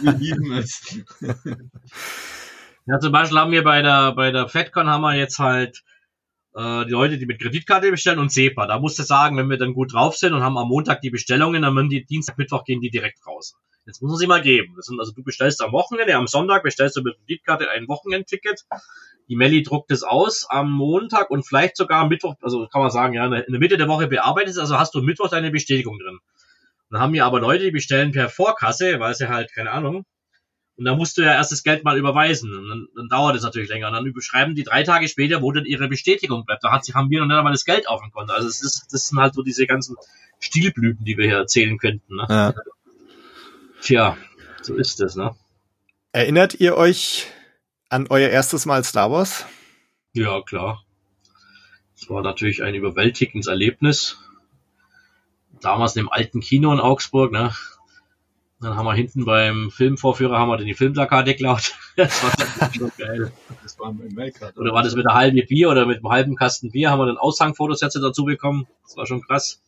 wir 0.00 0.12
lieben 0.12 0.52
es. 0.52 0.98
Ja, 2.86 2.98
zum 2.98 3.12
Beispiel 3.12 3.38
haben 3.38 3.52
wir 3.52 3.62
bei 3.62 3.82
der, 3.82 4.12
bei 4.14 4.30
der 4.30 4.48
FedCon 4.48 4.88
haben 4.88 5.02
wir 5.02 5.14
jetzt 5.14 5.38
halt 5.38 5.82
äh, 6.54 6.84
die 6.86 6.90
Leute, 6.90 7.18
die 7.18 7.26
mit 7.26 7.40
Kreditkarte 7.40 7.90
bestellen 7.90 8.18
und 8.18 8.32
SEPA. 8.32 8.66
Da 8.66 8.78
musst 8.78 8.98
du 8.98 9.02
sagen, 9.02 9.36
wenn 9.36 9.50
wir 9.50 9.58
dann 9.58 9.74
gut 9.74 9.92
drauf 9.92 10.16
sind 10.16 10.32
und 10.32 10.42
haben 10.42 10.58
am 10.58 10.68
Montag 10.68 11.00
die 11.00 11.10
Bestellungen, 11.10 11.62
dann 11.62 11.74
müssen 11.74 11.90
die 11.90 12.04
Dienstag, 12.04 12.38
Mittwoch 12.38 12.64
gehen 12.64 12.80
die 12.80 12.90
direkt 12.90 13.24
raus. 13.26 13.54
Jetzt 13.86 14.02
muss 14.02 14.10
man 14.10 14.18
sie 14.18 14.26
mal 14.26 14.42
geben. 14.42 14.74
Das 14.76 14.86
sind, 14.86 14.98
also 14.98 15.12
du 15.12 15.22
bestellst 15.22 15.62
am 15.62 15.72
Wochenende, 15.72 16.14
am 16.14 16.26
Sonntag 16.26 16.62
bestellst 16.62 16.96
du 16.96 17.02
mit 17.02 17.16
Kreditkarte 17.18 17.70
ein 17.70 17.88
Wochenendticket. 17.88 18.64
Die 19.28 19.36
Melli 19.36 19.62
druckt 19.62 19.90
es 19.90 20.02
aus 20.02 20.46
am 20.48 20.70
Montag 20.70 21.30
und 21.30 21.46
vielleicht 21.46 21.76
sogar 21.76 22.00
am 22.00 22.08
Mittwoch, 22.08 22.34
also 22.42 22.66
kann 22.66 22.82
man 22.82 22.90
sagen, 22.90 23.14
ja, 23.14 23.24
in 23.26 23.52
der 23.52 23.60
Mitte 23.60 23.76
der 23.76 23.88
Woche 23.88 24.08
bearbeitet 24.08 24.50
es, 24.50 24.58
also 24.58 24.78
hast 24.78 24.94
du 24.94 25.02
Mittwoch 25.02 25.28
deine 25.28 25.50
Bestätigung 25.50 25.98
drin. 25.98 26.18
Dann 26.90 27.00
haben 27.00 27.12
wir 27.12 27.24
aber 27.24 27.40
Leute, 27.40 27.64
die 27.64 27.70
bestellen 27.70 28.12
per 28.12 28.28
Vorkasse, 28.28 29.00
weil 29.00 29.14
sie 29.14 29.28
halt, 29.28 29.52
keine 29.54 29.70
Ahnung, 29.70 30.04
und 30.80 30.86
da 30.86 30.94
musst 30.94 31.18
du 31.18 31.22
ja 31.22 31.34
erst 31.34 31.52
das 31.52 31.62
Geld 31.62 31.84
mal 31.84 31.98
überweisen. 31.98 32.56
Und 32.56 32.66
dann, 32.70 32.88
dann 32.96 33.08
dauert 33.10 33.36
es 33.36 33.42
natürlich 33.42 33.68
länger. 33.68 33.88
Und 33.88 33.92
dann 33.92 34.06
überschreiben 34.06 34.54
die 34.54 34.64
drei 34.64 34.82
Tage 34.82 35.08
später, 35.08 35.42
wo 35.42 35.52
dann 35.52 35.66
ihre 35.66 35.88
Bestätigung 35.88 36.46
bleibt. 36.46 36.64
Da 36.64 36.72
hat 36.72 36.86
sie, 36.86 36.94
haben 36.94 37.10
wir 37.10 37.20
noch 37.20 37.26
nicht 37.26 37.36
einmal 37.36 37.52
das 37.52 37.66
Geld 37.66 37.86
auf 37.86 38.00
dem 38.00 38.10
Konto. 38.10 38.32
Also 38.32 38.48
es 38.48 38.62
ist, 38.62 38.86
das 38.90 39.08
sind 39.08 39.18
halt 39.18 39.34
so 39.34 39.42
diese 39.42 39.66
ganzen 39.66 39.96
Stilblüten, 40.38 41.04
die 41.04 41.18
wir 41.18 41.26
hier 41.26 41.36
erzählen 41.36 41.76
könnten. 41.76 42.16
Ne? 42.16 42.26
Ja. 42.30 42.54
Tja, 43.82 44.16
so 44.62 44.74
ist 44.74 45.02
es, 45.02 45.16
ne? 45.16 45.36
Erinnert 46.12 46.54
ihr 46.54 46.78
euch 46.78 47.26
an 47.90 48.06
euer 48.08 48.30
erstes 48.30 48.64
Mal 48.64 48.82
Star 48.82 49.10
Wars? 49.10 49.44
Ja, 50.14 50.40
klar. 50.40 50.82
Es 51.94 52.08
war 52.08 52.22
natürlich 52.22 52.62
ein 52.62 52.74
überwältigendes 52.74 53.48
Erlebnis 53.48 54.16
damals 55.60 55.96
in 55.96 56.04
dem 56.04 56.08
alten 56.12 56.40
Kino 56.40 56.72
in 56.72 56.80
Augsburg, 56.80 57.32
ne? 57.32 57.52
Dann 58.60 58.76
haben 58.76 58.84
wir 58.84 58.92
hinten 58.92 59.24
beim 59.24 59.70
Filmvorführer 59.70 60.38
haben 60.38 60.50
wir 60.50 60.58
dann 60.58 60.66
die 60.66 60.74
Filmplakate 60.74 61.32
geklaut. 61.32 61.72
das 61.96 62.22
war 62.22 62.74
schon 62.74 62.92
geil. 62.98 63.32
Das 63.62 63.78
war 63.78 63.90
im 63.90 64.16
Weltcup. 64.16 64.56
Oder 64.58 64.74
war 64.74 64.82
das 64.82 64.94
mit 64.94 65.06
einer 65.06 65.16
halben 65.16 65.40
Bier 65.46 65.70
oder 65.70 65.86
mit 65.86 65.98
einem 65.98 66.10
halben 66.10 66.36
Kasten 66.36 66.70
Bier? 66.70 66.90
Haben 66.90 66.98
wir 66.98 67.06
dann 67.06 67.16
Aushangfotosätze 67.16 68.00
dazu 68.00 68.24
bekommen? 68.24 68.66
Das 68.84 68.98
war 68.98 69.06
schon 69.06 69.22
krass. 69.22 69.62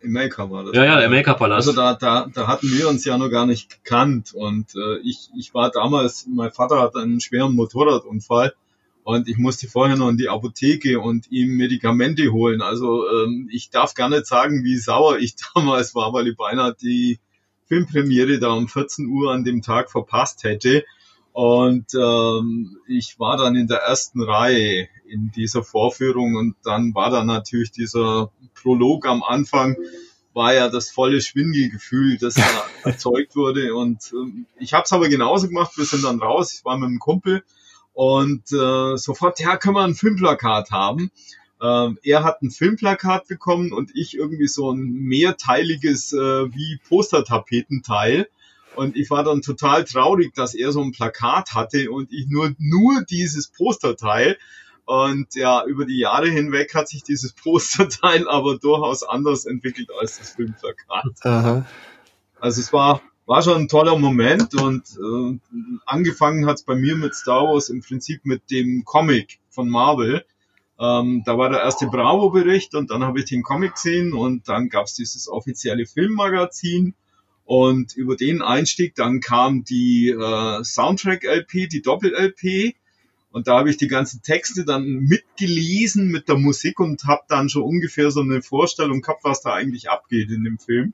Im 0.00 0.12
Make-up 0.12 0.50
war 0.50 0.64
das. 0.64 0.74
Ja, 0.74 0.84
ja, 0.84 1.00
der 1.00 1.10
Make-up-Palast. 1.10 1.68
Also 1.68 1.78
da, 1.78 1.94
da, 1.94 2.26
da 2.32 2.46
hatten 2.46 2.70
wir 2.70 2.88
uns 2.88 3.04
ja 3.04 3.18
noch 3.18 3.28
gar 3.28 3.46
nicht 3.46 3.70
gekannt. 3.70 4.32
Und 4.34 4.74
äh, 4.74 4.98
ich, 5.02 5.28
ich 5.38 5.52
war 5.52 5.70
damals, 5.70 6.26
mein 6.26 6.50
Vater 6.50 6.80
hat 6.80 6.96
einen 6.96 7.20
schweren 7.20 7.54
Motorradunfall 7.54 8.54
und 9.04 9.28
ich 9.28 9.36
musste 9.36 9.68
vorher 9.68 9.96
noch 9.96 10.08
in 10.08 10.16
die 10.16 10.30
Apotheke 10.30 10.98
und 10.98 11.30
ihm 11.30 11.56
Medikamente 11.56 12.32
holen. 12.32 12.62
Also 12.62 13.06
ähm, 13.06 13.50
ich 13.52 13.68
darf 13.68 13.92
gar 13.92 14.08
nicht 14.08 14.26
sagen, 14.26 14.64
wie 14.64 14.78
sauer 14.78 15.18
ich 15.18 15.36
damals 15.54 15.94
war, 15.94 16.12
weil 16.14 16.28
ich 16.28 16.36
beinahe 16.36 16.74
die 16.74 17.20
Filmpremiere 17.66 18.38
da 18.38 18.52
um 18.52 18.66
14 18.66 19.06
Uhr 19.06 19.30
an 19.30 19.44
dem 19.44 19.60
Tag 19.60 19.90
verpasst 19.90 20.42
hätte. 20.44 20.84
Und 21.32 21.86
ähm, 21.94 22.78
ich 22.88 23.18
war 23.18 23.36
dann 23.36 23.56
in 23.56 23.66
der 23.66 23.80
ersten 23.80 24.22
Reihe 24.22 24.88
in 25.06 25.30
dieser 25.32 25.62
Vorführung 25.62 26.36
und 26.36 26.56
dann 26.64 26.94
war 26.94 27.10
da 27.10 27.24
natürlich 27.24 27.72
dieser 27.72 28.30
Prolog 28.54 29.06
am 29.06 29.22
Anfang, 29.22 29.76
war 30.32 30.54
ja 30.54 30.70
das 30.70 30.90
volle 30.90 31.20
Schwindelgefühl, 31.20 32.16
das 32.16 32.34
da 32.34 32.44
erzeugt 32.84 33.36
wurde. 33.36 33.74
Und 33.74 34.14
ähm, 34.14 34.46
ich 34.58 34.72
habe 34.72 34.84
es 34.84 34.92
aber 34.92 35.10
genauso 35.10 35.48
gemacht. 35.48 35.76
Wir 35.76 35.84
sind 35.84 36.04
dann 36.04 36.22
raus. 36.22 36.54
Ich 36.54 36.64
war 36.64 36.78
mit 36.78 36.88
einem 36.88 37.00
Kumpel 37.00 37.44
und 37.94 38.52
äh, 38.52 38.96
sofort, 38.96 39.40
ja, 39.40 39.56
können 39.56 39.76
wir 39.76 39.84
ein 39.84 39.94
Filmplakat 39.94 40.70
haben. 40.72 41.10
Ähm, 41.62 41.98
er 42.02 42.24
hat 42.24 42.42
ein 42.42 42.50
Filmplakat 42.50 43.28
bekommen 43.28 43.72
und 43.72 43.92
ich 43.94 44.16
irgendwie 44.16 44.48
so 44.48 44.72
ein 44.72 44.82
mehrteiliges 44.82 46.12
äh, 46.12 46.18
wie 46.18 46.80
Postertapetenteil. 46.88 48.28
Und 48.74 48.96
ich 48.96 49.08
war 49.10 49.22
dann 49.22 49.40
total 49.40 49.84
traurig, 49.84 50.34
dass 50.34 50.54
er 50.54 50.72
so 50.72 50.82
ein 50.82 50.90
Plakat 50.90 51.54
hatte 51.54 51.92
und 51.92 52.12
ich 52.12 52.26
nur, 52.28 52.52
nur 52.58 53.04
dieses 53.08 53.48
Posterteil. 53.48 54.36
Und 54.84 55.36
ja, 55.36 55.64
über 55.64 55.86
die 55.86 55.98
Jahre 55.98 56.28
hinweg 56.28 56.74
hat 56.74 56.88
sich 56.88 57.04
dieses 57.04 57.32
Posterteil 57.42 58.28
aber 58.28 58.58
durchaus 58.58 59.04
anders 59.04 59.46
entwickelt 59.46 59.90
als 60.00 60.18
das 60.18 60.30
Filmplakat. 60.32 61.14
Aha. 61.22 61.66
Also 62.40 62.60
es 62.60 62.72
war, 62.72 63.00
war 63.26 63.42
schon 63.42 63.62
ein 63.62 63.68
toller 63.68 63.98
Moment 63.98 64.54
und 64.54 64.82
äh, 64.98 65.38
angefangen 65.86 66.46
hat 66.46 66.56
es 66.56 66.62
bei 66.64 66.74
mir 66.74 66.96
mit 66.96 67.14
Star 67.14 67.44
Wars 67.44 67.68
im 67.68 67.80
Prinzip 67.80 68.24
mit 68.24 68.50
dem 68.50 68.84
Comic 68.84 69.38
von 69.48 69.68
Marvel. 69.68 70.24
Ähm, 70.78 71.22
da 71.24 71.38
war 71.38 71.50
der 71.50 71.60
erste 71.60 71.86
Bravo-Bericht 71.86 72.74
und 72.74 72.90
dann 72.90 73.04
habe 73.04 73.20
ich 73.20 73.26
den 73.26 73.42
Comic 73.42 73.74
gesehen 73.74 74.12
und 74.12 74.48
dann 74.48 74.68
gab 74.68 74.86
es 74.86 74.94
dieses 74.94 75.28
offizielle 75.28 75.86
Filmmagazin 75.86 76.94
und 77.44 77.94
über 77.96 78.16
den 78.16 78.42
Einstieg 78.42 78.94
dann 78.94 79.20
kam 79.20 79.64
die 79.64 80.10
äh, 80.10 80.64
Soundtrack-LP, 80.64 81.68
die 81.68 81.82
Doppel-LP 81.82 82.74
und 83.30 83.46
da 83.48 83.58
habe 83.58 83.70
ich 83.70 83.76
die 83.76 83.88
ganzen 83.88 84.22
Texte 84.22 84.64
dann 84.64 84.84
mitgelesen 84.84 86.08
mit 86.08 86.28
der 86.28 86.36
Musik 86.36 86.78
und 86.78 87.04
habe 87.04 87.22
dann 87.28 87.48
schon 87.48 87.62
ungefähr 87.62 88.10
so 88.10 88.20
eine 88.20 88.42
Vorstellung 88.42 89.00
gehabt, 89.00 89.24
was 89.24 89.40
da 89.42 89.54
eigentlich 89.54 89.90
abgeht 89.90 90.30
in 90.30 90.44
dem 90.44 90.58
Film. 90.58 90.92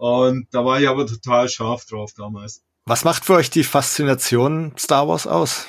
Und 0.00 0.46
da 0.50 0.64
war 0.64 0.80
ich 0.80 0.88
aber 0.88 1.06
total 1.06 1.50
scharf 1.50 1.84
drauf 1.84 2.14
damals. 2.16 2.62
Was 2.86 3.04
macht 3.04 3.26
für 3.26 3.34
euch 3.34 3.50
die 3.50 3.64
Faszination 3.64 4.72
Star 4.78 5.06
Wars 5.06 5.26
aus? 5.26 5.66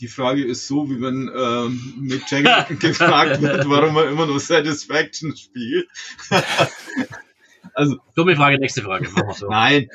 Die 0.00 0.08
Frage 0.08 0.42
ist 0.42 0.66
so, 0.66 0.88
wie 0.88 1.02
wenn 1.02 1.30
ähm, 1.36 1.94
Mick 2.00 2.30
Jagger 2.30 2.64
gefragt 2.74 3.42
wird, 3.42 3.68
warum 3.68 3.94
er 3.96 4.08
immer 4.08 4.24
nur 4.24 4.40
Satisfaction 4.40 5.36
spielt. 5.36 5.86
also 7.74 7.98
dumme 8.14 8.36
Frage, 8.36 8.58
nächste 8.58 8.80
Frage. 8.80 9.10
Machen 9.10 9.28
wir 9.28 9.34
so. 9.34 9.48
Nein. 9.48 9.90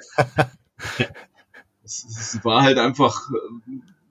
es, 1.83 2.05
es 2.05 2.45
war 2.45 2.61
halt 2.61 2.77
einfach 2.77 3.27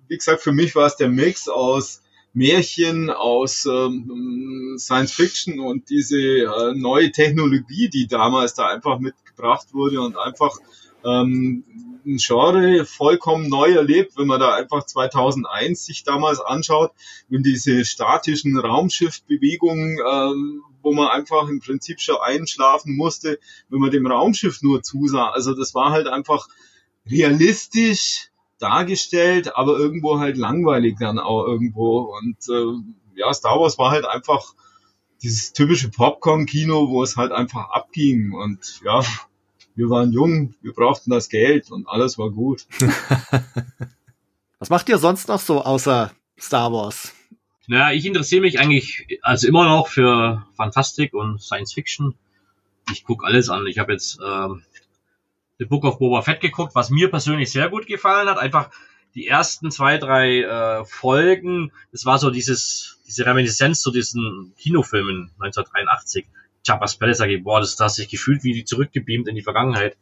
wie 0.09 0.17
gesagt, 0.17 0.43
für 0.43 0.53
mich 0.53 0.75
war 0.75 0.87
es 0.87 0.97
der 0.97 1.09
Mix 1.09 1.49
aus 1.49 2.03
Märchen, 2.35 3.11
aus 3.11 3.65
ähm, 3.65 4.75
Science 4.77 5.13
Fiction 5.13 5.61
und 5.61 5.89
diese 5.89 6.19
äh, 6.19 6.75
neue 6.75 7.13
Technologie, 7.13 7.89
die 7.89 8.09
damals 8.09 8.55
da 8.55 8.67
einfach 8.67 8.99
mitgebracht 8.99 9.69
wurde 9.73 10.01
und 10.01 10.19
einfach 10.19 10.59
ähm, 11.05 11.65
ein 12.07 12.19
Genre 12.19 12.85
vollkommen 12.85 13.49
neu 13.49 13.73
erlebt, 13.73 14.15
wenn 14.17 14.27
man 14.27 14.41
da 14.41 14.55
einfach 14.55 14.85
2001 14.85 15.87
sich 15.87 16.05
damals 16.05 16.41
anschaut, 16.41 16.93
wenn 17.29 17.43
diese 17.43 17.85
statischen 17.85 18.59
Raumschiffbewegungen, 18.59 19.99
ähm, 19.99 20.63
wo 20.83 20.93
man 20.93 21.09
einfach 21.09 21.49
im 21.49 21.61
Prinzip 21.61 22.01
schon 22.01 22.17
einschlafen 22.21 22.97
musste, 22.97 23.39
wenn 23.69 23.81
man 23.81 23.91
dem 23.91 24.07
Raumschiff 24.07 24.61
nur 24.63 24.83
zusah. 24.83 25.31
Also 25.31 25.55
das 25.55 25.75
war 25.75 25.93
halt 25.93 26.09
einfach 26.09 26.49
realistisch, 27.09 28.31
dargestellt, 28.65 29.57
aber 29.57 29.79
irgendwo 29.79 30.19
halt 30.19 30.37
langweilig 30.39 30.97
dann 30.99 31.19
auch 31.19 31.47
irgendwo. 31.47 32.17
Und 32.19 32.37
äh, 32.49 33.19
ja, 33.21 33.33
Star 33.33 33.61
Wars 33.61 33.79
war 33.79 33.91
halt 33.91 34.07
einfach 34.07 34.55
dieses 35.23 35.53
typische 35.53 35.91
Popcorn-Kino, 35.91 36.89
wo 36.89 37.03
es 37.03 37.17
halt 37.17 37.31
einfach 37.31 37.71
abging. 37.71 38.33
Und 38.33 38.81
ja, 38.85 39.03
wir 39.75 39.91
waren 39.91 40.13
jung, 40.13 40.55
wir 40.63 40.73
brauchten 40.73 41.11
das 41.11 41.29
Geld 41.29 41.71
und 41.71 41.89
alles 41.89 42.19
war 42.19 42.31
gut. 42.31 42.67
Was 44.59 44.71
macht 44.71 44.89
ihr 44.89 44.99
sonst 44.99 45.29
noch 45.29 45.41
so 45.41 45.63
außer 45.63 46.11
Star 46.39 46.73
Wars? 46.73 47.13
Naja, 47.67 47.93
ich 47.93 48.07
interessiere 48.07 48.43
mich 48.43 48.59
eigentlich 48.59 49.19
also 49.23 49.47
immer 49.47 49.65
noch 49.65 49.89
für 49.89 50.47
Fantastik 50.57 51.13
und 51.13 51.43
Science 51.43 51.75
Fiction. 51.75 52.15
Ich 52.93 53.05
gucke 53.05 53.27
alles 53.27 53.49
an. 53.49 53.67
Ich 53.67 53.79
habe 53.79 53.93
jetzt 53.93 54.19
ähm, 54.25 54.63
The 55.59 55.67
Book 55.67 55.85
of 55.85 55.99
Boba 55.99 56.23
Fett 56.23 56.41
geguckt, 56.41 56.75
was 56.75 56.91
mir 56.91 57.11
persönlich 57.11 57.53
sehr 57.53 57.69
gut 57.69 57.87
gefallen 57.87 58.29
hat. 58.29 58.39
Einfach 58.39 58.71
die 59.15 59.29
ersten 59.29 59.71
zwei, 59.71 59.99
drei 59.99 60.43
äh, 60.43 60.85
Folgen, 60.85 61.73
das 61.93 62.05
war 62.05 62.19
so 62.19 62.31
dieses, 62.31 63.01
diese 63.07 63.25
Reminiszenz 63.27 63.81
zu 63.81 63.93
diesen 63.93 64.53
Kinofilmen 64.59 65.31
1983. 65.39 66.27
Jabba's 66.65 66.97
Palace, 66.97 67.23
boah, 67.43 67.61
das, 67.61 67.77
das 67.77 67.93
hat 67.93 67.97
sich 67.97 68.09
gefühlt 68.09 68.43
wie 68.43 68.55
die 68.55 68.65
zurückgebeamt 68.65 69.29
in 69.29 69.37
die 69.37 69.43
Vergangenheit. 69.43 69.97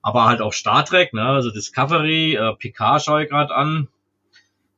Aber 0.00 0.24
halt 0.24 0.40
auch 0.40 0.52
Star 0.52 0.84
Trek, 0.84 1.12
ne, 1.12 1.22
also 1.22 1.50
Discovery, 1.50 2.34
äh, 2.34 2.54
Picard 2.56 3.04
schaue 3.04 3.24
ich 3.24 3.30
gerade 3.30 3.54
an, 3.54 3.88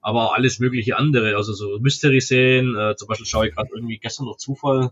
aber 0.03 0.25
auch 0.25 0.35
alles 0.35 0.59
mögliche 0.59 0.99
andere, 0.99 1.37
also 1.37 1.55
so 1.55 1.79
Mystery-Serien, 1.79 2.77
äh, 2.77 2.97
zum 2.97 3.09
Beispiel 3.09 3.27
schaue 3.27 3.49
ich 3.49 3.55
gerade 3.55 3.71
irgendwie 3.75 3.97
gestern 3.97 4.27
noch 4.27 4.37
Zufall 4.37 4.91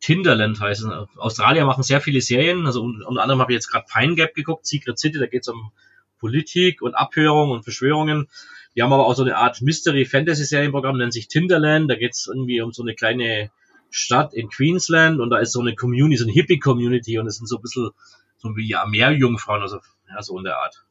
Tinderland 0.00 0.60
heißen. 0.60 0.90
Australier 1.16 1.64
machen 1.64 1.82
sehr 1.82 2.00
viele 2.00 2.20
Serien. 2.20 2.66
Also 2.66 2.82
unter 2.82 3.22
anderem 3.22 3.40
habe 3.40 3.52
ich 3.52 3.56
jetzt 3.56 3.68
gerade 3.68 3.86
Pine 3.92 4.14
Gap 4.14 4.34
geguckt, 4.34 4.66
Secret 4.66 4.98
City, 4.98 5.18
da 5.18 5.26
geht 5.26 5.42
es 5.42 5.48
um 5.48 5.72
Politik 6.18 6.82
und 6.82 6.94
Abhörung 6.94 7.50
und 7.50 7.62
Verschwörungen. 7.62 8.28
Die 8.74 8.82
haben 8.82 8.92
aber 8.92 9.06
auch 9.06 9.14
so 9.14 9.22
eine 9.22 9.36
Art 9.36 9.62
Mystery-Fantasy-Serienprogramm, 9.62 10.98
nennt 10.98 11.12
sich 11.12 11.28
Tinderland. 11.28 11.90
Da 11.90 11.94
geht 11.94 12.12
es 12.12 12.26
irgendwie 12.26 12.60
um 12.60 12.72
so 12.72 12.82
eine 12.82 12.94
kleine 12.94 13.50
Stadt 13.90 14.34
in 14.34 14.48
Queensland 14.48 15.20
und 15.20 15.30
da 15.30 15.38
ist 15.38 15.52
so 15.52 15.60
eine 15.60 15.74
Community, 15.74 16.18
so 16.18 16.24
eine 16.24 16.32
Hippie-Community 16.32 17.18
und 17.18 17.26
es 17.26 17.36
sind 17.36 17.46
so 17.46 17.56
ein 17.56 17.62
bisschen 17.62 17.90
so 18.36 18.56
wie 18.56 18.68
ja, 18.68 18.84
Meerjungfrauen, 18.86 19.62
also 19.62 19.80
ja, 20.10 20.22
so 20.22 20.36
in 20.38 20.44
der 20.44 20.58
Art. 20.58 20.84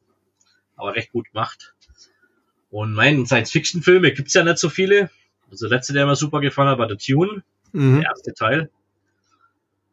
Aber 0.76 0.94
recht 0.94 1.12
gut 1.12 1.30
gemacht. 1.32 1.74
Und 2.70 2.92
mein 2.92 3.24
Science-Fiction-Filme 3.24 4.12
gibt's 4.12 4.34
ja 4.34 4.42
nicht 4.42 4.58
so 4.58 4.68
viele. 4.68 5.10
Also 5.50 5.68
der 5.68 5.78
letzte, 5.78 5.92
der 5.92 6.06
mir 6.06 6.16
super 6.16 6.40
gefallen 6.40 6.70
hat, 6.70 6.78
war 6.78 6.88
The 6.88 6.96
Tune, 6.96 7.44
mhm. 7.72 8.00
der 8.00 8.10
erste 8.10 8.34
Teil. 8.34 8.70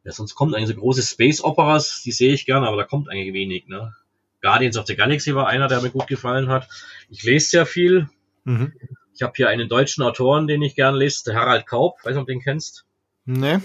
Ja, 0.03 0.11
sonst 0.11 0.35
kommt 0.35 0.53
eigentlich 0.53 0.69
so 0.69 0.75
große 0.75 1.01
Space 1.01 1.41
Operas, 1.43 2.01
die 2.03 2.11
sehe 2.11 2.33
ich 2.33 2.45
gerne, 2.45 2.67
aber 2.67 2.77
da 2.77 2.83
kommt 2.83 3.09
eigentlich 3.09 3.33
wenig, 3.33 3.67
ne? 3.67 3.95
Guardians 4.41 4.77
of 4.77 4.85
the 4.85 4.95
Galaxy 4.95 5.33
war 5.33 5.47
einer, 5.47 5.69
der 5.69 5.81
mir 5.81 5.89
gut 5.89 6.07
gefallen 6.07 6.49
hat. 6.49 6.67
Ich 7.09 7.23
lese 7.23 7.49
sehr 7.49 7.65
viel. 7.65 8.09
Mhm. 8.43 8.73
Ich 9.15 9.21
habe 9.21 9.33
hier 9.35 9.47
einen 9.47 9.69
deutschen 9.69 10.03
Autoren, 10.03 10.47
den 10.47 10.61
ich 10.61 10.75
gerne 10.75 10.97
lese, 10.97 11.23
der 11.25 11.35
Harald 11.35 11.65
Kaub, 11.65 11.97
weiß 12.03 12.13
nicht, 12.13 12.21
ob 12.21 12.27
du 12.27 12.33
den 12.33 12.41
kennst. 12.41 12.85
Nee. 13.25 13.59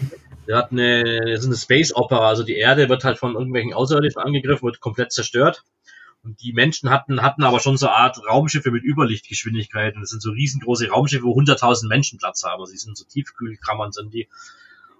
Der 0.46 0.56
hat 0.56 0.70
eine, 0.70 1.32
das 1.32 1.40
ist 1.40 1.46
eine 1.46 1.56
Space 1.56 1.94
Opera, 1.94 2.28
also 2.28 2.44
die 2.44 2.56
Erde 2.56 2.88
wird 2.88 3.02
halt 3.02 3.18
von 3.18 3.34
irgendwelchen 3.34 3.74
Außerirdischen 3.74 4.22
angegriffen, 4.22 4.62
wird 4.62 4.80
komplett 4.80 5.12
zerstört. 5.12 5.64
Und 6.22 6.40
die 6.42 6.52
Menschen 6.52 6.90
hatten, 6.90 7.22
hatten 7.22 7.44
aber 7.44 7.60
schon 7.60 7.76
so 7.76 7.86
eine 7.86 7.96
Art 7.96 8.18
Raumschiffe 8.28 8.70
mit 8.70 8.84
Überlichtgeschwindigkeit. 8.84 9.94
Und 9.94 10.02
das 10.02 10.10
sind 10.10 10.20
so 10.20 10.30
riesengroße 10.30 10.88
Raumschiffe, 10.88 11.24
wo 11.24 11.38
100.000 11.38 11.88
Menschen 11.88 12.18
Platz 12.18 12.42
haben. 12.44 12.60
Also 12.60 12.72
die 12.72 12.78
sind 12.78 12.96
so 12.96 13.04
Tiefkühlkammern 13.04 13.92
sind 13.92 14.12
die. 14.12 14.28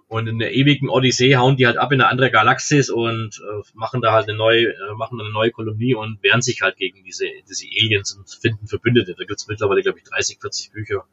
Und 0.09 0.25
in 0.25 0.39
der 0.39 0.55
ewigen 0.55 0.89
Odyssee 0.89 1.35
hauen 1.35 1.55
die 1.55 1.67
halt 1.67 1.77
ab 1.77 1.91
in 1.91 2.01
eine 2.01 2.09
andere 2.09 2.31
Galaxis 2.31 2.89
und 2.89 3.39
äh, 3.45 3.61
machen 3.75 4.01
da 4.01 4.11
halt 4.11 4.27
eine 4.27 4.35
neue, 4.35 4.65
äh, 4.65 4.93
machen 4.97 5.21
eine 5.21 5.29
neue 5.29 5.51
Kolonie 5.51 5.93
und 5.93 6.23
wehren 6.23 6.41
sich 6.41 6.63
halt 6.63 6.77
gegen 6.77 7.03
diese, 7.03 7.25
diese 7.47 7.67
Aliens 7.67 8.13
und 8.13 8.27
finden 8.27 8.65
Verbündete. 8.65 9.13
Da 9.15 9.23
gibt's 9.25 9.47
mittlerweile, 9.47 9.83
glaube 9.83 9.99
ich, 9.99 10.05
30, 10.05 10.39
40 10.41 10.71
Bücher. 10.71 11.05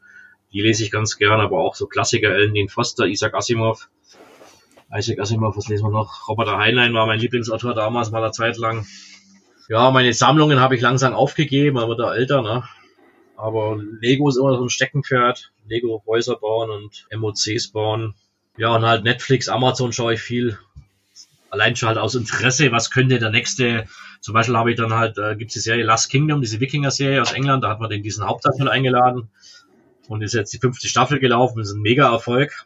Die 0.51 0.61
lese 0.61 0.83
ich 0.83 0.89
ganz 0.89 1.15
gern, 1.17 1.39
aber 1.39 1.59
auch 1.59 1.75
so 1.75 1.85
Klassiker, 1.85 2.33
Ellen 2.33 2.55
Dean 2.55 2.69
Foster, 2.69 3.05
Isaac 3.05 3.35
Asimov. 3.35 3.87
Isaac 4.91 5.19
Asimov, 5.19 5.55
was 5.55 5.67
lesen 5.67 5.85
wir 5.85 5.91
noch? 5.91 6.27
Robert 6.27 6.49
Heinlein 6.49 6.95
war 6.95 7.05
mein 7.05 7.19
Lieblingsautor 7.19 7.75
damals, 7.75 8.09
mal 8.09 8.23
eine 8.23 8.31
Zeit 8.31 8.57
lang. 8.57 8.87
Ja, 9.69 9.91
meine 9.91 10.11
Sammlungen 10.13 10.59
habe 10.59 10.75
ich 10.75 10.81
langsam 10.81 11.13
aufgegeben, 11.13 11.75
man 11.75 11.97
da 11.97 12.15
älter, 12.15 12.41
ne? 12.41 12.63
Aber 13.35 13.77
Lego 14.01 14.27
ist 14.27 14.37
immer 14.37 14.57
so 14.57 14.63
ein 14.63 14.69
Steckenpferd. 14.71 15.51
Lego 15.67 16.01
Häuser 16.07 16.37
bauen 16.37 16.71
und 16.71 17.05
MOCs 17.15 17.67
bauen 17.67 18.15
ja, 18.57 18.75
und 18.75 18.83
halt 18.83 19.03
Netflix, 19.03 19.47
Amazon 19.49 19.93
schaue 19.93 20.15
ich 20.15 20.21
viel. 20.21 20.57
Allein 21.49 21.75
schon 21.75 21.89
halt 21.89 21.99
aus 21.99 22.15
Interesse, 22.15 22.71
was 22.71 22.89
könnte 22.89 23.19
der 23.19 23.29
nächste, 23.29 23.87
zum 24.19 24.33
Beispiel 24.33 24.57
habe 24.57 24.71
ich 24.71 24.77
dann 24.77 24.93
halt, 24.93 25.17
äh, 25.17 25.35
gibt 25.35 25.49
es 25.49 25.53
die 25.53 25.59
Serie 25.59 25.85
Last 25.85 26.09
Kingdom, 26.09 26.41
diese 26.41 26.59
Wikinger-Serie 26.59 27.21
aus 27.21 27.31
England, 27.33 27.63
da 27.63 27.69
hat 27.69 27.79
man 27.79 27.89
den 27.89 28.03
diesen 28.03 28.25
Hauptdarsteller 28.25 28.71
eingeladen 28.71 29.29
und 30.09 30.23
ist 30.23 30.33
jetzt 30.33 30.53
die 30.53 30.57
fünfte 30.57 30.87
Staffel 30.87 31.19
gelaufen, 31.19 31.59
das 31.59 31.69
ist 31.69 31.75
ein 31.75 31.81
Mega-Erfolg. 31.81 32.65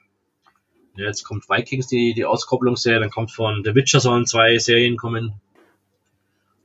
Ja, 0.95 1.05
jetzt 1.05 1.23
kommt 1.23 1.47
Vikings, 1.49 1.87
die, 1.87 2.13
die 2.13 2.25
Auskopplungsserie, 2.25 2.99
dann 2.99 3.11
kommt 3.11 3.31
von 3.31 3.63
The 3.63 3.75
Witcher 3.75 3.99
sollen 3.99 4.25
zwei 4.25 4.57
Serien 4.57 4.97
kommen. 4.97 5.33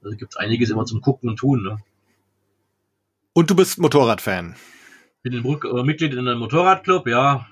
Also 0.03 0.17
gibt 0.17 0.39
einiges 0.39 0.71
immer 0.71 0.85
zum 0.85 1.01
Gucken 1.01 1.29
und 1.29 1.37
Tun. 1.37 1.63
Ne? 1.63 1.79
Und 3.35 3.51
du 3.51 3.57
bist 3.57 3.79
Motorradfan? 3.79 4.57
Bin 5.23 5.35
äh, 5.35 5.83
Mitglied 5.83 6.13
in 6.13 6.21
einem 6.21 6.39
Motorradclub, 6.39 7.07
ja 7.09 7.47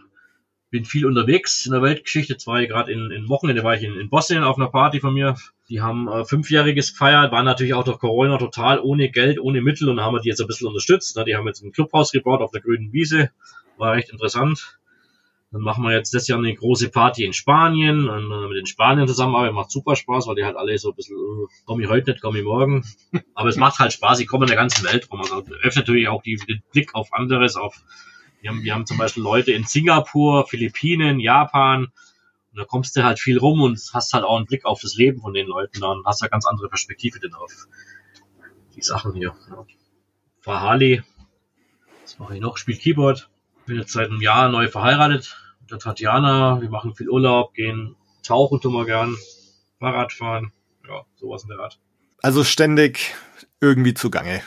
bin 0.74 0.84
viel 0.84 1.06
unterwegs 1.06 1.66
in 1.66 1.72
der 1.72 1.82
Weltgeschichte. 1.82 2.36
Zwei 2.36 2.66
gerade 2.66 2.90
in, 2.90 3.12
in 3.12 3.28
Wochenende 3.28 3.62
war 3.62 3.76
ich 3.76 3.84
in, 3.84 3.94
in 3.94 4.10
Bosnien 4.10 4.42
auf 4.42 4.56
einer 4.56 4.70
Party 4.70 4.98
von 4.98 5.14
mir. 5.14 5.36
Die 5.68 5.80
haben 5.80 6.08
äh, 6.08 6.24
fünfjähriges 6.24 6.90
gefeiert, 6.90 7.30
waren 7.30 7.44
natürlich 7.44 7.74
auch 7.74 7.84
durch 7.84 8.00
Corona 8.00 8.38
total 8.38 8.80
ohne 8.80 9.08
Geld, 9.08 9.38
ohne 9.38 9.62
Mittel 9.62 9.88
und 9.88 10.00
haben 10.00 10.20
die 10.20 10.28
jetzt 10.28 10.40
ein 10.40 10.48
bisschen 10.48 10.66
unterstützt. 10.66 11.16
Ne? 11.16 11.24
Die 11.26 11.36
haben 11.36 11.46
jetzt 11.46 11.62
ein 11.62 11.70
Clubhaus 11.70 12.10
gebaut 12.10 12.40
auf 12.40 12.50
der 12.50 12.60
grünen 12.60 12.92
Wiese. 12.92 13.30
War 13.78 13.92
recht 13.92 14.10
interessant. 14.10 14.80
Dann 15.52 15.62
machen 15.62 15.84
wir 15.84 15.92
jetzt 15.92 16.12
das 16.12 16.26
Jahr 16.26 16.40
eine 16.40 16.52
große 16.52 16.88
Party 16.88 17.24
in 17.24 17.32
Spanien 17.32 18.08
und 18.08 18.32
äh, 18.32 18.48
mit 18.48 18.56
den 18.56 18.66
Spaniern 18.66 19.06
zusammenarbeiten. 19.06 19.54
Macht 19.54 19.70
super 19.70 19.94
Spaß, 19.94 20.26
weil 20.26 20.34
die 20.34 20.44
halt 20.44 20.56
alle 20.56 20.76
so 20.76 20.90
ein 20.90 20.96
bisschen, 20.96 21.16
äh, 21.16 21.46
komm 21.66 21.80
ich 21.80 21.88
heute 21.88 22.10
nicht, 22.10 22.20
komm 22.20 22.34
ich 22.34 22.42
morgen. 22.42 22.84
Aber 23.34 23.48
es 23.48 23.56
macht 23.56 23.78
halt 23.78 23.92
Spaß, 23.92 24.18
ich 24.18 24.26
komme 24.26 24.46
in 24.46 24.48
der 24.48 24.56
ganzen 24.56 24.84
Welt 24.84 25.08
rum. 25.08 25.20
Also 25.20 25.36
öffnet 25.36 25.86
natürlich 25.86 26.08
auch 26.08 26.22
die, 26.24 26.34
den 26.34 26.64
Blick 26.72 26.96
auf 26.96 27.12
anderes, 27.12 27.54
auf, 27.54 27.76
wir 28.45 28.51
haben, 28.51 28.62
wir 28.62 28.74
haben 28.74 28.84
zum 28.84 28.99
Beispiel 28.99 29.22
Leute 29.22 29.53
in 29.53 29.64
Singapur, 29.64 30.47
Philippinen, 30.47 31.18
Japan. 31.18 31.86
Und 31.86 32.59
da 32.59 32.64
kommst 32.64 32.95
du 32.95 33.03
halt 33.03 33.18
viel 33.18 33.38
rum 33.38 33.62
und 33.62 33.80
hast 33.95 34.12
halt 34.12 34.22
auch 34.22 34.36
einen 34.36 34.45
Blick 34.45 34.66
auf 34.66 34.82
das 34.82 34.97
Leben 34.97 35.22
von 35.22 35.32
den 35.32 35.47
Leuten 35.47 35.80
da 35.80 35.92
und 35.92 36.05
hast 36.05 36.20
da 36.20 36.28
ganz 36.28 36.45
andere 36.45 36.68
Perspektive 36.68 37.18
denn 37.18 37.32
auf 37.32 37.51
die 38.76 38.82
Sachen 38.82 39.14
hier. 39.14 39.34
Ja. 39.49 39.64
Fahr 40.40 40.61
Harley. 40.61 41.03
Was 42.03 42.18
mache 42.18 42.34
ich 42.34 42.40
noch? 42.42 42.59
Spiel 42.59 42.76
Keyboard. 42.76 43.30
Bin 43.64 43.78
jetzt 43.78 43.95
seit 43.95 44.11
einem 44.11 44.20
Jahr 44.20 44.51
neu 44.51 44.68
verheiratet 44.68 45.38
mit 45.62 45.70
der 45.70 45.78
Tatjana. 45.78 46.61
Wir 46.61 46.68
machen 46.68 46.95
viel 46.95 47.09
Urlaub, 47.09 47.55
gehen 47.55 47.97
tauchen 48.22 48.61
tun 48.61 48.74
wir 48.74 48.84
gern, 48.84 49.16
Fahrrad 49.78 50.12
fahren. 50.12 50.53
Ja, 50.86 51.07
sowas 51.16 51.45
in 51.45 51.49
der 51.49 51.61
Art. 51.61 51.80
Also 52.20 52.45
ständig 52.45 53.14
irgendwie 53.61 53.95
zugange. 53.95 54.42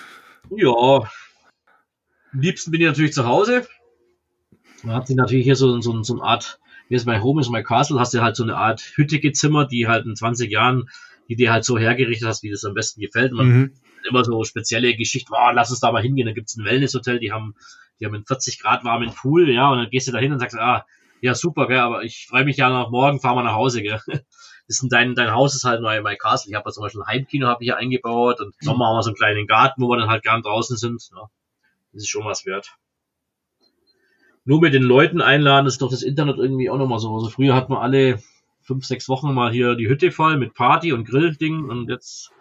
Ja. 0.52 1.10
Am 2.34 2.42
liebsten 2.42 2.70
bin 2.70 2.82
ich 2.82 2.88
natürlich 2.88 3.14
zu 3.14 3.26
Hause. 3.26 3.68
Man 4.84 4.96
hat 4.96 5.08
sich 5.08 5.16
natürlich 5.16 5.46
hier 5.46 5.56
so, 5.56 5.80
so, 5.82 6.04
so 6.04 6.14
eine 6.14 6.24
Art, 6.24 6.60
hier 6.88 6.98
ist 6.98 7.06
mein 7.06 7.24
Home, 7.24 7.42
ist 7.42 7.50
mein 7.50 7.64
Castle, 7.64 8.00
hast 8.00 8.14
du 8.14 8.22
halt 8.22 8.36
so 8.36 8.44
eine 8.44 8.56
Art 8.56 8.82
Hütte 8.96 9.20
gezimmert, 9.20 9.72
die 9.72 9.88
halt 9.88 10.06
in 10.06 10.16
20 10.16 10.52
Jahren, 10.52 10.90
die 11.28 11.36
dir 11.36 11.52
halt 11.52 11.66
so 11.66 11.78
hergerichtet 11.78 12.28
hast, 12.28 12.44
wie 12.44 12.52
das 12.52 12.64
am 12.64 12.74
besten 12.74 13.02
gefällt. 13.02 13.32
Man 13.34 13.48
Mhm. 13.48 13.74
immer 14.10 14.24
so 14.24 14.44
spezielle 14.46 14.96
Geschichten, 14.96 15.34
oh, 15.34 15.52
lass 15.52 15.70
uns 15.70 15.82
da 15.82 15.92
mal 15.92 16.02
hingehen, 16.02 16.28
da 16.28 16.34
gibt's 16.34 16.56
ein 16.56 16.64
Wellnesshotel, 16.64 17.20
die 17.20 17.34
haben, 17.34 17.56
die 18.00 18.06
haben 18.06 18.16
einen 18.16 18.26
40 18.26 18.60
Grad 18.60 18.86
warmen 18.86 19.14
Pool, 19.14 19.50
ja, 19.50 19.70
und 19.70 19.80
dann 19.80 19.90
gehst 19.90 20.08
du 20.08 20.14
da 20.14 20.20
hin 20.20 20.32
und 20.32 20.40
sagst, 20.40 20.58
ah, 20.58 20.86
ja, 21.20 21.34
super, 21.36 21.68
gell, 21.68 21.80
aber 21.80 22.04
ich 22.04 22.28
freue 22.30 22.46
mich 22.46 22.58
ja 22.58 22.70
nach 22.70 22.90
morgen, 22.90 23.20
fahren 23.20 23.36
wir 23.36 23.44
nach 23.44 23.56
Hause, 23.56 23.82
gell. 23.82 24.00
Das 24.70 24.84
ist 24.84 24.92
dein, 24.92 25.16
dein 25.16 25.32
Haus 25.32 25.56
ist 25.56 25.64
halt 25.64 25.82
mein, 25.82 26.04
mein 26.04 26.18
Castle. 26.18 26.50
Ich 26.52 26.56
habe 26.56 26.70
zum 26.74 26.84
Beispiel 26.84 27.02
ein 27.02 27.08
Heimkino 27.08 27.48
habe 27.48 27.64
ich 27.64 27.68
hier 27.68 27.78
eingebaut 27.78 28.42
und 28.42 28.48
im 28.48 28.66
Sommer 28.66 28.88
haben 28.88 28.98
wir 28.98 29.04
so 29.04 29.12
einen 29.12 29.16
kleinen 29.16 29.48
Garten, 29.48 29.82
wo 29.82 29.88
wir 29.88 29.98
dann 29.98 30.10
halt 30.10 30.24
gern 30.24 30.42
draußen 30.42 30.76
sind. 30.76 31.02
Ja. 31.16 31.30
Das 31.94 32.04
ist 32.04 32.10
schon 32.10 32.26
was 32.26 32.46
wert. 32.46 32.76
Nur 34.48 34.62
mit 34.62 34.74
den 34.74 34.84
Leuten 34.84 35.20
einladen 35.20 35.68
ist 35.68 35.82
doch 35.82 35.90
das 35.90 36.04
Internet 36.04 36.38
irgendwie 36.38 36.70
auch 36.70 36.78
nochmal 36.78 37.00
so. 37.00 37.14
Also 37.14 37.28
früher 37.28 37.54
hat 37.54 37.68
man 37.68 37.80
alle 37.80 38.24
fünf, 38.62 38.86
sechs 38.86 39.10
Wochen 39.10 39.34
mal 39.34 39.52
hier 39.52 39.76
die 39.76 39.90
Hütte 39.90 40.10
voll 40.10 40.38
mit 40.38 40.54
Party 40.54 40.94
und 40.94 41.04
Grillding 41.04 41.70
und 41.70 41.90
jetzt 41.90 42.32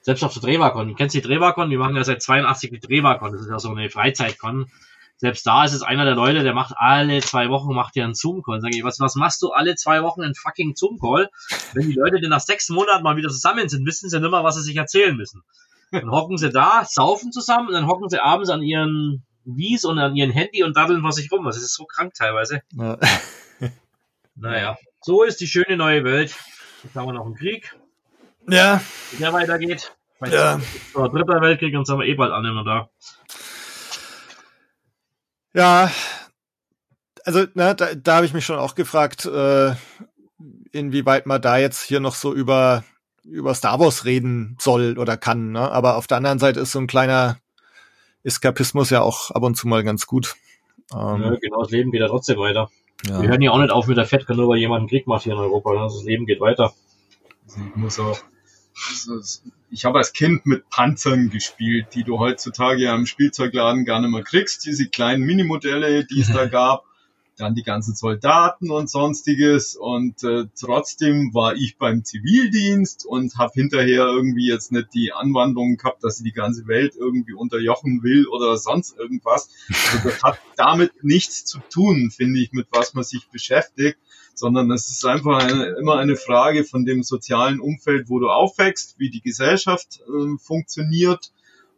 selbst 0.00 0.24
auf 0.24 0.32
der 0.32 0.40
Drehwakon. 0.40 0.88
Du 0.88 0.94
kennst 0.94 1.14
die 1.14 1.20
Drehwakon? 1.20 1.68
Wir 1.68 1.78
machen 1.78 1.94
ja 1.94 2.04
seit 2.04 2.22
82 2.22 2.70
die 2.70 2.80
Drehwakon. 2.80 3.32
Das 3.32 3.42
ist 3.42 3.50
ja 3.50 3.58
so 3.58 3.68
eine 3.68 3.90
Freizeitkon. 3.90 4.70
Selbst 5.18 5.46
da 5.46 5.66
ist 5.66 5.74
es 5.74 5.82
einer 5.82 6.06
der 6.06 6.14
Leute, 6.14 6.42
der 6.42 6.54
macht 6.54 6.72
alle 6.74 7.20
zwei 7.20 7.50
Wochen 7.50 7.74
macht 7.74 7.96
ja 7.96 8.04
einen 8.04 8.14
Zoom-Call. 8.14 8.62
Sag 8.62 8.74
ich, 8.74 8.82
was, 8.82 8.98
was 8.98 9.14
machst 9.14 9.42
du 9.42 9.50
alle 9.50 9.74
zwei 9.74 10.02
Wochen 10.02 10.22
einen 10.22 10.34
fucking 10.34 10.74
Zoom-Call? 10.74 11.28
Wenn 11.74 11.90
die 11.90 11.96
Leute 11.96 12.18
denn 12.18 12.30
nach 12.30 12.40
sechs 12.40 12.70
Monaten 12.70 13.02
mal 13.02 13.16
wieder 13.16 13.28
zusammen 13.28 13.68
sind, 13.68 13.86
wissen 13.86 14.08
sie 14.08 14.20
nicht 14.20 14.30
mehr, 14.30 14.42
was 14.42 14.54
sie 14.56 14.62
sich 14.62 14.76
erzählen 14.76 15.14
müssen. 15.14 15.42
Dann 15.90 16.10
hocken 16.10 16.38
sie 16.38 16.48
da, 16.48 16.82
saufen 16.86 17.30
zusammen 17.30 17.68
und 17.68 17.74
dann 17.74 17.88
hocken 17.88 18.08
sie 18.08 18.22
abends 18.22 18.48
an 18.48 18.62
ihren 18.62 19.26
Wies 19.46 19.84
und 19.84 19.98
an 19.98 20.16
ihren 20.16 20.32
Handy 20.32 20.62
und 20.64 20.76
daddeln 20.76 21.00
vor 21.00 21.12
sich 21.12 21.30
rum. 21.30 21.44
Das 21.44 21.56
ist 21.56 21.74
so 21.74 21.84
krank 21.84 22.14
teilweise. 22.14 22.62
Ja. 22.72 22.98
Naja, 24.38 24.76
so 25.00 25.22
ist 25.22 25.40
die 25.40 25.46
schöne 25.46 25.78
neue 25.78 26.04
Welt. 26.04 26.36
Jetzt 26.82 26.94
haben 26.94 27.08
wir 27.08 27.14
noch 27.14 27.24
einen 27.24 27.36
Krieg, 27.36 27.74
ja, 28.46 28.82
wie 29.10 29.16
der 29.16 29.32
weitergeht. 29.32 29.96
Ja. 30.30 30.60
der 30.94 31.08
dritter 31.08 31.40
Weltkrieg 31.40 31.74
und 31.74 31.86
sind 31.86 31.98
wir 31.98 32.06
eh 32.06 32.14
bald 32.14 32.32
alle 32.32 32.52
noch 32.52 32.64
da. 32.64 32.90
Ja, 35.54 35.90
also 37.24 37.46
na, 37.54 37.74
da, 37.74 37.94
da 37.94 38.16
habe 38.16 38.26
ich 38.26 38.34
mich 38.34 38.44
schon 38.44 38.58
auch 38.58 38.74
gefragt, 38.74 39.24
äh, 39.24 39.74
inwieweit 40.72 41.26
man 41.26 41.40
da 41.40 41.56
jetzt 41.56 41.82
hier 41.82 42.00
noch 42.00 42.14
so 42.14 42.34
über 42.34 42.84
über 43.24 43.54
Star 43.54 43.80
Wars 43.80 44.04
reden 44.04 44.56
soll 44.60 44.98
oder 44.98 45.16
kann. 45.16 45.52
Ne? 45.52 45.60
Aber 45.60 45.96
auf 45.96 46.06
der 46.06 46.18
anderen 46.18 46.38
Seite 46.38 46.60
ist 46.60 46.72
so 46.72 46.78
ein 46.78 46.86
kleiner 46.86 47.38
Eskapismus 48.26 48.90
ja 48.90 49.00
auch 49.02 49.30
ab 49.30 49.42
und 49.42 49.56
zu 49.56 49.68
mal 49.68 49.82
ganz 49.84 50.06
gut. 50.06 50.34
Ähm, 50.92 51.22
Ja, 51.22 51.34
genau, 51.40 51.62
das 51.62 51.70
Leben 51.70 51.90
geht 51.92 52.00
ja 52.00 52.08
trotzdem 52.08 52.38
weiter. 52.38 52.70
ja. 53.06 53.22
Wir 53.22 53.28
hören 53.30 53.42
ja 53.42 53.50
auch 53.52 53.58
nicht 53.58 53.70
auf 53.70 53.86
mit 53.86 53.96
der 53.96 54.06
Fettkan, 54.06 54.36
nur 54.36 54.48
weil 54.48 54.58
jemand 54.58 54.80
einen 54.80 54.88
Krieg 54.88 55.06
macht 55.06 55.22
hier 55.24 55.32
in 55.32 55.38
Europa. 55.38 55.72
ne? 55.72 55.80
Das 55.80 56.02
Leben 56.04 56.26
geht 56.26 56.40
weiter. 56.40 56.74
Also 57.46 57.60
ich 57.68 57.76
muss 57.76 57.98
auch, 58.00 58.18
ich 59.70 59.84
habe 59.84 59.98
als 59.98 60.12
Kind 60.12 60.46
mit 60.46 60.68
Panzern 60.70 61.30
gespielt, 61.30 61.88
die 61.94 62.04
du 62.04 62.18
heutzutage 62.18 62.82
ja 62.82 62.94
im 62.94 63.06
Spielzeugladen 63.06 63.84
gar 63.84 64.00
nicht 64.00 64.10
mehr 64.10 64.22
kriegst. 64.22 64.64
Diese 64.66 64.88
kleinen 64.88 65.24
Minimodelle, 65.24 66.04
die 66.04 66.20
es 66.20 66.32
da 66.32 66.46
gab. 66.46 66.84
Dann 67.36 67.54
die 67.54 67.62
ganzen 67.62 67.94
Soldaten 67.94 68.70
und 68.70 68.88
sonstiges. 68.88 69.76
Und 69.76 70.22
äh, 70.24 70.44
trotzdem 70.58 71.34
war 71.34 71.54
ich 71.54 71.76
beim 71.78 72.04
Zivildienst 72.04 73.04
und 73.06 73.36
habe 73.36 73.52
hinterher 73.54 74.06
irgendwie 74.06 74.48
jetzt 74.48 74.72
nicht 74.72 74.94
die 74.94 75.12
Anwandlung 75.12 75.76
gehabt, 75.76 76.02
dass 76.02 76.18
ich 76.18 76.24
die 76.24 76.32
ganze 76.32 76.66
Welt 76.66 76.94
irgendwie 76.96 77.34
unterjochen 77.34 78.02
will 78.02 78.26
oder 78.26 78.56
sonst 78.56 78.98
irgendwas. 78.98 79.50
Also 79.68 80.08
das 80.08 80.22
hat 80.22 80.38
damit 80.56 81.04
nichts 81.04 81.44
zu 81.44 81.58
tun, 81.70 82.10
finde 82.10 82.40
ich, 82.40 82.52
mit 82.52 82.68
was 82.70 82.94
man 82.94 83.04
sich 83.04 83.28
beschäftigt 83.28 83.98
sondern 84.38 84.70
es 84.70 84.88
ist 84.88 85.04
einfach 85.06 85.42
eine, 85.42 85.76
immer 85.80 85.96
eine 85.96 86.16
Frage 86.16 86.64
von 86.64 86.84
dem 86.84 87.02
sozialen 87.02 87.58
Umfeld, 87.58 88.08
wo 88.08 88.18
du 88.18 88.28
aufwächst, 88.28 88.98
wie 88.98 89.10
die 89.10 89.22
Gesellschaft 89.22 90.00
äh, 90.06 90.36
funktioniert, 90.38 91.32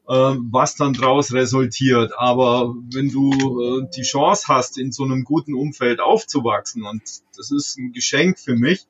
was 0.09 0.75
dann 0.75 0.95
daraus 0.95 1.33
resultiert. 1.33 2.13
Aber 2.17 2.75
wenn 2.93 3.11
du 3.11 3.31
äh, 3.61 3.89
die 3.95 4.03
Chance 4.03 4.45
hast, 4.49 4.79
in 4.79 4.91
so 4.91 5.05
einem 5.05 5.25
guten 5.25 5.55
Umfeld 5.55 6.01
aufzuwachsen, 6.01 6.85
und 6.85 7.03
das 7.37 7.51
ist 7.51 7.79
ein 7.79 7.93
Geschenk 7.93 8.39
für 8.39 8.57
mich, 8.57 8.87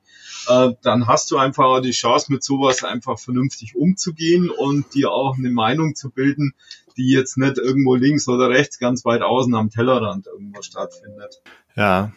äh, 0.49 0.71
dann 0.83 1.09
hast 1.09 1.31
du 1.31 1.37
einfach 1.37 1.81
die 1.81 1.91
Chance, 1.91 2.33
mit 2.33 2.45
sowas 2.45 2.85
einfach 2.85 3.19
vernünftig 3.19 3.75
umzugehen 3.75 4.49
und 4.49 4.95
dir 4.95 5.11
auch 5.11 5.37
eine 5.37 5.51
Meinung 5.51 5.95
zu 5.95 6.11
bilden, 6.11 6.55
die 6.97 7.11
jetzt 7.11 7.37
nicht 7.37 7.59
irgendwo 7.59 7.97
links 7.97 8.29
oder 8.29 8.49
rechts 8.49 8.79
ganz 8.79 9.05
weit 9.05 9.23
außen 9.23 9.55
am 9.55 9.71
Tellerrand 9.71 10.27
irgendwo 10.27 10.63
stattfindet. 10.63 11.43
ja. 11.75 12.13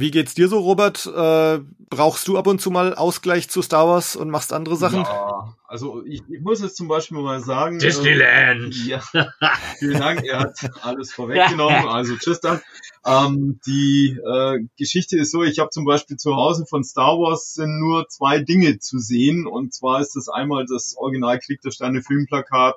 Wie 0.00 0.10
geht's 0.10 0.32
dir 0.32 0.48
so, 0.48 0.58
Robert? 0.60 1.04
Äh, 1.04 1.60
brauchst 1.90 2.26
du 2.26 2.38
ab 2.38 2.46
und 2.46 2.58
zu 2.58 2.70
mal 2.70 2.94
Ausgleich 2.94 3.50
zu 3.50 3.60
Star 3.60 3.86
Wars 3.86 4.16
und 4.16 4.30
machst 4.30 4.50
andere 4.54 4.76
Sachen? 4.76 5.02
Ja, 5.02 5.54
also 5.68 6.02
ich, 6.06 6.22
ich 6.30 6.40
muss 6.40 6.62
jetzt 6.62 6.78
zum 6.78 6.88
Beispiel 6.88 7.18
mal 7.18 7.40
sagen. 7.40 7.78
Disneyland. 7.78 8.74
Äh, 8.74 8.88
ja, 8.88 9.02
vielen 9.78 9.98
Dank, 9.98 10.24
er 10.24 10.40
hat 10.40 10.70
alles 10.80 11.12
vorweggenommen. 11.12 11.84
Also 11.90 12.16
tschüss 12.16 12.40
dann. 12.40 12.62
Ähm, 13.04 13.60
die 13.66 14.18
äh, 14.24 14.60
Geschichte 14.78 15.18
ist 15.18 15.32
so, 15.32 15.42
ich 15.42 15.58
habe 15.58 15.68
zum 15.68 15.84
Beispiel 15.84 16.16
zu 16.16 16.34
Hause 16.34 16.64
von 16.66 16.82
Star 16.82 17.18
Wars 17.18 17.52
sind 17.52 17.78
nur 17.78 18.08
zwei 18.08 18.38
Dinge 18.38 18.78
zu 18.78 18.98
sehen. 18.98 19.46
Und 19.46 19.74
zwar 19.74 20.00
ist 20.00 20.16
das 20.16 20.30
einmal 20.30 20.64
das 20.64 20.96
Original 20.96 21.38
Krieg 21.40 21.60
der 21.60 21.72
Sterne 21.72 22.02
Filmplakat 22.02 22.76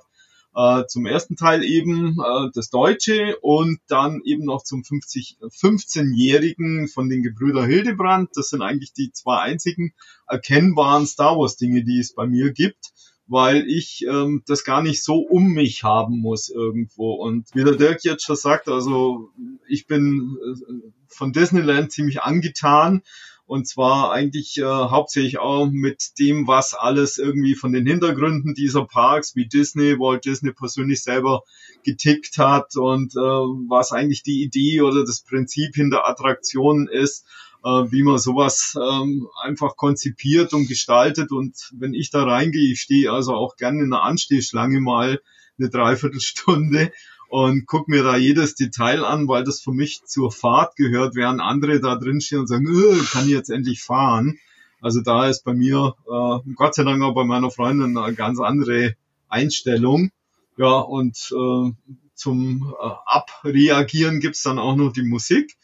äh, 0.55 0.85
zum 0.87 1.05
ersten 1.05 1.35
Teil 1.35 1.63
eben 1.63 2.17
äh, 2.19 2.49
das 2.53 2.69
Deutsche 2.69 3.37
und 3.41 3.79
dann 3.87 4.21
eben 4.23 4.45
noch 4.45 4.63
zum 4.63 4.83
50, 4.83 5.37
15-Jährigen 5.41 6.87
von 6.87 7.09
den 7.09 7.23
Gebrüder 7.23 7.65
Hildebrand. 7.65 8.29
Das 8.35 8.49
sind 8.49 8.61
eigentlich 8.61 8.93
die 8.93 9.11
zwei 9.11 9.39
einzigen 9.39 9.93
erkennbaren 10.27 11.05
Star 11.05 11.37
Wars 11.37 11.57
Dinge, 11.57 11.83
die 11.83 11.99
es 11.99 12.13
bei 12.13 12.27
mir 12.27 12.51
gibt 12.51 12.93
weil 13.25 13.67
ich 13.67 14.05
ähm, 14.07 14.43
das 14.47 14.63
gar 14.63 14.81
nicht 14.81 15.03
so 15.03 15.15
um 15.15 15.53
mich 15.53 15.83
haben 15.83 16.19
muss 16.19 16.49
irgendwo. 16.49 17.13
Und 17.13 17.47
wie 17.53 17.63
der 17.63 17.75
Dirk 17.75 18.03
jetzt 18.03 18.25
schon 18.25 18.35
sagt, 18.35 18.67
also 18.67 19.29
ich 19.67 19.87
bin 19.87 20.37
äh, 20.45 20.91
von 21.07 21.31
Disneyland 21.31 21.91
ziemlich 21.91 22.21
angetan. 22.21 23.01
Und 23.45 23.67
zwar 23.67 24.11
eigentlich 24.11 24.57
äh, 24.57 24.63
hauptsächlich 24.63 25.37
auch 25.37 25.67
mit 25.69 26.17
dem, 26.17 26.47
was 26.47 26.73
alles 26.73 27.17
irgendwie 27.17 27.55
von 27.55 27.73
den 27.73 27.85
Hintergründen 27.85 28.53
dieser 28.53 28.85
Parks 28.85 29.35
wie 29.35 29.47
Disney, 29.47 29.99
Walt 29.99 30.25
Disney 30.25 30.53
persönlich 30.53 31.03
selber 31.03 31.43
getickt 31.83 32.37
hat 32.37 32.75
und 32.77 33.13
äh, 33.15 33.19
was 33.19 33.91
eigentlich 33.91 34.23
die 34.23 34.43
Idee 34.43 34.81
oder 34.81 35.03
das 35.03 35.21
Prinzip 35.21 35.75
hinter 35.75 36.07
Attraktionen 36.07 36.87
ist, 36.87 37.25
äh, 37.63 37.69
wie 37.69 38.03
man 38.03 38.17
sowas 38.17 38.75
ähm, 38.81 39.27
einfach 39.41 39.75
konzipiert 39.75 40.53
und 40.53 40.67
gestaltet. 40.67 41.31
Und 41.31 41.69
wenn 41.73 41.93
ich 41.93 42.11
da 42.11 42.23
reingehe, 42.23 42.71
ich 42.71 42.81
stehe 42.81 43.11
also 43.11 43.33
auch 43.33 43.57
gerne 43.57 43.83
in 43.83 43.93
einer 43.93 44.03
Anstehschlange 44.03 44.79
mal 44.79 45.19
eine 45.59 45.69
Dreiviertelstunde 45.69 46.91
und 47.33 47.65
guck 47.65 47.87
mir 47.87 48.03
da 48.03 48.15
jedes 48.15 48.53
Detail 48.53 49.03
an, 49.03 49.27
weil 49.27 49.43
das 49.43 49.59
für 49.59 49.71
mich 49.71 50.03
zur 50.05 50.31
Fahrt 50.31 50.75
gehört, 50.75 51.15
während 51.15 51.41
andere 51.41 51.79
da 51.79 51.95
drin 51.95 52.21
stehen 52.21 52.41
und 52.41 52.47
sagen, 52.47 52.67
"Äh, 52.67 52.99
kann 53.11 53.23
ich 53.23 53.31
jetzt 53.31 53.49
endlich 53.49 53.81
fahren. 53.81 54.37
Also 54.81 55.01
da 55.01 55.27
ist 55.27 55.43
bei 55.43 55.55
mir, 55.55 55.95
äh, 56.05 56.53
Gott 56.53 56.75
sei 56.75 56.83
Dank 56.83 57.01
auch 57.01 57.15
bei 57.15 57.23
meiner 57.23 57.49
Freundin 57.49 57.97
eine 57.97 58.13
ganz 58.13 58.39
andere 58.39 58.93
Einstellung. 59.29 60.11
Ja, 60.57 60.77
und 60.77 61.33
äh, 61.35 61.71
zum 62.13 62.71
äh, 62.79 62.89
Abreagieren 63.07 64.19
gibt's 64.19 64.43
dann 64.43 64.59
auch 64.59 64.75
noch 64.75 64.93
die 64.93 65.01
Musik. 65.01 65.57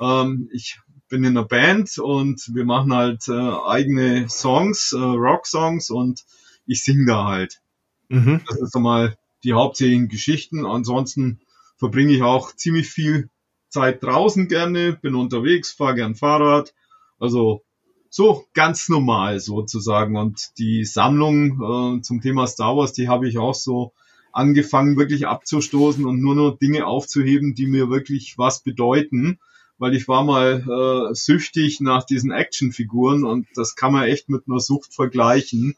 Ähm, 0.00 0.48
ich 0.52 0.80
bin 1.08 1.22
in 1.22 1.36
einer 1.36 1.46
Band 1.46 1.98
und 1.98 2.50
wir 2.52 2.64
machen 2.64 2.92
halt 2.92 3.28
äh, 3.28 3.32
eigene 3.32 4.28
Songs, 4.28 4.92
äh, 4.92 4.98
Rock-Songs 4.98 5.88
und 5.88 6.24
ich 6.66 6.82
singe 6.82 7.06
da 7.06 7.26
halt. 7.26 7.60
Mhm. 8.08 8.40
Das 8.48 8.60
ist 8.60 8.74
einmal 8.74 9.16
die 9.44 9.52
hauptsächlichen 9.52 10.08
Geschichten. 10.08 10.66
Ansonsten 10.66 11.40
verbringe 11.76 12.12
ich 12.12 12.22
auch 12.22 12.54
ziemlich 12.54 12.88
viel 12.88 13.28
Zeit 13.68 14.02
draußen 14.02 14.48
gerne, 14.48 14.92
bin 15.00 15.14
unterwegs, 15.14 15.72
fahre 15.72 15.96
gern 15.96 16.14
Fahrrad. 16.14 16.74
Also 17.18 17.62
so 18.10 18.44
ganz 18.52 18.88
normal 18.88 19.40
sozusagen. 19.40 20.16
Und 20.16 20.58
die 20.58 20.84
Sammlung 20.84 21.98
äh, 21.98 22.02
zum 22.02 22.20
Thema 22.20 22.46
Star 22.46 22.76
Wars, 22.76 22.92
die 22.92 23.08
habe 23.08 23.26
ich 23.28 23.38
auch 23.38 23.54
so 23.54 23.92
angefangen, 24.32 24.96
wirklich 24.96 25.26
abzustoßen 25.26 26.04
und 26.04 26.20
nur 26.20 26.34
noch 26.34 26.58
Dinge 26.58 26.86
aufzuheben, 26.86 27.54
die 27.54 27.66
mir 27.66 27.90
wirklich 27.90 28.36
was 28.36 28.62
bedeuten. 28.62 29.38
Weil 29.78 29.94
ich 29.94 30.06
war 30.08 30.22
mal 30.24 30.62
äh, 31.10 31.14
süchtig 31.14 31.80
nach 31.80 32.04
diesen 32.04 32.30
Actionfiguren 32.30 33.24
und 33.24 33.46
das 33.54 33.74
kann 33.74 33.92
man 33.92 34.04
echt 34.04 34.28
mit 34.28 34.44
einer 34.46 34.60
Sucht 34.60 34.94
vergleichen. 34.94 35.74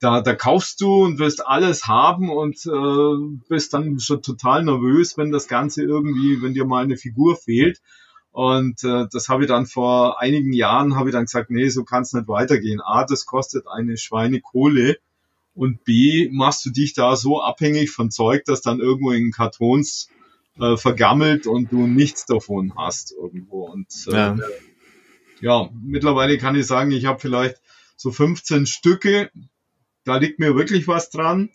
Da, 0.00 0.20
da 0.20 0.34
kaufst 0.34 0.80
du 0.80 1.04
und 1.04 1.18
wirst 1.18 1.46
alles 1.46 1.86
haben 1.86 2.30
und 2.30 2.66
äh, 2.66 3.38
bist 3.48 3.72
dann 3.72 3.98
schon 4.00 4.22
total 4.22 4.64
nervös, 4.64 5.16
wenn 5.16 5.30
das 5.30 5.48
Ganze 5.48 5.82
irgendwie, 5.82 6.42
wenn 6.42 6.52
dir 6.52 6.66
mal 6.66 6.84
eine 6.84 6.96
Figur 6.96 7.36
fehlt. 7.36 7.80
Und 8.32 8.82
äh, 8.82 9.06
das 9.12 9.28
habe 9.28 9.44
ich 9.44 9.48
dann 9.48 9.66
vor 9.66 10.20
einigen 10.20 10.52
Jahren, 10.52 10.96
habe 10.96 11.08
ich 11.08 11.12
dann 11.12 11.26
gesagt, 11.26 11.50
nee, 11.50 11.68
so 11.68 11.84
kann 11.84 12.02
es 12.02 12.12
nicht 12.12 12.26
weitergehen. 12.26 12.80
A, 12.80 13.04
das 13.04 13.26
kostet 13.26 13.68
eine 13.68 13.96
Schweinekohle 13.96 14.98
und 15.54 15.84
B, 15.84 16.28
machst 16.32 16.66
du 16.66 16.70
dich 16.70 16.94
da 16.94 17.14
so 17.14 17.40
abhängig 17.40 17.92
von 17.92 18.10
Zeug, 18.10 18.42
das 18.44 18.60
dann 18.60 18.80
irgendwo 18.80 19.12
in 19.12 19.30
Kartons 19.30 20.08
äh, 20.58 20.76
vergammelt 20.76 21.46
und 21.46 21.70
du 21.72 21.86
nichts 21.86 22.26
davon 22.26 22.74
hast 22.76 23.12
irgendwo. 23.12 23.66
Und 23.66 23.86
äh, 24.08 24.12
ja. 24.12 24.36
ja, 25.40 25.70
mittlerweile 25.72 26.36
kann 26.38 26.56
ich 26.56 26.66
sagen, 26.66 26.90
ich 26.90 27.06
habe 27.06 27.20
vielleicht 27.20 27.60
so 27.96 28.10
15 28.10 28.66
Stücke, 28.66 29.30
da 30.04 30.16
liegt 30.16 30.38
mir 30.38 30.54
wirklich 30.56 30.88
was 30.88 31.10
dran. 31.10 31.50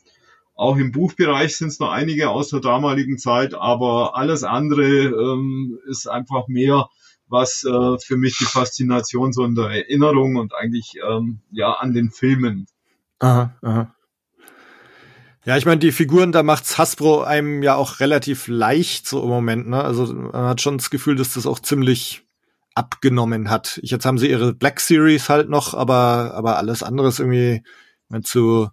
Auch 0.55 0.77
im 0.77 0.91
Buchbereich 0.91 1.55
sind 1.55 1.69
es 1.69 1.79
noch 1.79 1.91
einige 1.91 2.29
aus 2.29 2.49
der 2.49 2.59
damaligen 2.59 3.17
Zeit, 3.17 3.53
aber 3.53 4.17
alles 4.17 4.43
andere 4.43 4.83
ähm, 4.83 5.79
ist 5.87 6.07
einfach 6.07 6.47
mehr, 6.47 6.89
was 7.29 7.63
äh, 7.63 7.97
für 7.99 8.17
mich 8.17 8.37
die 8.37 8.45
Faszination 8.45 9.31
so 9.31 9.45
in 9.45 9.55
der 9.55 9.69
Erinnerung 9.69 10.35
und 10.35 10.53
eigentlich 10.53 10.95
ähm, 11.07 11.39
ja 11.51 11.71
an 11.73 11.93
den 11.93 12.11
Filmen. 12.11 12.67
Aha, 13.19 13.53
aha. 13.61 13.95
Ja, 15.45 15.55
ich 15.55 15.65
meine, 15.65 15.79
die 15.79 15.93
Figuren, 15.93 16.31
da 16.31 16.43
macht's 16.43 16.77
Hasbro 16.77 17.21
einem 17.21 17.63
ja 17.63 17.75
auch 17.75 18.01
relativ 18.01 18.47
leicht 18.47 19.07
so 19.07 19.23
im 19.23 19.29
Moment, 19.29 19.69
ne? 19.69 19.81
Also 19.81 20.13
man 20.13 20.43
hat 20.43 20.61
schon 20.61 20.77
das 20.77 20.89
Gefühl, 20.89 21.15
dass 21.15 21.33
das 21.33 21.47
auch 21.47 21.59
ziemlich 21.59 22.23
abgenommen 22.75 23.49
hat. 23.49 23.79
Jetzt 23.81 24.05
haben 24.05 24.17
sie 24.17 24.29
ihre 24.29 24.53
Black 24.53 24.79
Series 24.79 25.29
halt 25.29 25.49
noch, 25.49 25.73
aber 25.73 26.33
aber 26.35 26.57
alles 26.57 26.83
andere 26.83 27.07
ist 27.07 27.19
irgendwie 27.19 27.63
zu 28.23 28.69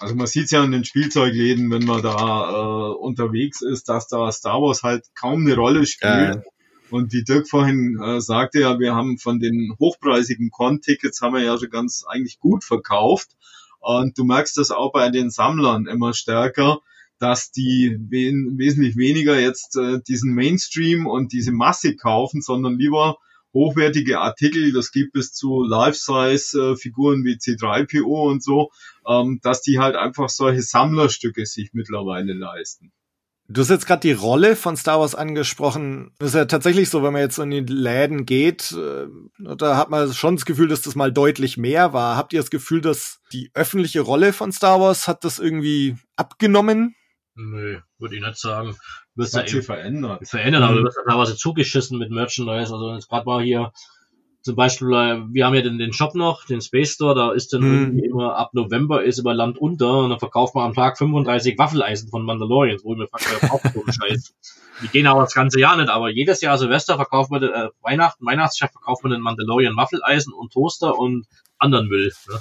also 0.00 0.14
man 0.14 0.26
sieht 0.26 0.50
ja 0.50 0.64
in 0.64 0.72
den 0.72 0.86
Spielzeugläden, 0.86 1.70
wenn 1.70 1.84
man 1.84 2.00
da 2.00 2.50
äh, 2.50 2.94
unterwegs 2.94 3.60
ist, 3.60 3.90
dass 3.90 4.08
da 4.08 4.32
Star 4.32 4.62
Wars 4.62 4.82
halt 4.82 5.04
kaum 5.14 5.42
eine 5.42 5.54
Rolle 5.54 5.84
spielt. 5.84 6.36
Äh. 6.36 6.42
Und 6.90 7.12
wie 7.12 7.22
Dirk 7.22 7.48
vorhin 7.48 8.00
äh, 8.02 8.20
sagte, 8.20 8.60
ja, 8.60 8.80
wir 8.80 8.94
haben 8.94 9.18
von 9.18 9.38
den 9.38 9.76
hochpreisigen 9.78 10.50
Con-Tickets 10.50 11.20
haben 11.20 11.34
wir 11.34 11.42
ja 11.42 11.58
schon 11.58 11.68
ganz 11.68 12.04
eigentlich 12.08 12.40
gut 12.40 12.64
verkauft. 12.64 13.36
Und 13.78 14.18
du 14.18 14.24
merkst 14.24 14.56
das 14.56 14.70
auch 14.70 14.90
bei 14.90 15.10
den 15.10 15.30
Sammlern 15.30 15.86
immer 15.86 16.14
stärker, 16.14 16.78
dass 17.18 17.52
die 17.52 17.98
we 18.08 18.32
wesentlich 18.56 18.96
weniger 18.96 19.38
jetzt 19.38 19.76
äh, 19.76 20.00
diesen 20.08 20.34
Mainstream 20.34 21.06
und 21.06 21.32
diese 21.32 21.52
Masse 21.52 21.94
kaufen, 21.94 22.40
sondern 22.40 22.78
lieber 22.78 23.18
hochwertige 23.52 24.20
Artikel, 24.20 24.72
das 24.72 24.92
gibt 24.92 25.16
es 25.16 25.32
zu 25.32 25.62
Life-Size-Figuren 25.62 27.24
wie 27.24 27.36
C3PO 27.36 28.30
und 28.30 28.42
so, 28.42 28.70
ähm, 29.06 29.40
dass 29.42 29.62
die 29.62 29.78
halt 29.78 29.96
einfach 29.96 30.28
solche 30.28 30.62
Sammlerstücke 30.62 31.46
sich 31.46 31.70
mittlerweile 31.72 32.32
leisten. 32.32 32.92
Du 33.48 33.62
hast 33.62 33.70
jetzt 33.70 33.86
gerade 33.86 34.00
die 34.00 34.12
Rolle 34.12 34.54
von 34.54 34.76
Star 34.76 35.00
Wars 35.00 35.16
angesprochen. 35.16 36.12
Das 36.20 36.28
ist 36.28 36.34
ja 36.36 36.44
tatsächlich 36.44 36.88
so, 36.88 37.02
wenn 37.02 37.12
man 37.12 37.22
jetzt 37.22 37.38
in 37.40 37.50
die 37.50 37.58
Läden 37.60 38.24
geht, 38.24 38.70
äh, 38.70 39.06
da 39.38 39.76
hat 39.76 39.90
man 39.90 40.12
schon 40.12 40.36
das 40.36 40.44
Gefühl, 40.44 40.68
dass 40.68 40.82
das 40.82 40.94
mal 40.94 41.12
deutlich 41.12 41.56
mehr 41.56 41.92
war. 41.92 42.16
Habt 42.16 42.32
ihr 42.32 42.38
das 42.38 42.50
Gefühl, 42.50 42.80
dass 42.80 43.20
die 43.32 43.50
öffentliche 43.54 44.02
Rolle 44.02 44.32
von 44.32 44.52
Star 44.52 44.80
Wars 44.80 45.08
hat 45.08 45.24
das 45.24 45.40
irgendwie 45.40 45.96
abgenommen? 46.14 46.94
Nö, 47.34 47.80
würde 47.98 48.14
ich 48.14 48.22
nicht 48.22 48.38
sagen 48.38 48.76
wirst 49.20 49.36
hat 49.36 49.48
sich 49.48 49.64
verändert. 49.64 50.26
Verändert, 50.26 50.62
aber 50.62 50.76
du 50.76 50.84
wirst 50.84 50.96
da 50.96 51.10
teilweise 51.10 51.36
zugeschissen 51.36 51.98
mit 51.98 52.10
Merchandise. 52.10 52.72
Also 52.72 52.94
jetzt 52.94 53.08
gerade 53.08 53.26
war 53.26 53.40
hier 53.40 53.72
zum 54.42 54.56
Beispiel, 54.56 54.88
äh, 54.88 55.20
wir 55.32 55.46
haben 55.46 55.54
ja 55.54 55.60
den, 55.60 55.78
den 55.78 55.92
Shop 55.92 56.14
noch, 56.14 56.46
den 56.46 56.60
Space 56.60 56.94
Store, 56.94 57.14
da 57.14 57.32
ist 57.32 57.52
dann 57.52 57.62
irgendwie 57.62 58.06
immer 58.06 58.36
ab 58.36 58.54
November 58.54 59.02
ist 59.02 59.18
über 59.18 59.34
Land 59.34 59.58
unter 59.58 59.98
und 59.98 60.10
dann 60.10 60.18
verkauft 60.18 60.54
man 60.54 60.64
am 60.64 60.74
Tag 60.74 60.96
35 60.96 61.58
Waffeleisen 61.58 62.08
von 62.08 62.24
Mandalorians, 62.24 62.82
wo 62.82 62.92
ich 62.92 62.98
mir 62.98 63.06
frage, 63.06 63.52
auch 63.52 63.60
so 63.62 63.84
Scheiß. 63.92 64.34
Die 64.82 64.88
gehen 64.88 65.06
aber 65.06 65.20
das 65.22 65.34
ganze 65.34 65.60
Jahr 65.60 65.76
nicht, 65.76 65.90
aber 65.90 66.08
jedes 66.08 66.40
Jahr 66.40 66.56
Silvester 66.56 66.96
verkauft 66.96 67.30
man, 67.30 67.42
äh, 67.42 67.68
Weihnachten, 67.82 68.24
Weihnachtschef 68.24 68.70
verkauft 68.70 69.02
man 69.04 69.12
den 69.12 69.20
Mandalorian 69.20 69.76
Waffeleisen 69.76 70.32
und 70.32 70.52
Toaster 70.54 70.98
und 70.98 71.26
anderen 71.58 71.88
Müll. 71.88 72.10
Ne? 72.30 72.38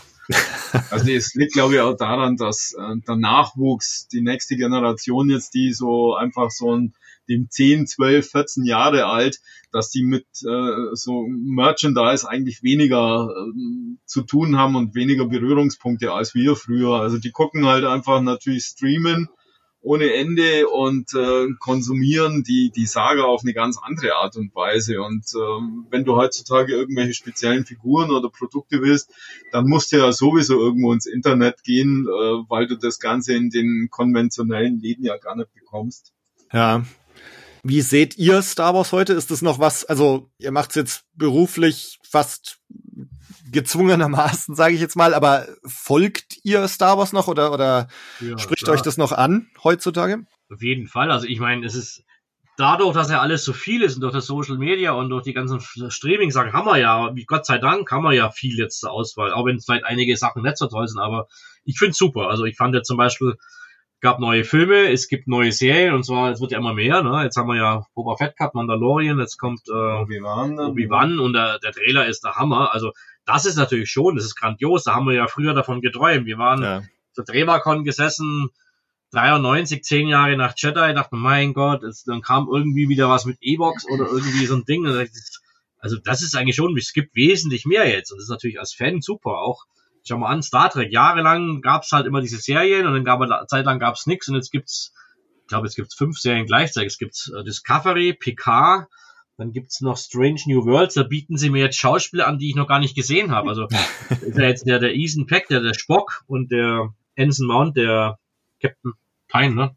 Also 0.92 1.10
es 1.12 1.34
liegt, 1.34 1.54
glaube 1.54 1.76
ich, 1.76 1.80
auch 1.80 1.96
daran, 1.96 2.36
dass 2.36 2.76
äh, 2.78 2.96
der 3.08 3.16
Nachwuchs, 3.16 4.08
die 4.08 4.22
nächste 4.22 4.56
Generation 4.56 5.30
jetzt, 5.30 5.54
die 5.56 5.74
so 5.74 6.16
einfach 6.16 6.52
so 6.52 6.76
ein 6.76 6.94
dem 7.30 7.50
10, 7.50 7.88
12, 7.88 8.30
14 8.30 8.66
Jahre 8.66 9.06
alt, 9.06 9.40
dass 9.72 9.90
die 9.92 10.04
mit 10.04 10.26
äh, 10.44 10.94
so 10.94 11.28
Merchandise 11.28 12.28
eigentlich 12.28 12.64
weniger 12.64 13.30
äh, 13.30 13.98
zu 14.06 14.24
tun 14.24 14.58
haben 14.58 14.76
und 14.76 14.96
weniger 14.96 15.26
Berührungspunkte 15.26 16.12
als 16.12 16.34
wir 16.34 16.56
früher. 16.56 16.96
Also 16.96 17.20
die 17.20 17.32
gucken 17.32 17.68
halt 17.68 17.86
einfach 17.86 18.22
natürlich 18.22 18.66
streamen 18.66 19.30
ohne 19.82 20.14
Ende 20.14 20.68
und 20.68 21.14
äh, 21.14 21.48
konsumieren 21.60 22.44
die, 22.44 22.72
die 22.76 22.86
Saga 22.86 23.24
auf 23.24 23.44
eine 23.44 23.54
ganz 23.54 23.78
andere 23.82 24.16
Art 24.16 24.36
und 24.36 24.54
Weise. 24.54 25.02
Und 25.02 25.26
ähm, 25.36 25.88
wenn 25.90 26.04
du 26.04 26.16
heutzutage 26.16 26.74
irgendwelche 26.74 27.14
speziellen 27.14 27.66
Figuren 27.66 28.12
oder 28.12 28.30
Produkte 28.30 28.82
willst, 28.82 29.12
dann 29.52 29.68
musst 29.68 29.92
du 29.92 29.98
ja 29.98 30.12
sowieso 30.12 30.60
irgendwo 30.60 30.92
ins 30.92 31.06
Internet 31.06 31.64
gehen, 31.64 32.06
äh, 32.08 32.50
weil 32.50 32.68
du 32.68 32.76
das 32.76 33.00
Ganze 33.00 33.34
in 33.34 33.50
den 33.50 33.88
konventionellen 33.90 34.80
Läden 34.80 35.06
ja 35.06 35.18
gar 35.18 35.36
nicht 35.36 35.54
bekommst. 35.54 36.14
Ja. 36.52 36.84
Wie 37.64 37.82
seht 37.82 38.18
ihr 38.18 38.42
Star 38.42 38.74
Wars 38.74 38.92
heute? 38.92 39.14
Ist 39.14 39.32
das 39.32 39.42
noch 39.42 39.60
was, 39.60 39.86
also 39.86 40.30
ihr 40.40 40.52
macht 40.52 40.72
es 40.72 40.76
jetzt 40.76 41.04
beruflich 41.16 42.00
fast 42.04 42.60
gezwungenermaßen, 43.52 44.56
sage 44.56 44.76
ich 44.76 44.82
jetzt 44.82 44.96
mal, 44.96 45.14
aber 45.14 45.48
folgt 45.66 46.38
ihr 46.44 46.68
Star 46.68 46.98
Wars 46.98 47.14
noch 47.14 47.28
oder, 47.28 47.52
oder 47.52 47.88
ja, 48.20 48.38
spricht 48.38 48.64
klar. 48.64 48.76
euch 48.76 48.82
das 48.82 48.98
noch 48.98 49.12
an 49.12 49.50
heutzutage? 49.64 50.26
Auf 50.52 50.62
jeden 50.62 50.88
Fall. 50.88 51.12
Also 51.12 51.28
ich 51.28 51.40
meine, 51.40 51.66
es 51.66 51.76
ist 51.76 52.04
dadurch, 52.58 52.94
dass 52.94 53.10
ja 53.10 53.22
alles 53.22 53.46
so 53.46 53.54
viel 53.54 53.82
ist 53.82 53.96
und 53.96 54.02
durch 54.02 54.14
das 54.14 54.26
Social 54.26 54.58
Media 54.58 54.92
und 54.92 55.10
durch 55.10 55.24
die 55.24 55.34
ganzen 55.34 55.60
Streaming-Sachen 55.62 56.54
haben 56.54 56.66
wir 56.66 56.78
ja, 56.78 57.16
wie 57.16 57.26
Gott 57.26 57.46
sei 57.46 57.58
Dank, 57.58 57.90
haben 57.92 58.04
wir 58.04 58.14
ja 58.14 58.32
viel 58.32 58.58
jetzt 58.58 58.80
zur 58.80 58.92
Auswahl, 58.92 59.32
auch 59.32 59.46
wenn 59.46 59.60
vielleicht 59.60 59.86
einige 59.86 60.18
Sachen 60.18 60.44
nicht 60.44 60.58
so 60.58 60.68
toll 60.68 60.88
sind, 60.88 61.00
aber 61.00 61.28
ich 61.64 61.78
finde 61.78 61.94
super. 61.94 62.30
Also 62.30 62.46
ich 62.46 62.58
fand 62.58 62.76
ja 62.76 62.82
zum 62.82 62.98
Beispiel, 62.98 63.36
gab 64.02 64.20
neue 64.20 64.44
Filme, 64.44 64.92
es 64.92 65.08
gibt 65.08 65.28
neue 65.28 65.52
Serien 65.52 65.94
und 65.94 66.04
zwar, 66.04 66.32
es 66.32 66.40
wird 66.42 66.52
ja 66.52 66.58
immer 66.58 66.74
mehr, 66.74 67.04
ne? 67.04 67.24
Jetzt 67.24 67.38
haben 67.38 67.50
wir 67.50 67.58
ja 67.58 67.86
Boba 67.94 68.16
Fett 68.16 68.38
gehabt, 68.38 68.56
Mandalorian, 68.56 69.20
jetzt 69.20 69.38
kommt 69.38 69.62
äh, 69.68 69.72
Obi-Wan 69.72 70.60
Obi 70.60 70.88
und 71.20 71.34
der, 71.34 71.60
der 71.60 71.72
Trailer 71.72 72.08
ist 72.08 72.24
der 72.24 72.36
Hammer. 72.36 72.74
Also 72.74 72.94
das 73.30 73.46
ist 73.46 73.58
natürlich 73.58 73.92
schon, 73.92 74.16
das 74.16 74.26
ist 74.26 74.36
grandios. 74.36 74.84
Da 74.86 74.96
haben 74.96 75.06
wir 75.06 75.14
ja 75.14 75.28
früher 75.28 75.54
davon 75.54 75.82
geträumt. 75.82 76.26
Wir 76.26 76.40
waren 76.40 76.64
ja. 76.64 76.82
zur 77.14 77.26
Drehwacon 77.26 77.84
gesessen, 77.84 78.50
93, 79.12 79.84
zehn 79.84 80.08
Jahre 80.08 80.36
nach 80.36 80.56
Jedi, 80.58 80.96
dachten, 80.96 81.20
mein 81.20 81.54
Gott, 81.54 81.84
es, 81.84 82.04
dann 82.04 82.22
kam 82.22 82.48
irgendwie 82.52 82.90
wieder 82.90 83.08
was 83.08 83.26
mit 83.26 83.38
E-Box 83.42 83.86
oder 83.88 84.08
irgendwie 84.08 84.48
so 84.48 84.56
ein 84.56 84.66
Ding. 84.66 84.84
Also 85.78 85.98
das 86.04 86.24
ist 86.24 86.36
eigentlich 86.36 86.56
schon, 86.56 86.76
es 86.76 86.92
gibt 86.92 87.16
wesentlich 87.16 87.66
mehr 87.66 87.88
jetzt. 87.88 88.12
Und 88.12 88.18
das 88.18 88.24
ist 88.24 88.32
natürlich 88.32 88.60
als 88.60 88.74
Fan 88.74 89.00
super. 89.02 89.38
Auch, 89.38 89.66
schau 90.04 90.18
mal 90.18 90.30
an, 90.30 90.42
Star 90.42 90.72
Trek, 90.72 90.92
jahrelang 90.92 91.62
gab 91.62 91.84
es 91.84 91.92
halt 91.92 92.08
immer 92.08 92.22
diese 92.22 92.38
Serien 92.38 92.88
und 92.88 92.94
dann 92.94 93.06
gab 93.06 93.22
es, 93.22 93.30
zeitlang 93.48 93.78
gab 93.78 93.94
es 93.94 94.08
nichts 94.08 94.28
und 94.28 94.36
jetzt 94.36 94.52
gibt's, 94.52 94.92
ich 95.42 95.48
glaube, 95.48 95.68
jetzt 95.68 95.76
gibt's 95.76 95.94
fünf 95.94 96.18
Serien 96.18 96.48
gleichzeitig. 96.48 96.94
Es 96.94 96.98
gibt 96.98 97.32
äh, 97.38 97.44
Discovery, 97.44 98.14
Picard, 98.14 98.88
dann 99.40 99.54
gibt's 99.54 99.80
noch 99.80 99.98
Strange 99.98 100.42
New 100.48 100.66
Worlds, 100.66 100.96
da 100.96 101.04
bieten 101.04 101.38
sie 101.38 101.50
mir 101.50 101.64
jetzt 101.64 101.78
Schauspieler 101.78 102.28
an, 102.28 102.40
die 102.40 102.50
ich 102.50 102.56
noch 102.56 102.68
gar 102.68 102.80
nicht 102.80 102.94
gesehen 102.94 103.32
habe. 103.32 103.50
Also 103.50 103.68
ist 104.22 104.38
ja 104.38 104.44
jetzt 104.44 104.68
der, 104.68 104.80
der 104.80 104.94
Ethan 104.94 105.28
Peck, 105.28 105.48
der, 105.48 105.62
der 105.62 105.74
Spock 105.74 106.24
und 106.28 106.52
der 106.52 106.94
Ensign 107.16 107.48
Mount, 107.48 107.78
der 107.78 108.20
Captain 108.62 108.94
Pine, 109.30 109.56
ne? 109.56 109.76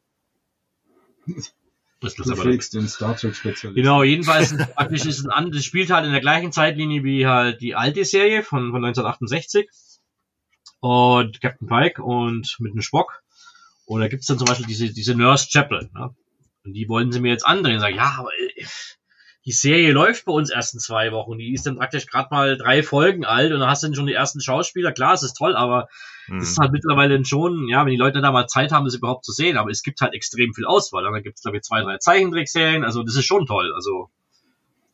Das 2.00 2.18
ist 2.18 2.28
aber 2.28 2.44
den 2.44 2.88
Star 2.88 3.16
Trek 3.16 3.36
Spezialist. 3.36 3.76
Genau, 3.76 4.02
jedenfalls 4.02 4.56
praktisch 4.74 5.06
ist 5.06 5.24
ein 5.28 5.52
das 5.52 5.64
spielt 5.64 5.90
halt 5.90 6.04
in 6.04 6.10
der 6.10 6.20
gleichen 6.20 6.50
Zeitlinie 6.50 7.04
wie 7.04 7.28
halt 7.28 7.60
die 7.60 7.76
alte 7.76 8.04
Serie 8.04 8.42
von, 8.42 8.72
von 8.72 8.84
1968 8.84 9.68
und 10.80 11.40
Captain 11.40 11.68
Pike 11.68 12.02
und 12.02 12.56
mit 12.58 12.72
einem 12.72 12.82
Spock. 12.82 13.22
Und 13.86 14.00
da 14.00 14.08
gibt's 14.08 14.26
dann 14.26 14.38
zum 14.38 14.46
Beispiel 14.46 14.66
diese, 14.66 14.92
diese 14.92 15.14
Nurse 15.14 15.48
Chapel, 15.48 15.88
ne? 15.94 16.12
Und 16.64 16.74
die 16.74 16.88
wollen 16.88 17.12
sie 17.12 17.20
mir 17.20 17.30
jetzt 17.30 17.46
andrehen. 17.46 17.80
Sagen, 17.80 17.96
ja, 17.96 18.16
aber 18.18 18.30
die 19.45 19.53
Serie 19.53 19.93
läuft 19.93 20.24
bei 20.24 20.32
uns 20.32 20.51
erst 20.51 20.74
in 20.74 20.80
zwei 20.80 21.11
Wochen. 21.12 21.36
Die 21.38 21.53
ist 21.53 21.66
dann 21.66 21.76
praktisch 21.76 22.07
gerade 22.07 22.28
mal 22.30 22.57
drei 22.57 22.82
Folgen 22.82 23.24
alt 23.24 23.53
und 23.53 23.61
dann 23.61 23.68
hast 23.68 23.82
du 23.82 23.88
dann 23.88 23.95
schon 23.95 24.07
die 24.07 24.12
ersten 24.14 24.40
Schauspieler. 24.40 24.93
Klar, 24.93 25.14
es 25.14 25.22
ist 25.22 25.34
toll, 25.34 25.57
aber 25.57 25.88
Hm. 26.26 26.38
es 26.38 26.51
ist 26.51 26.59
halt 26.59 26.70
mittlerweile 26.70 27.24
schon, 27.24 27.66
ja, 27.68 27.84
wenn 27.84 27.90
die 27.90 27.97
Leute 27.97 28.20
da 28.20 28.30
mal 28.30 28.47
Zeit 28.47 28.70
haben, 28.70 28.84
das 28.84 28.95
überhaupt 28.95 29.24
zu 29.24 29.32
sehen. 29.32 29.57
Aber 29.57 29.70
es 29.70 29.82
gibt 29.82 30.01
halt 30.01 30.14
extrem 30.14 30.55
viel 30.55 30.66
Auswahl. 30.66 31.03
Dann 31.03 31.22
gibt 31.22 31.36
es, 31.36 31.43
glaube 31.43 31.57
ich, 31.57 31.64
zwei, 31.64 31.82
drei 31.82 31.99
Zeichentrickserien. 31.99 32.84
Also 32.84 33.03
das 33.03 33.16
ist 33.16 33.24
schon 33.26 33.47
toll. 33.47 33.72
Also 33.74 34.09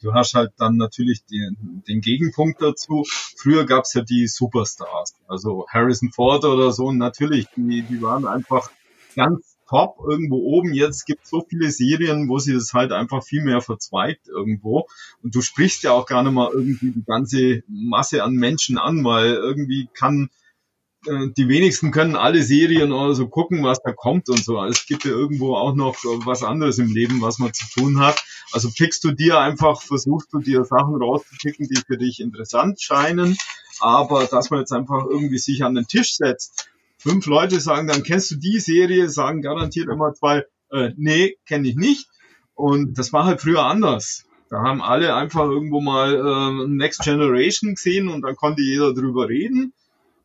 Du 0.01 0.15
hast 0.15 0.35
halt 0.35 0.53
dann 0.59 0.77
natürlich 0.77 1.25
den, 1.25 1.83
den 1.89 2.01
Gegenpunkt 2.01 2.63
dazu. 2.63 3.05
Früher 3.37 3.67
gab's 3.67 3.95
ja 3.95 4.03
die 4.03 4.29
Superstars, 4.29 5.17
also 5.27 5.67
Harrison 5.69 6.13
Ford 6.13 6.45
oder 6.45 6.71
so. 6.71 6.87
Und 6.87 6.99
natürlich, 6.99 7.47
die, 7.57 7.83
die 7.83 8.01
waren 8.01 8.25
einfach 8.25 8.71
ganz 9.17 9.58
top 9.69 9.99
irgendwo 10.09 10.37
oben. 10.37 10.73
Jetzt 10.73 11.07
gibt's 11.07 11.31
so 11.31 11.45
viele 11.49 11.71
Serien, 11.71 12.29
wo 12.29 12.39
sie 12.39 12.55
das 12.55 12.73
halt 12.73 12.93
einfach 12.93 13.23
viel 13.23 13.43
mehr 13.43 13.61
verzweigt 13.61 14.29
irgendwo. 14.29 14.87
Und 15.23 15.35
du 15.35 15.43
sprichst 15.43 15.83
ja 15.83 15.93
auch 15.93 16.07
gar 16.07 16.23
nicht 16.23 16.33
mal 16.33 16.51
irgendwie 16.53 16.93
die 16.93 17.05
ganze 17.05 17.63
Masse 17.69 18.25
an 18.25 18.35
Menschen 18.35 18.79
an, 18.79 19.05
weil 19.05 19.35
irgendwie 19.35 19.89
kann 19.93 20.31
äh, 21.07 21.29
die 21.37 21.49
wenigsten 21.49 21.91
können 21.91 22.17
alle 22.17 22.43
Serien 22.43 22.93
oder 22.93 23.15
so 23.15 23.29
gucken, 23.29 23.63
was 23.63 23.81
da 23.83 23.93
kommt 23.93 24.29
und 24.29 24.43
so. 24.43 24.63
Es 24.65 24.87
gibt 24.87 25.05
ja 25.05 25.11
irgendwo 25.11 25.55
auch 25.55 25.75
noch 25.75 25.97
was 26.25 26.43
anderes 26.43 26.79
im 26.79 26.93
Leben, 26.93 27.21
was 27.21 27.39
man 27.39 27.53
zu 27.53 27.67
tun 27.73 28.01
hat. 28.01 28.23
Also 28.53 28.71
pickst 28.71 29.05
du 29.05 29.13
dir 29.13 29.39
einfach, 29.39 29.83
versuchst 29.83 30.33
du 30.33 30.41
dir 30.41 30.65
Sachen 30.65 30.97
rauszupicken, 30.97 31.69
die 31.69 31.81
für 31.87 31.99
dich 31.99 32.21
interessant 32.21 32.81
scheinen, 32.81 33.37
aber 33.81 34.25
dass 34.25 34.51
man 34.51 34.61
jetzt 34.61 34.73
einfach 34.73 35.05
irgendwie 35.05 35.39
sich 35.39 35.63
an 35.63 35.75
den 35.75 35.87
Tisch 35.87 36.17
setzt. 36.17 36.69
Fünf 36.99 37.27
Leute 37.27 37.61
sagen, 37.61 37.89
dann 37.89 38.03
kennst 38.03 38.31
du 38.31 38.37
die 38.37 38.59
Serie, 38.59 39.09
sagen 39.09 39.41
garantiert 39.41 39.89
immer 39.89 40.13
zwei, 40.15 40.45
äh, 40.71 40.91
nee, 40.97 41.37
kenne 41.47 41.69
ich 41.69 41.77
nicht. 41.77 42.09
Und 42.55 42.99
das 42.99 43.13
war 43.13 43.25
halt 43.25 43.41
früher 43.41 43.65
anders. 43.65 44.25
Da 44.51 44.59
haben 44.63 44.83
alle 44.83 45.15
einfach 45.15 45.45
irgendwo 45.45 45.81
mal 45.81 46.15
äh, 46.15 46.69
Next 46.69 47.03
Generation 47.03 47.75
gesehen 47.75 48.09
und 48.09 48.23
dann 48.23 48.35
konnte 48.35 48.63
jeder 48.63 48.95
drüber 48.95 49.29
reden. 49.29 49.73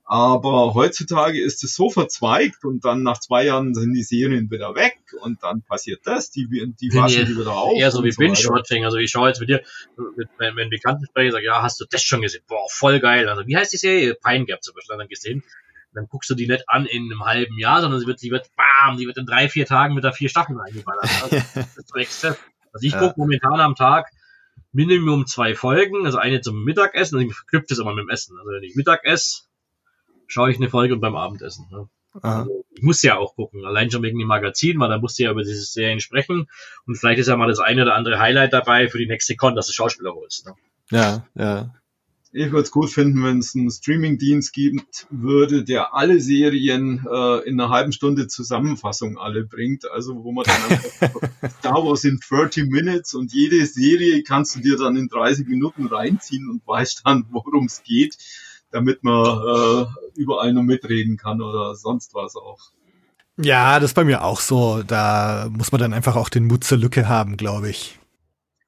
Aber 0.06 0.74
heutzutage 0.74 1.42
ist 1.42 1.64
es 1.64 1.76
so 1.76 1.90
verzweigt 1.90 2.66
und 2.66 2.84
dann 2.84 3.04
nach 3.04 3.20
zwei 3.20 3.46
Jahren 3.46 3.74
sind 3.74 3.94
die 3.94 4.04
Serien 4.04 4.52
wieder 4.52 4.76
weg 4.76 4.98
und 5.22 5.42
dann 5.44 5.62
passiert 5.62 6.02
das, 6.06 6.30
die, 6.30 6.48
die 6.50 6.94
waschen 6.94 7.26
die 7.26 7.38
wieder 7.38 7.54
auf. 7.54 7.78
eher 7.78 7.90
so 7.90 8.04
wie 8.04 8.12
so. 8.12 8.20
Binge-Watching. 8.20 8.84
Also 8.84 8.98
ich 8.98 9.12
schaue 9.12 9.30
jetzt 9.30 9.40
mit 9.40 9.50
dir, 9.50 9.64
mit, 10.18 10.28
wenn, 10.38 10.56
wenn 10.58 10.70
Bekannten 10.70 11.06
spreche, 11.06 11.32
sage, 11.32 11.46
ja, 11.46 11.62
hast 11.62 11.80
du 11.80 11.86
das 11.90 12.04
schon 12.04 12.22
gesehen? 12.22 12.44
Boah, 12.48 12.68
voll 12.70 13.00
geil. 13.00 13.30
Also 13.30 13.48
wie 13.48 13.56
heißt 13.56 13.72
die 13.72 13.78
Serie? 13.78 14.16
Pine 14.16 14.46
Gap 14.46 14.62
zum 14.62 14.76
Beispiel, 14.76 14.98
dann 14.98 15.08
gesehen. 15.08 15.44
Dann 15.94 16.08
guckst 16.08 16.30
du 16.30 16.36
die 16.36 16.48
nicht 16.48 16.64
an 16.68 16.86
in 16.86 17.12
einem 17.12 17.26
halben 17.26 17.58
Jahr, 17.60 17.82
sondern 17.82 18.00
sie 18.00 18.08
wird, 18.08 18.20
sie 18.20 18.32
wird, 18.32 18.48
bam, 18.56 18.98
die 18.98 19.06
wird 19.08 19.18
in 19.18 19.26
drei, 19.26 19.50
vier 19.50 19.66
Tagen 19.66 19.94
mit 19.96 20.04
der 20.04 20.14
vier 20.14 20.30
Staffeln 20.30 20.60
eingeballert. 20.60 21.04
Also, 21.22 21.36
das 21.56 21.78
ist 21.78 21.96
exzess. 21.96 22.38
Also 22.74 22.88
ich 22.88 22.94
Ja. 22.94 23.00
gucke 23.00 23.16
momentan 23.20 23.60
am 23.60 23.76
Tag 23.76 24.10
Minimum 24.72 25.28
zwei 25.28 25.54
Folgen, 25.54 26.06
also 26.06 26.18
eine 26.18 26.42
zum 26.42 26.64
Mittagessen, 26.64 27.16
also 27.18 27.28
ich 27.28 27.36
verknüpfe 27.36 27.68
das 27.70 27.78
immer 27.80 27.94
mit 27.94 28.06
dem 28.06 28.10
Essen. 28.10 28.38
Also 28.40 28.50
wenn 28.52 28.64
ich 28.64 28.76
Mittag 28.76 29.06
esse, 29.06 29.44
schaue 30.28 30.50
ich 30.52 30.58
eine 30.58 30.70
Folge 30.70 30.96
und 30.96 31.00
beim 31.02 31.16
Abendessen. 31.16 31.68
Ne? 31.72 31.88
Ah. 32.24 32.46
Ich 32.72 32.82
muss 32.82 33.04
ja 33.04 33.18
auch 33.18 33.36
gucken, 33.36 33.66
allein 33.66 33.92
schon 33.92 34.02
wegen 34.02 34.18
dem 34.18 34.28
Magazin, 34.28 34.80
weil 34.80 34.90
da 34.90 34.98
musst 34.98 35.20
du 35.20 35.24
ja 35.24 35.32
über 35.32 35.44
diese 35.44 35.62
Serien 35.62 36.00
sprechen 36.00 36.48
und 36.88 36.96
vielleicht 36.96 37.20
ist 37.20 37.28
ja 37.28 37.38
mal 37.38 37.48
das 37.48 37.60
eine 37.60 37.84
oder 37.84 37.94
andere 37.96 38.20
Highlight 38.20 38.54
dabei 38.54 38.88
für 38.90 38.98
die 38.98 39.08
nächste 39.08 39.36
Con, 39.36 39.56
dass 39.56 39.68
du 39.68 39.74
Schauspieler 39.74 40.14
holst. 40.16 40.48
Ne? 40.48 40.54
Ja, 40.90 41.28
ja. 41.36 41.74
Ich 42.36 42.52
würde 42.52 42.64
es 42.64 42.72
gut 42.72 42.90
finden, 42.90 43.24
wenn 43.24 43.38
es 43.38 43.54
einen 43.54 43.70
Streamingdienst 43.70 44.54
gibt 44.54 45.06
würde, 45.12 45.64
der 45.64 45.94
alle 45.94 46.20
Serien 46.20 47.06
äh, 47.08 47.48
in 47.48 47.62
einer 47.62 47.70
halben 47.70 47.92
Stunde 47.92 48.26
Zusammenfassung 48.28 49.20
alle 49.20 49.44
bringt. 49.44 49.90
Also 49.92 50.24
wo 50.24 50.32
man 50.32 50.44
dann 50.46 50.64
einfach 50.64 51.30
Star 51.60 51.86
Wars 51.86 52.04
in 52.06 52.20
30 52.28 52.72
Minutes 52.72 53.14
und 53.14 53.32
jede 53.32 53.64
Serie 53.68 54.24
kannst 54.24 54.56
du 54.56 54.62
dir 54.62 54.78
dann 54.78 54.96
in 54.96 55.10
30 55.10 55.48
Minuten 55.48 55.86
reinziehen 55.86 56.50
und 56.50 56.66
weißt 56.66 57.04
dann, 57.06 57.28
worum 57.30 57.66
es 57.66 57.84
geht, 57.84 58.18
damit 58.72 59.04
man 59.04 59.26
äh, 59.26 59.86
überall 60.16 60.54
noch 60.54 60.64
mitreden 60.64 61.18
kann 61.18 61.40
oder 61.40 61.76
sonst 61.76 62.16
was 62.16 62.36
auch. 62.36 62.72
Ja, 63.38 63.80
das 63.80 63.92
ist 63.92 63.96
bei 63.96 64.06
mir 64.06 64.24
auch 64.24 64.40
so. 64.40 64.82
Da 64.82 65.50
muss 65.52 65.72
man 65.72 65.80
dann 65.80 65.94
einfach 65.94 66.16
auch 66.16 66.30
den 66.30 66.46
Mut 66.46 66.64
zur 66.64 66.80
Lücke 66.80 67.08
haben, 67.08 67.38
glaube 67.38 67.70
ich. 67.70 68.00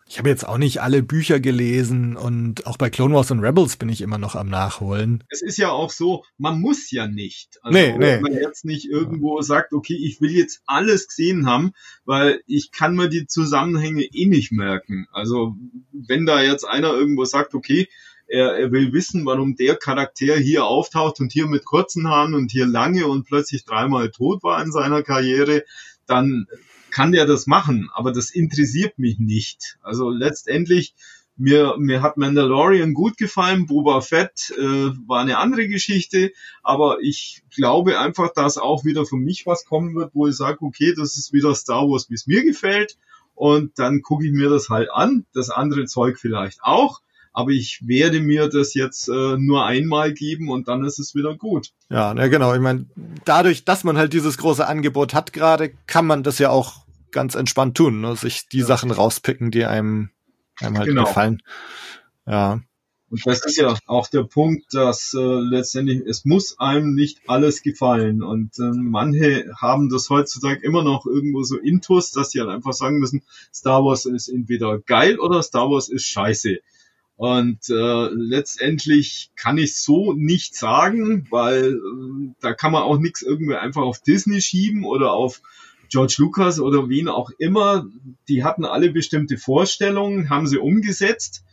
Ich 0.07 0.19
habe 0.19 0.29
jetzt 0.29 0.47
auch 0.47 0.59
nicht 0.59 0.81
alle 0.81 1.01
Bücher 1.01 1.39
gelesen 1.39 2.15
und 2.15 2.67
auch 2.67 2.77
bei 2.77 2.91
Clone 2.91 3.15
Wars 3.15 3.31
und 3.31 3.39
Rebels 3.39 3.75
bin 3.77 3.89
ich 3.89 4.01
immer 4.01 4.19
noch 4.19 4.35
am 4.35 4.49
Nachholen. 4.49 5.23
es 5.29 5.41
ist 5.41 5.57
ja 5.57 5.71
auch 5.71 5.89
so, 5.89 6.23
man 6.37 6.61
muss 6.61 6.91
ja 6.91 7.07
nicht. 7.07 7.57
Also 7.63 7.77
Nee, 7.77 7.93
nee. 7.93 7.99
wenn 7.99 8.21
man 8.21 8.33
jetzt 8.33 8.65
nicht 8.65 8.85
irgendwo 8.85 9.41
sagt, 9.41 9.73
okay, 9.73 9.95
ich 9.95 10.21
will 10.21 10.31
jetzt 10.31 10.61
alles 10.67 11.07
gesehen 11.07 11.47
haben, 11.47 11.71
weil 12.05 12.41
ich 12.45 12.71
kann 12.71 12.95
mir 12.95 13.09
die 13.09 13.25
Zusammenhänge 13.25 14.03
eh 14.03 14.27
nicht 14.27 14.51
merken. 14.51 15.07
Also 15.11 15.55
wenn 15.91 16.27
da 16.27 16.41
jetzt 16.41 16.65
einer 16.65 16.93
irgendwo 16.93 17.25
sagt, 17.25 17.55
okay, 17.55 17.87
er, 18.27 18.57
er 18.57 18.71
will 18.71 18.93
wissen, 18.93 19.25
warum 19.25 19.55
der 19.55 19.75
Charakter 19.75 20.35
hier 20.37 20.65
auftaucht 20.65 21.19
und 21.19 21.31
hier 21.31 21.47
mit 21.47 21.65
kurzen 21.65 22.07
Haaren 22.07 22.35
und 22.35 22.51
hier 22.51 22.67
lange 22.67 23.07
und 23.07 23.25
plötzlich 23.25 23.65
dreimal 23.65 24.11
tot 24.11 24.43
war 24.43 24.63
in 24.63 24.71
seiner 24.71 25.01
Karriere, 25.01 25.63
dann 26.05 26.47
kann 26.95 27.11
der 27.11 27.25
das 27.25 27.45
machen, 27.45 27.89
aber 27.93 28.13
das 28.13 28.29
interessiert 28.29 28.97
mich 28.97 29.19
nicht. 29.19 29.77
Also 29.81 30.09
letztendlich 30.09 30.95
mir, 31.35 31.75
mir 31.77 32.01
hat 32.01 32.15
Mandalorian 32.15 32.93
gut 32.93 33.17
gefallen, 33.17 33.65
Boba 33.65 33.99
Fett 33.99 34.53
äh, 34.57 34.63
war 35.05 35.19
eine 35.19 35.37
andere 35.37 35.67
Geschichte, 35.67 36.31
aber 36.63 36.99
ich 37.01 37.43
glaube 37.53 37.99
einfach, 37.99 38.31
dass 38.33 38.57
auch 38.57 38.85
wieder 38.85 39.05
für 39.05 39.17
mich 39.17 39.45
was 39.45 39.65
kommen 39.65 39.93
wird, 39.95 40.11
wo 40.13 40.27
ich 40.27 40.37
sage, 40.37 40.61
okay, 40.61 40.93
das 40.95 41.17
ist 41.17 41.33
wieder 41.33 41.53
Star 41.53 41.81
Wars, 41.81 42.09
wie 42.09 42.13
es 42.13 42.27
mir 42.27 42.45
gefällt 42.45 42.97
und 43.33 43.77
dann 43.77 44.01
gucke 44.01 44.25
ich 44.25 44.31
mir 44.31 44.49
das 44.49 44.69
halt 44.69 44.89
an, 44.89 45.25
das 45.33 45.49
andere 45.49 45.87
Zeug 45.87 46.17
vielleicht 46.17 46.59
auch, 46.63 47.01
aber 47.33 47.49
ich 47.49 47.85
werde 47.85 48.21
mir 48.21 48.47
das 48.47 48.73
jetzt 48.73 49.09
äh, 49.09 49.35
nur 49.37 49.65
einmal 49.65 50.13
geben 50.13 50.49
und 50.49 50.69
dann 50.69 50.85
ist 50.85 50.99
es 50.99 51.13
wieder 51.13 51.35
gut. 51.35 51.73
Ja, 51.89 52.13
na 52.13 52.29
genau. 52.29 52.55
Ich 52.55 52.61
meine, 52.61 52.85
dadurch, 53.25 53.65
dass 53.65 53.83
man 53.83 53.97
halt 53.97 54.13
dieses 54.13 54.37
große 54.37 54.65
Angebot 54.65 55.13
hat 55.13 55.33
gerade, 55.33 55.73
kann 55.85 56.07
man 56.07 56.23
das 56.23 56.39
ja 56.39 56.49
auch 56.49 56.84
ganz 57.15 57.33
entspannt 57.33 57.75
tun, 57.75 58.01
ne? 58.01 58.15
sich 58.15 58.47
die 58.49 58.59
Ja. 58.59 58.65
Sachen 58.67 58.91
rauspicken, 58.91 59.49
die 59.49 59.65
einem, 59.65 60.11
einem 60.59 60.77
halt 60.77 60.87
Genau. 60.89 61.05
gefallen. 61.05 61.41
Ja. 62.27 62.61
Und 63.09 63.25
das 63.25 63.45
ist 63.45 63.57
ja 63.57 63.77
auch 63.85 64.07
der 64.07 64.23
Punkt, 64.23 64.73
dass 64.73 65.13
äh, 65.13 65.19
letztendlich 65.19 66.01
es 66.05 66.25
muss 66.25 66.59
einem 66.59 66.95
nicht 66.95 67.21
alles 67.27 67.61
gefallen. 67.61 68.21
Und 68.23 68.57
äh, 68.59 68.71
manche 68.73 69.51
haben 69.61 69.89
das 69.89 70.09
heutzutage 70.09 70.61
immer 70.65 70.83
noch 70.83 71.05
irgendwo 71.05 71.43
so 71.43 71.57
intus, 71.57 72.11
dass 72.11 72.31
sie 72.31 72.41
halt 72.41 72.49
einfach 72.49 72.73
sagen 72.73 72.99
müssen, 72.99 73.23
Star 73.53 73.83
Wars 73.85 74.05
ist 74.05 74.27
entweder 74.27 74.79
geil 74.79 75.19
oder 75.19 75.41
Star 75.43 75.69
Wars 75.69 75.87
ist 75.87 76.05
scheiße. 76.07 76.57
Und 77.15 77.69
äh, 77.69 78.07
letztendlich 78.09 79.31
kann 79.37 79.57
ich 79.57 79.77
so 79.77 80.11
nicht 80.13 80.55
sagen, 80.55 81.27
weil 81.29 81.75
äh, 81.75 82.33
da 82.41 82.53
kann 82.53 82.73
man 82.73 82.83
auch 82.83 82.97
nichts 82.97 83.21
irgendwie 83.21 83.55
einfach 83.55 83.83
auf 83.83 83.99
Disney 83.99 84.41
schieben 84.41 84.83
oder 84.83 85.13
auf 85.13 85.41
George 85.89 86.15
Lucas 86.19 86.59
oder 86.59 86.89
wen 86.89 87.07
auch 87.07 87.31
immer. 87.37 87.85
Die 88.27 88.43
hatten 88.43 88.65
alle 88.65 88.91
bestimmte 88.91 89.37
Vorstellungen, 89.37 90.29
haben 90.29 90.47
sie 90.47 90.57
umgesetzt. 90.57 91.43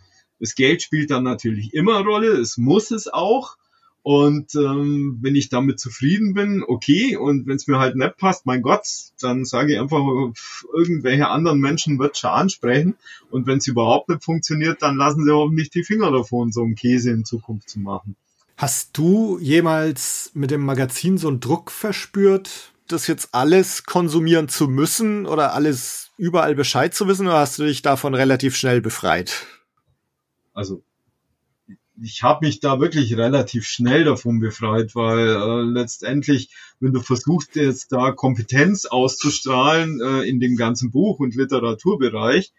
Das 0.41 0.55
Geld 0.55 0.83
spielt 0.83 1.11
dann 1.11 1.23
natürlich 1.23 1.73
immer 1.73 2.01
Rolle, 2.01 2.33
es 2.33 2.57
muss 2.57 2.91
es 2.91 3.09
auch. 3.09 3.57
Und 4.03 4.57
ähm, 4.57 5.19
wenn 5.21 5.37
ich 5.37 5.49
damit 5.49 5.79
zufrieden 5.79 6.35
bin, 6.35 6.65
okay. 6.67 7.17
Und 7.17 7.47
wenn 7.47 7.55
es 7.55 7.69
mir 7.69 7.79
halt 7.79 7.95
nicht 7.95 8.17
passt, 8.17 8.47
mein 8.47 8.61
Gott, 8.61 8.85
dann 9.21 9.45
sage 9.45 9.75
ich 9.75 9.81
einfach, 9.81 10.01
irgendwelche 10.75 11.29
anderen 11.29 11.61
Menschen 11.61 12.01
wird 12.01 12.19
schon 12.19 12.31
ansprechen. 12.31 12.95
Und 13.31 13.47
wenn 13.47 13.59
es 13.59 13.69
überhaupt 13.69 14.09
nicht 14.09 14.25
funktioniert, 14.25 14.83
dann 14.83 14.97
lassen 14.97 15.25
sie 15.25 15.33
hoffentlich 15.33 15.71
die 15.71 15.85
Finger 15.85 16.11
davon, 16.11 16.51
so 16.51 16.63
einen 16.63 16.75
Käse 16.75 17.11
in 17.11 17.25
Zukunft 17.25 17.71
zu 17.71 17.79
machen. 17.79 18.17
Hast 18.57 18.99
du 18.99 19.39
jemals 19.41 20.33
mit 20.35 20.51
dem 20.51 20.65
Magazin 20.65 21.17
so 21.17 21.29
einen 21.29 21.41
Druck 21.41 21.71
verspürt, 21.71 22.72
das 22.93 23.07
jetzt 23.07 23.31
alles 23.33 23.85
konsumieren 23.85 24.49
zu 24.49 24.69
müssen 24.69 25.27
oder 25.27 25.55
alles 25.55 26.11
überall 26.17 26.55
Bescheid 26.55 26.95
zu 26.95 27.09
wissen, 27.09 27.27
oder 27.27 27.39
hast 27.39 27.59
du 27.59 27.65
dich 27.65 27.83
davon 27.83 28.15
relativ 28.15 28.57
schnell 28.57 28.81
befreit? 28.81 29.47
Also 30.53 30.85
ich 32.01 32.23
habe 32.23 32.47
mich 32.47 32.61
da 32.61 32.81
wirklich 32.81 33.17
relativ 33.17 33.65
schnell 33.65 34.05
davon 34.05 34.41
befreit, 34.41 34.95
weil 34.95 35.29
äh, 35.29 35.63
letztendlich, 35.63 36.51
wenn 36.81 36.93
du 36.93 37.01
versuchst 37.01 37.55
jetzt 37.57 37.93
da 37.93 38.13
Kompetenz 38.13 38.87
auszustrahlen 38.87 40.01
äh, 40.01 40.29
in 40.29 40.41
dem 40.41 40.57
ganzen 40.57 40.91
Buch- 40.91 41.21
und 41.21 41.35
Literaturbereich, 41.35 42.53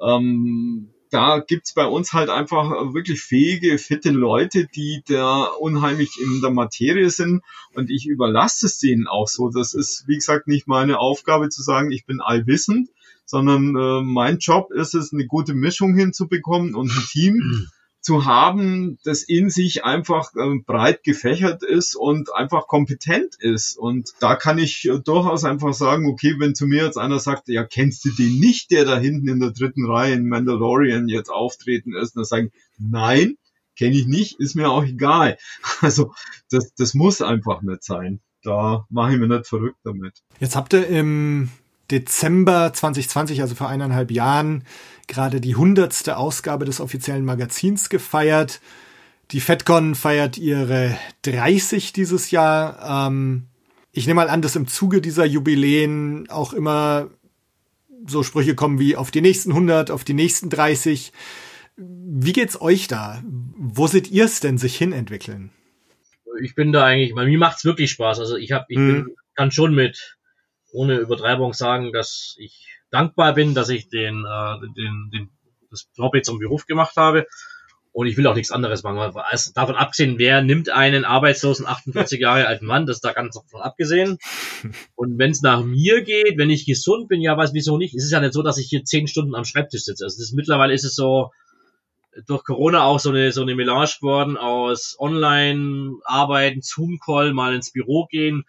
ähm, 0.00 0.90
da 1.10 1.38
gibt's 1.38 1.74
bei 1.74 1.86
uns 1.86 2.12
halt 2.12 2.30
einfach 2.30 2.70
wirklich 2.92 3.20
fähige, 3.20 3.78
fitte 3.78 4.10
Leute, 4.10 4.66
die 4.66 5.02
da 5.06 5.44
unheimlich 5.44 6.18
in 6.20 6.40
der 6.40 6.50
Materie 6.50 7.10
sind 7.10 7.42
und 7.74 7.90
ich 7.90 8.06
überlasse 8.06 8.66
es 8.66 8.78
denen 8.78 9.06
auch 9.06 9.28
so. 9.28 9.48
Das 9.50 9.74
ist, 9.74 10.04
wie 10.06 10.16
gesagt, 10.16 10.48
nicht 10.48 10.66
meine 10.66 10.98
Aufgabe 10.98 11.48
zu 11.48 11.62
sagen, 11.62 11.92
ich 11.92 12.06
bin 12.06 12.20
allwissend, 12.20 12.88
sondern 13.24 13.76
äh, 13.76 14.02
mein 14.02 14.38
Job 14.38 14.72
ist 14.72 14.94
es, 14.94 15.12
eine 15.12 15.26
gute 15.26 15.54
Mischung 15.54 15.94
hinzubekommen 15.96 16.74
und 16.74 16.90
ein 16.90 17.04
Team 17.10 17.68
zu 18.06 18.24
haben, 18.24 18.98
das 19.02 19.24
in 19.24 19.50
sich 19.50 19.82
einfach 19.82 20.32
äh, 20.36 20.60
breit 20.64 21.02
gefächert 21.02 21.64
ist 21.64 21.96
und 21.96 22.32
einfach 22.32 22.68
kompetent 22.68 23.34
ist. 23.36 23.76
Und 23.76 24.12
da 24.20 24.36
kann 24.36 24.58
ich 24.58 24.88
äh, 24.88 25.00
durchaus 25.00 25.42
einfach 25.42 25.74
sagen, 25.74 26.06
okay, 26.06 26.36
wenn 26.38 26.54
zu 26.54 26.68
mir 26.68 26.84
jetzt 26.84 26.98
einer 26.98 27.18
sagt, 27.18 27.48
ja, 27.48 27.64
kennst 27.64 28.04
du 28.04 28.10
den 28.10 28.38
nicht, 28.38 28.70
der 28.70 28.84
da 28.84 28.96
hinten 28.96 29.26
in 29.26 29.40
der 29.40 29.50
dritten 29.50 29.90
Reihe 29.90 30.14
in 30.14 30.28
Mandalorian 30.28 31.08
jetzt 31.08 31.30
auftreten 31.30 31.96
ist, 31.96 32.14
dann 32.14 32.24
sagen, 32.24 32.52
nein, 32.78 33.38
kenne 33.76 33.96
ich 33.96 34.06
nicht, 34.06 34.38
ist 34.38 34.54
mir 34.54 34.70
auch 34.70 34.84
egal. 34.84 35.36
Also 35.80 36.14
das, 36.48 36.74
das 36.76 36.94
muss 36.94 37.20
einfach 37.22 37.62
nicht 37.62 37.82
sein. 37.82 38.20
Da 38.44 38.86
mache 38.88 39.14
ich 39.14 39.18
mir 39.18 39.26
nicht 39.26 39.48
verrückt 39.48 39.80
damit. 39.82 40.22
Jetzt 40.38 40.54
habt 40.54 40.72
ihr 40.74 40.86
im 40.86 41.50
Dezember 41.90 42.72
2020, 42.72 43.42
also 43.42 43.54
vor 43.54 43.68
eineinhalb 43.68 44.10
Jahren, 44.10 44.64
gerade 45.06 45.40
die 45.40 45.54
hundertste 45.54 46.16
Ausgabe 46.16 46.64
des 46.64 46.80
offiziellen 46.80 47.24
Magazins 47.24 47.88
gefeiert. 47.88 48.60
Die 49.30 49.40
FedCon 49.40 49.94
feiert 49.94 50.38
ihre 50.38 50.96
30 51.22 51.92
dieses 51.92 52.30
Jahr. 52.30 53.08
Ähm, 53.08 53.46
ich 53.92 54.06
nehme 54.06 54.16
mal 54.16 54.28
an, 54.28 54.42
dass 54.42 54.56
im 54.56 54.66
Zuge 54.66 55.00
dieser 55.00 55.24
Jubiläen 55.24 56.28
auch 56.28 56.52
immer 56.52 57.10
so 58.06 58.22
Sprüche 58.22 58.54
kommen 58.54 58.78
wie 58.78 58.96
auf 58.96 59.10
die 59.10 59.20
nächsten 59.20 59.50
100, 59.50 59.90
auf 59.90 60.04
die 60.04 60.14
nächsten 60.14 60.50
30. 60.50 61.12
Wie 61.76 62.32
geht's 62.32 62.60
euch 62.60 62.88
da? 62.88 63.22
Wo 63.24 63.86
seht 63.86 64.10
ihr 64.10 64.24
es 64.24 64.40
denn 64.40 64.58
sich 64.58 64.76
hin 64.76 64.92
entwickeln? 64.92 65.50
Ich 66.42 66.54
bin 66.54 66.72
da 66.72 66.84
eigentlich, 66.84 67.14
mir 67.14 67.38
macht's 67.38 67.64
wirklich 67.64 67.90
Spaß. 67.90 68.20
Also 68.20 68.36
ich 68.36 68.52
habe, 68.52 68.66
ich 68.68 68.76
hm. 68.76 69.04
bin, 69.04 69.16
kann 69.34 69.50
schon 69.50 69.74
mit 69.74 70.15
ohne 70.72 70.96
Übertreibung 70.96 71.52
sagen, 71.52 71.92
dass 71.92 72.34
ich 72.38 72.66
dankbar 72.90 73.34
bin, 73.34 73.54
dass 73.54 73.68
ich 73.68 73.88
den, 73.88 74.24
äh, 74.24 74.60
den, 74.76 75.10
den 75.12 75.30
das 75.70 75.88
Hobby 75.98 76.22
zum 76.22 76.38
Beruf 76.38 76.66
gemacht 76.66 76.96
habe. 76.96 77.26
Und 77.92 78.06
ich 78.06 78.18
will 78.18 78.26
auch 78.26 78.34
nichts 78.34 78.52
anderes 78.52 78.82
machen. 78.82 78.98
Also 78.98 79.52
davon 79.54 79.74
abgesehen, 79.74 80.18
wer 80.18 80.42
nimmt 80.42 80.68
einen 80.68 81.06
arbeitslosen 81.06 81.66
48 81.66 82.20
Jahre 82.20 82.46
alten 82.46 82.66
Mann? 82.66 82.84
Das 82.84 82.98
ist 82.98 83.04
da 83.06 83.14
ganz 83.14 83.36
davon 83.36 83.62
abgesehen. 83.62 84.18
Und 84.96 85.18
wenn 85.18 85.30
es 85.30 85.40
nach 85.40 85.64
mir 85.64 86.02
geht, 86.02 86.36
wenn 86.36 86.50
ich 86.50 86.66
gesund 86.66 87.08
bin, 87.08 87.22
ja, 87.22 87.38
was, 87.38 87.54
wieso 87.54 87.78
nicht? 87.78 87.94
Es 87.94 88.04
ist 88.04 88.10
ja 88.10 88.20
nicht 88.20 88.34
so, 88.34 88.42
dass 88.42 88.58
ich 88.58 88.68
hier 88.68 88.84
zehn 88.84 89.08
Stunden 89.08 89.34
am 89.34 89.46
Schreibtisch 89.46 89.84
sitze. 89.84 90.04
Also 90.04 90.16
das 90.16 90.28
ist, 90.28 90.34
mittlerweile 90.34 90.74
ist 90.74 90.84
es 90.84 90.94
so, 90.94 91.30
durch 92.26 92.44
Corona 92.44 92.82
auch 92.82 92.98
so 92.98 93.10
eine, 93.10 93.32
so 93.32 93.42
eine 93.42 93.54
Melange 93.54 93.90
geworden 94.00 94.36
aus 94.36 94.96
Online-Arbeiten, 94.98 96.62
Zoom-Call, 96.62 97.32
mal 97.32 97.54
ins 97.54 97.72
Büro 97.72 98.06
gehen. 98.06 98.44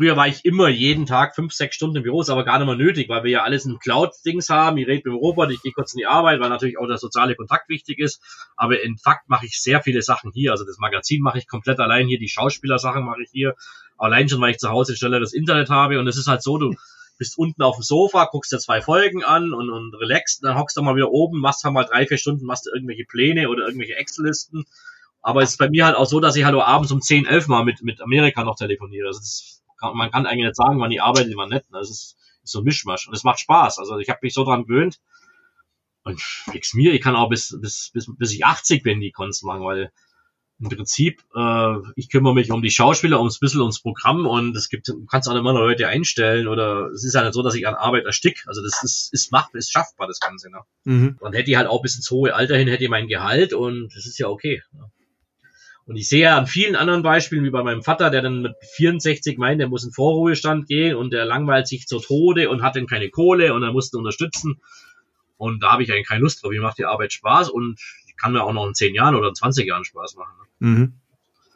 Früher 0.00 0.16
war 0.16 0.28
ich 0.28 0.46
immer 0.46 0.70
jeden 0.70 1.04
Tag 1.04 1.34
fünf, 1.34 1.52
sechs 1.52 1.76
Stunden 1.76 1.96
im 1.96 2.02
Büro, 2.04 2.22
ist 2.22 2.30
aber 2.30 2.42
gar 2.42 2.58
nicht 2.58 2.66
mehr 2.66 2.74
nötig, 2.74 3.10
weil 3.10 3.22
wir 3.22 3.30
ja 3.32 3.42
alles 3.42 3.66
in 3.66 3.78
Cloud-Dings 3.78 4.48
haben. 4.48 4.78
Ich 4.78 4.86
rede 4.86 5.02
mit 5.04 5.04
dem 5.04 5.16
Roboter, 5.16 5.50
ich 5.50 5.60
gehe 5.60 5.72
kurz 5.72 5.92
in 5.92 5.98
die 5.98 6.06
Arbeit, 6.06 6.40
weil 6.40 6.48
natürlich 6.48 6.78
auch 6.78 6.86
der 6.86 6.96
soziale 6.96 7.34
Kontakt 7.34 7.68
wichtig 7.68 7.98
ist. 7.98 8.22
Aber 8.56 8.82
in 8.82 8.96
Fakt 8.96 9.28
mache 9.28 9.44
ich 9.44 9.60
sehr 9.60 9.82
viele 9.82 10.00
Sachen 10.00 10.32
hier. 10.32 10.52
Also 10.52 10.64
das 10.64 10.78
Magazin 10.78 11.20
mache 11.20 11.36
ich 11.36 11.46
komplett 11.46 11.80
allein 11.80 12.06
hier, 12.06 12.18
die 12.18 12.30
Schauspielersachen 12.30 13.04
mache 13.04 13.20
ich 13.24 13.28
hier. 13.30 13.56
Allein 13.98 14.26
schon, 14.30 14.40
weil 14.40 14.52
ich 14.52 14.58
zu 14.58 14.70
Hause 14.70 14.96
schneller 14.96 15.20
das 15.20 15.34
Internet 15.34 15.68
habe. 15.68 15.98
Und 15.98 16.08
es 16.08 16.16
ist 16.16 16.28
halt 16.28 16.42
so, 16.42 16.56
du 16.56 16.74
bist 17.18 17.36
unten 17.36 17.60
auf 17.60 17.76
dem 17.76 17.82
Sofa, 17.82 18.24
guckst 18.24 18.52
dir 18.52 18.58
zwei 18.58 18.80
Folgen 18.80 19.22
an 19.22 19.52
und, 19.52 19.68
und 19.68 19.94
relaxst, 19.96 20.42
dann 20.42 20.56
hockst 20.56 20.78
du 20.78 20.82
mal 20.82 20.96
wieder 20.96 21.10
oben, 21.10 21.40
machst 21.40 21.62
halt 21.62 21.74
mal 21.74 21.84
drei, 21.84 22.06
vier 22.06 22.16
Stunden, 22.16 22.46
machst 22.46 22.64
du 22.64 22.70
irgendwelche 22.72 23.04
Pläne 23.04 23.50
oder 23.50 23.66
irgendwelche 23.66 23.96
Excel-Listen. 23.96 24.64
Aber 25.20 25.42
es 25.42 25.50
ist 25.50 25.58
bei 25.58 25.68
mir 25.68 25.84
halt 25.84 25.96
auch 25.96 26.06
so, 26.06 26.20
dass 26.20 26.36
ich 26.36 26.44
halt 26.44 26.56
abends 26.56 26.90
um 26.90 27.02
10, 27.02 27.26
11 27.26 27.48
mal 27.48 27.64
mit, 27.66 27.82
mit 27.82 28.00
Amerika 28.00 28.44
noch 28.44 28.56
telefoniere. 28.56 29.08
Also 29.08 29.20
das 29.20 29.59
kann, 29.80 29.96
man 29.96 30.10
kann 30.10 30.26
eigentlich 30.26 30.46
nicht 30.46 30.56
sagen, 30.56 30.80
wann 30.80 30.90
die 30.90 31.00
arbeitet, 31.00 31.32
wann 31.36 31.48
nicht. 31.48 31.64
Das 31.70 31.90
ist, 31.90 32.16
ist 32.42 32.52
so 32.52 32.60
ein 32.60 32.64
Mischmasch. 32.64 33.08
Und 33.08 33.14
es 33.14 33.24
macht 33.24 33.40
Spaß. 33.40 33.78
Also 33.78 33.98
ich 33.98 34.08
habe 34.08 34.20
mich 34.22 34.34
so 34.34 34.44
dran 34.44 34.64
gewöhnt. 34.64 35.00
Und 36.02 36.20
fix 36.20 36.72
mir, 36.72 36.94
ich 36.94 37.02
kann 37.02 37.14
auch 37.14 37.28
bis, 37.28 37.56
bis, 37.60 37.90
bis, 37.92 38.10
bis 38.16 38.32
ich 38.32 38.44
80 38.44 38.82
bin, 38.82 39.00
die 39.00 39.12
Cons 39.12 39.42
machen, 39.42 39.62
weil 39.62 39.92
im 40.60 40.68
Prinzip, 40.68 41.22
äh, 41.34 41.74
ich 41.96 42.10
kümmere 42.10 42.34
mich 42.34 42.50
um 42.50 42.62
die 42.62 42.70
Schauspieler, 42.70 43.18
ums 43.18 43.38
bisschen 43.38 43.62
ums 43.62 43.80
Programm 43.80 44.26
und 44.26 44.54
es 44.56 44.68
gibt, 44.68 44.88
du 44.88 45.06
kannst 45.06 45.28
auch 45.28 45.34
immer 45.34 45.54
noch 45.54 45.60
Leute 45.60 45.88
einstellen 45.88 46.48
oder 46.48 46.90
es 46.90 47.04
ist 47.04 47.14
ja 47.14 47.22
nicht 47.22 47.32
so, 47.32 47.42
dass 47.42 47.54
ich 47.54 47.66
an 47.66 47.74
Arbeit 47.74 48.04
erstick. 48.04 48.44
Also 48.46 48.62
das 48.62 48.82
ist, 48.82 49.10
ist 49.12 49.32
machbar, 49.32 49.58
ist 49.58 49.72
schaffbar, 49.72 50.06
das 50.06 50.20
Ganze. 50.20 50.50
Ne? 50.50 50.60
Mhm. 50.84 51.16
Und 51.20 51.34
hätte 51.34 51.50
ich 51.50 51.56
halt 51.56 51.66
auch 51.66 51.80
bis 51.80 51.96
ins 51.96 52.10
hohe 52.10 52.34
Alter 52.34 52.56
hin, 52.56 52.68
hätte 52.68 52.84
ich 52.84 52.90
mein 52.90 53.08
Gehalt 53.08 53.54
und 53.54 53.88
das 53.94 54.04
ist 54.06 54.18
ja 54.18 54.28
okay. 54.28 54.62
Ne? 54.72 54.90
Und 55.90 55.96
ich 55.96 56.08
sehe 56.08 56.20
ja 56.20 56.38
an 56.38 56.46
vielen 56.46 56.76
anderen 56.76 57.02
Beispielen, 57.02 57.42
wie 57.42 57.50
bei 57.50 57.64
meinem 57.64 57.82
Vater, 57.82 58.10
der 58.10 58.22
dann 58.22 58.42
mit 58.42 58.54
64 58.76 59.38
meint, 59.38 59.60
der 59.60 59.68
muss 59.68 59.82
in 59.82 59.90
Vorruhestand 59.90 60.68
gehen 60.68 60.94
und 60.94 61.12
der 61.12 61.24
langweilt 61.24 61.66
sich 61.66 61.88
zu 61.88 61.98
Tode 61.98 62.48
und 62.48 62.62
hat 62.62 62.76
dann 62.76 62.86
keine 62.86 63.10
Kohle 63.10 63.52
und 63.54 63.64
er 63.64 63.72
musste 63.72 63.98
unterstützen. 63.98 64.60
Und 65.36 65.64
da 65.64 65.72
habe 65.72 65.82
ich 65.82 65.92
eigentlich 65.92 66.06
keine 66.06 66.20
Lust 66.20 66.44
drauf. 66.44 66.52
Mir 66.52 66.62
macht 66.62 66.78
die 66.78 66.84
Arbeit 66.84 67.12
Spaß 67.12 67.50
und 67.50 67.80
kann 68.16 68.32
mir 68.32 68.44
auch 68.44 68.52
noch 68.52 68.68
in 68.68 68.74
10 68.74 68.94
Jahren 68.94 69.16
oder 69.16 69.30
in 69.30 69.34
20 69.34 69.66
Jahren 69.66 69.84
Spaß 69.84 70.14
machen. 70.14 70.32
Ne? 70.60 70.68
Mhm. 70.68 70.92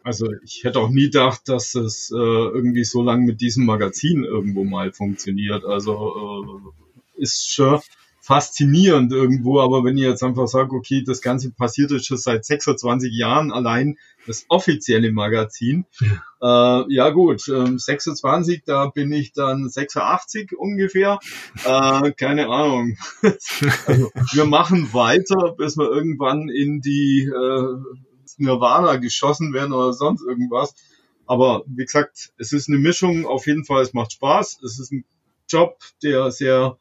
Also 0.02 0.26
ich 0.42 0.64
hätte 0.64 0.80
auch 0.80 0.90
nie 0.90 1.04
gedacht, 1.04 1.42
dass 1.46 1.76
es 1.76 2.10
äh, 2.10 2.16
irgendwie 2.16 2.82
so 2.82 3.02
lange 3.04 3.24
mit 3.26 3.40
diesem 3.40 3.64
Magazin 3.64 4.24
irgendwo 4.24 4.64
mal 4.64 4.92
funktioniert. 4.92 5.64
Also 5.64 6.74
äh, 7.16 7.22
ist 7.22 7.54
schon 7.54 7.80
faszinierend 8.24 9.12
irgendwo, 9.12 9.60
aber 9.60 9.84
wenn 9.84 9.98
ich 9.98 10.04
jetzt 10.04 10.22
einfach 10.22 10.48
sage, 10.48 10.74
okay, 10.74 11.04
das 11.06 11.20
Ganze 11.20 11.50
passiert 11.50 11.90
jetzt 11.90 12.06
schon 12.06 12.16
seit 12.16 12.46
26 12.46 13.12
Jahren 13.12 13.52
allein, 13.52 13.98
das 14.26 14.46
offizielle 14.48 15.12
Magazin, 15.12 15.84
ja, 16.40 16.80
äh, 16.80 16.84
ja 16.88 17.10
gut, 17.10 17.46
äh, 17.48 17.76
26, 17.76 18.62
da 18.64 18.86
bin 18.86 19.12
ich 19.12 19.34
dann 19.34 19.68
86 19.68 20.52
ungefähr, 20.56 21.18
äh, 21.66 22.12
keine 22.12 22.48
Ahnung. 22.48 22.96
also, 23.86 24.10
wir 24.32 24.46
machen 24.46 24.94
weiter, 24.94 25.54
bis 25.58 25.76
wir 25.76 25.90
irgendwann 25.90 26.48
in 26.48 26.80
die 26.80 27.30
äh, 27.30 27.76
Nirvana 28.38 28.96
geschossen 28.96 29.52
werden 29.52 29.74
oder 29.74 29.92
sonst 29.92 30.24
irgendwas. 30.26 30.74
Aber 31.26 31.62
wie 31.66 31.84
gesagt, 31.84 32.32
es 32.38 32.52
ist 32.52 32.70
eine 32.70 32.78
Mischung, 32.78 33.26
auf 33.26 33.46
jeden 33.46 33.66
Fall, 33.66 33.82
es 33.82 33.92
macht 33.92 34.12
Spaß, 34.12 34.60
es 34.64 34.78
ist 34.78 34.92
ein 34.92 35.04
Job, 35.46 35.76
der 36.02 36.30
sehr 36.30 36.78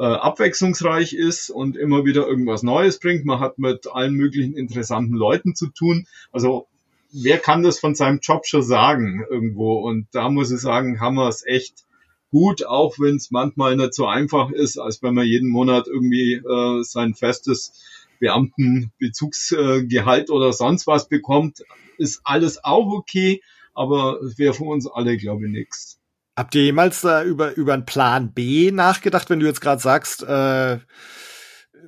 äh, 0.00 0.04
abwechslungsreich 0.04 1.12
ist 1.12 1.50
und 1.50 1.76
immer 1.76 2.06
wieder 2.06 2.26
irgendwas 2.26 2.62
Neues 2.62 2.98
bringt. 2.98 3.26
Man 3.26 3.38
hat 3.38 3.58
mit 3.58 3.86
allen 3.86 4.14
möglichen 4.14 4.56
interessanten 4.56 5.14
Leuten 5.14 5.54
zu 5.54 5.66
tun. 5.66 6.06
Also 6.32 6.68
wer 7.12 7.36
kann 7.36 7.62
das 7.62 7.78
von 7.78 7.94
seinem 7.94 8.20
Job 8.22 8.46
schon 8.46 8.62
sagen 8.62 9.22
irgendwo? 9.28 9.80
Und 9.80 10.06
da 10.12 10.30
muss 10.30 10.50
ich 10.50 10.60
sagen, 10.60 11.00
haben 11.00 11.16
wir 11.16 11.28
es 11.28 11.44
echt 11.44 11.84
gut, 12.30 12.64
auch 12.64 12.98
wenn 12.98 13.16
es 13.16 13.30
manchmal 13.30 13.76
nicht 13.76 13.92
so 13.92 14.06
einfach 14.06 14.50
ist, 14.50 14.78
als 14.78 15.02
wenn 15.02 15.12
man 15.12 15.26
jeden 15.26 15.50
Monat 15.50 15.86
irgendwie 15.86 16.36
äh, 16.36 16.82
sein 16.82 17.14
festes 17.14 17.84
Beamtenbezugsgehalt 18.20 20.30
oder 20.30 20.54
sonst 20.54 20.86
was 20.86 21.10
bekommt, 21.10 21.62
ist 21.98 22.22
alles 22.24 22.64
auch 22.64 22.90
okay, 22.90 23.42
aber 23.74 24.18
wäre 24.38 24.54
für 24.54 24.64
uns 24.64 24.86
alle, 24.86 25.18
glaube 25.18 25.44
ich, 25.44 25.52
nichts. 25.52 25.99
Habt 26.40 26.54
ihr 26.54 26.64
jemals 26.64 27.02
da 27.02 27.22
über, 27.22 27.54
über 27.54 27.74
einen 27.74 27.84
Plan 27.84 28.32
B 28.32 28.70
nachgedacht, 28.72 29.28
wenn 29.28 29.40
du 29.40 29.46
jetzt 29.46 29.60
gerade 29.60 29.82
sagst, 29.82 30.22
äh, 30.22 30.78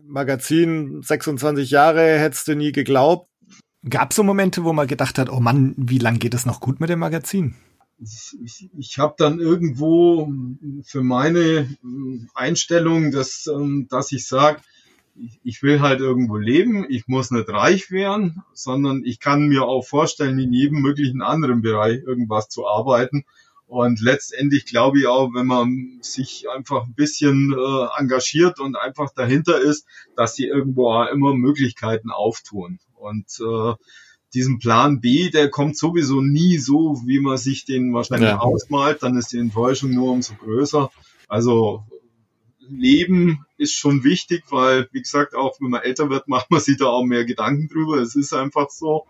Magazin 0.06 1.00
26 1.02 1.70
Jahre, 1.70 2.18
hättest 2.18 2.48
du 2.48 2.54
nie 2.54 2.70
geglaubt? 2.70 3.30
Gab 3.88 4.10
es 4.10 4.16
so 4.16 4.22
Momente, 4.22 4.62
wo 4.62 4.74
man 4.74 4.86
gedacht 4.86 5.18
hat, 5.18 5.30
oh 5.30 5.40
Mann, 5.40 5.72
wie 5.78 5.96
lang 5.96 6.18
geht 6.18 6.34
es 6.34 6.44
noch 6.44 6.60
gut 6.60 6.80
mit 6.80 6.90
dem 6.90 6.98
Magazin? 6.98 7.54
Ich, 7.98 8.36
ich, 8.44 8.70
ich 8.76 8.98
habe 8.98 9.14
dann 9.16 9.40
irgendwo 9.40 10.30
für 10.84 11.02
meine 11.02 11.74
Einstellung, 12.34 13.10
dass, 13.10 13.46
ähm, 13.46 13.86
dass 13.88 14.12
ich 14.12 14.28
sage, 14.28 14.60
ich 15.42 15.62
will 15.62 15.80
halt 15.80 16.00
irgendwo 16.00 16.36
leben, 16.36 16.84
ich 16.90 17.08
muss 17.08 17.30
nicht 17.30 17.48
reich 17.48 17.90
werden, 17.90 18.42
sondern 18.52 19.02
ich 19.02 19.18
kann 19.18 19.48
mir 19.48 19.62
auch 19.62 19.86
vorstellen, 19.86 20.38
in 20.38 20.52
jedem 20.52 20.82
möglichen 20.82 21.22
anderen 21.22 21.62
Bereich 21.62 22.02
irgendwas 22.02 22.50
zu 22.50 22.66
arbeiten. 22.66 23.24
Und 23.72 24.02
letztendlich 24.02 24.66
glaube 24.66 24.98
ich 24.98 25.06
auch, 25.06 25.32
wenn 25.32 25.46
man 25.46 25.96
sich 26.02 26.44
einfach 26.54 26.84
ein 26.84 26.92
bisschen 26.92 27.54
äh, 27.54 27.86
engagiert 27.98 28.60
und 28.60 28.76
einfach 28.76 29.14
dahinter 29.14 29.62
ist, 29.62 29.86
dass 30.14 30.34
sie 30.34 30.44
irgendwo 30.44 30.90
auch 30.90 31.10
immer 31.10 31.32
Möglichkeiten 31.32 32.10
auftun. 32.10 32.80
Und 32.94 33.24
äh, 33.40 33.72
diesen 34.34 34.58
Plan 34.58 35.00
B, 35.00 35.30
der 35.30 35.48
kommt 35.48 35.78
sowieso 35.78 36.20
nie 36.20 36.58
so, 36.58 37.00
wie 37.06 37.18
man 37.18 37.38
sich 37.38 37.64
den 37.64 37.94
wahrscheinlich 37.94 38.28
ja. 38.28 38.40
ausmalt. 38.40 39.02
Dann 39.02 39.16
ist 39.16 39.32
die 39.32 39.38
Enttäuschung 39.38 39.94
nur 39.94 40.12
umso 40.12 40.34
größer. 40.34 40.90
Also 41.26 41.82
Leben 42.68 43.46
ist 43.56 43.72
schon 43.72 44.04
wichtig, 44.04 44.44
weil, 44.50 44.86
wie 44.92 45.00
gesagt, 45.00 45.34
auch 45.34 45.58
wenn 45.60 45.70
man 45.70 45.80
älter 45.80 46.10
wird, 46.10 46.28
macht 46.28 46.50
man 46.50 46.60
sich 46.60 46.76
da 46.76 46.88
auch 46.88 47.04
mehr 47.04 47.24
Gedanken 47.24 47.68
drüber. 47.68 48.02
Es 48.02 48.16
ist 48.16 48.34
einfach 48.34 48.68
so. 48.68 49.06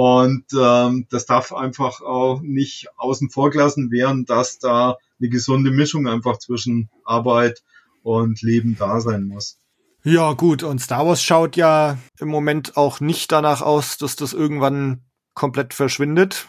Und 0.00 0.44
ähm, 0.56 1.08
das 1.10 1.26
darf 1.26 1.52
einfach 1.52 2.02
auch 2.02 2.40
nicht 2.40 2.86
außen 2.98 3.30
vor 3.30 3.50
gelassen 3.50 3.90
werden, 3.90 4.26
dass 4.26 4.60
da 4.60 4.96
eine 5.18 5.28
gesunde 5.28 5.72
Mischung 5.72 6.06
einfach 6.06 6.38
zwischen 6.38 6.88
Arbeit 7.02 7.64
und 8.04 8.40
Leben 8.40 8.76
da 8.78 9.00
sein 9.00 9.24
muss. 9.24 9.58
Ja, 10.04 10.34
gut, 10.34 10.62
und 10.62 10.78
Star 10.80 11.04
Wars 11.04 11.20
schaut 11.20 11.56
ja 11.56 11.98
im 12.20 12.28
Moment 12.28 12.76
auch 12.76 13.00
nicht 13.00 13.32
danach 13.32 13.60
aus, 13.60 13.98
dass 13.98 14.14
das 14.14 14.34
irgendwann 14.34 15.02
komplett 15.34 15.74
verschwindet. 15.74 16.46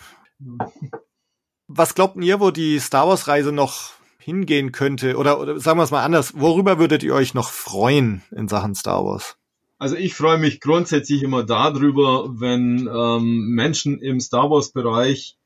Was 1.67 1.95
glaubt 1.95 2.23
ihr, 2.23 2.39
wo 2.39 2.51
die 2.51 2.77
Star 2.77 3.07
Wars 3.07 3.27
Reise 3.27 3.51
noch 3.51 3.93
hingehen 4.19 4.71
könnte? 4.71 5.17
Oder, 5.17 5.39
oder 5.39 5.59
sagen 5.59 5.79
wir 5.79 5.85
es 5.85 5.91
mal 5.91 6.05
anders, 6.05 6.39
worüber 6.39 6.77
würdet 6.77 7.01
ihr 7.01 7.15
euch 7.15 7.33
noch 7.33 7.49
freuen 7.49 8.21
in 8.29 8.47
Sachen 8.47 8.75
Star 8.75 9.03
Wars? 9.03 9.38
Also 9.79 9.95
ich 9.95 10.13
freue 10.13 10.37
mich 10.37 10.59
grundsätzlich 10.59 11.23
immer 11.23 11.43
darüber, 11.43 12.37
wenn 12.39 12.89
ähm, 12.93 13.47
Menschen 13.55 14.01
im 14.01 14.19
Star 14.19 14.51
Wars 14.51 14.73
Bereich 14.73 15.37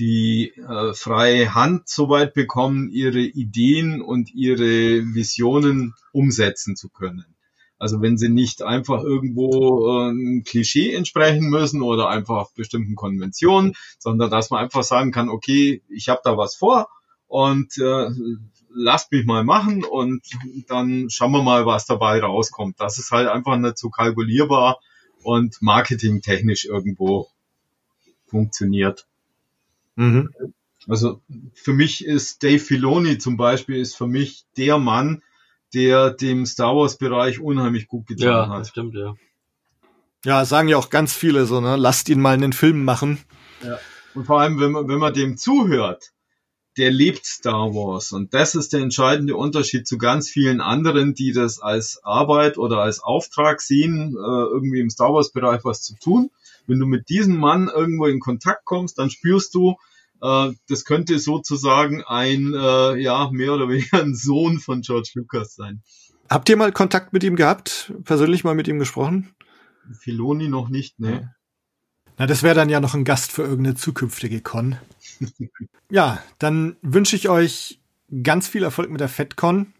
die 0.00 0.52
äh, 0.56 0.94
freie 0.94 1.54
Hand 1.54 1.88
so 1.88 2.08
weit 2.08 2.34
bekommen, 2.34 2.90
ihre 2.90 3.20
Ideen 3.20 4.02
und 4.02 4.34
ihre 4.34 5.14
Visionen 5.14 5.94
umsetzen 6.12 6.74
zu 6.74 6.88
können. 6.88 7.36
Also 7.78 8.02
wenn 8.02 8.18
sie 8.18 8.28
nicht 8.28 8.62
einfach 8.62 9.04
irgendwo 9.04 9.86
äh, 9.86 10.10
ein 10.10 10.42
Klischee 10.42 10.92
entsprechen 10.92 11.48
müssen 11.48 11.80
oder 11.80 12.08
einfach 12.08 12.50
bestimmten 12.54 12.96
Konventionen, 12.96 13.74
sondern 14.00 14.28
dass 14.28 14.50
man 14.50 14.64
einfach 14.64 14.82
sagen 14.82 15.12
kann, 15.12 15.28
okay, 15.28 15.82
ich 15.88 16.08
habe 16.08 16.20
da 16.24 16.36
was 16.36 16.56
vor 16.56 16.88
und 17.28 17.78
äh, 17.78 18.08
lasst 18.70 19.12
mich 19.12 19.24
mal 19.24 19.44
machen 19.44 19.84
und 19.84 20.22
dann 20.68 21.08
schauen 21.10 21.32
wir 21.32 21.42
mal, 21.42 21.66
was 21.66 21.86
dabei 21.86 22.20
rauskommt. 22.20 22.80
Das 22.80 22.98
ist 22.98 23.10
halt 23.10 23.28
einfach 23.28 23.56
nicht 23.56 23.78
so 23.78 23.90
kalkulierbar 23.90 24.80
und 25.22 25.60
marketingtechnisch 25.60 26.64
irgendwo 26.64 27.28
funktioniert. 28.26 29.06
Mhm. 29.96 30.30
Also 30.86 31.20
für 31.54 31.72
mich 31.72 32.04
ist 32.04 32.42
Dave 32.42 32.60
Filoni 32.60 33.18
zum 33.18 33.36
Beispiel 33.36 33.76
ist 33.76 33.96
für 33.96 34.06
mich 34.06 34.46
der 34.56 34.78
Mann, 34.78 35.22
der 35.74 36.10
dem 36.10 36.46
Star 36.46 36.74
Wars 36.74 36.96
Bereich 36.96 37.40
unheimlich 37.40 37.88
gut 37.88 38.06
getan 38.06 38.28
ja, 38.28 38.48
hat. 38.48 38.58
Ja, 38.58 38.64
stimmt, 38.64 38.94
ja. 38.94 39.14
Ja, 40.24 40.44
sagen 40.44 40.68
ja 40.68 40.76
auch 40.76 40.90
ganz 40.90 41.14
viele 41.14 41.46
so, 41.46 41.60
ne? 41.60 41.76
Lasst 41.76 42.08
ihn 42.08 42.20
mal 42.20 42.34
einen 42.34 42.52
Film 42.52 42.84
machen. 42.84 43.18
Ja. 43.62 43.78
Und 44.14 44.24
vor 44.24 44.40
allem, 44.40 44.58
wenn 44.58 44.72
man, 44.72 44.88
wenn 44.88 44.98
man 44.98 45.12
dem 45.12 45.36
zuhört, 45.36 46.12
der 46.78 46.90
lebt 46.90 47.26
Star 47.26 47.74
Wars. 47.74 48.12
Und 48.12 48.32
das 48.34 48.54
ist 48.54 48.72
der 48.72 48.80
entscheidende 48.80 49.36
Unterschied 49.36 49.86
zu 49.86 49.98
ganz 49.98 50.28
vielen 50.28 50.60
anderen, 50.60 51.14
die 51.14 51.32
das 51.32 51.60
als 51.60 52.00
Arbeit 52.04 52.56
oder 52.56 52.78
als 52.78 53.00
Auftrag 53.00 53.60
sehen, 53.60 54.14
äh, 54.14 54.44
irgendwie 54.52 54.80
im 54.80 54.88
Star 54.88 55.12
Wars 55.12 55.32
Bereich 55.32 55.64
was 55.64 55.82
zu 55.82 55.94
tun. 55.96 56.30
Wenn 56.66 56.78
du 56.78 56.86
mit 56.86 57.08
diesem 57.08 57.36
Mann 57.36 57.68
irgendwo 57.68 58.06
in 58.06 58.20
Kontakt 58.20 58.64
kommst, 58.64 58.98
dann 58.98 59.10
spürst 59.10 59.54
du, 59.54 59.76
äh, 60.22 60.52
das 60.68 60.84
könnte 60.84 61.18
sozusagen 61.18 62.04
ein, 62.04 62.54
äh, 62.54 62.96
ja, 62.96 63.28
mehr 63.32 63.54
oder 63.54 63.68
weniger 63.68 64.00
ein 64.02 64.14
Sohn 64.14 64.60
von 64.60 64.82
George 64.82 65.10
Lucas 65.14 65.56
sein. 65.56 65.82
Habt 66.30 66.48
ihr 66.48 66.56
mal 66.56 66.72
Kontakt 66.72 67.12
mit 67.12 67.24
ihm 67.24 67.36
gehabt? 67.36 67.92
Persönlich 68.04 68.44
mal 68.44 68.54
mit 68.54 68.68
ihm 68.68 68.78
gesprochen? 68.78 69.34
Filoni 70.00 70.48
noch 70.48 70.68
nicht, 70.68 71.00
ne. 71.00 71.34
Na, 72.18 72.26
das 72.26 72.42
wäre 72.42 72.54
dann 72.54 72.68
ja 72.68 72.80
noch 72.80 72.94
ein 72.94 73.04
Gast 73.04 73.32
für 73.32 73.42
irgendeine 73.42 73.76
zukünftige 73.76 74.40
Con. 74.40 74.76
ja, 75.90 76.22
dann 76.38 76.76
wünsche 76.82 77.16
ich 77.16 77.28
euch 77.28 77.80
ganz 78.22 78.48
viel 78.48 78.62
Erfolg 78.62 78.90
mit 78.90 79.00
der 79.00 79.08
FedCon 79.08 79.72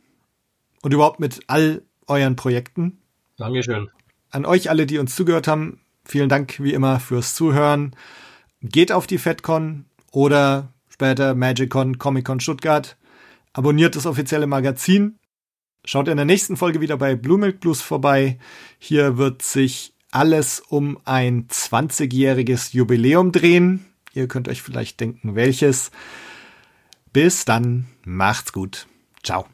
und 0.83 0.95
überhaupt 0.95 1.21
mit 1.21 1.41
all 1.47 1.83
euren 2.07 2.37
Projekten. 2.37 2.99
Dankeschön. 3.37 3.89
An 4.31 4.45
euch 4.45 4.71
alle, 4.71 4.87
die 4.87 4.99
uns 4.99 5.15
zugehört 5.15 5.49
haben, 5.49 5.81
vielen 6.05 6.29
Dank 6.29 6.61
wie 6.61 6.73
immer 6.73 7.01
fürs 7.01 7.35
Zuhören. 7.35 7.95
Geht 8.61 8.93
auf 8.93 9.07
die 9.07 9.19
FedCon 9.19 9.85
oder 10.11 10.73
später 10.89 11.35
MagicCon, 11.35 11.99
ComicCon 11.99 12.41
Stuttgart. 12.41 12.97
Abonniert 13.53 13.97
das 13.97 14.07
offizielle 14.07 14.47
Magazin. 14.47 15.19
Schaut 15.85 16.09
in 16.09 16.17
der 16.17 16.27
nächsten 16.27 16.57
Folge 16.57 16.81
wieder 16.81 16.97
bei 16.97 17.15
Blue 17.15 17.39
Milk 17.39 17.61
Blues 17.61 17.81
vorbei. 17.81 18.39
Hier 18.79 19.17
wird 19.17 19.43
sich 19.43 19.95
alles 20.11 20.61
um 20.61 20.99
ein 21.05 21.47
20-jähriges 21.49 22.75
Jubiläum 22.75 23.33
drehen. 23.33 23.88
Ihr 24.19 24.27
könnt 24.27 24.49
euch 24.49 24.63
vielleicht 24.63 24.99
denken, 24.99 25.37
welches. 25.37 25.93
Bis 27.13 27.45
dann, 27.45 27.87
macht's 28.05 28.53
gut. 28.53 28.89
Ciao. 29.23 29.47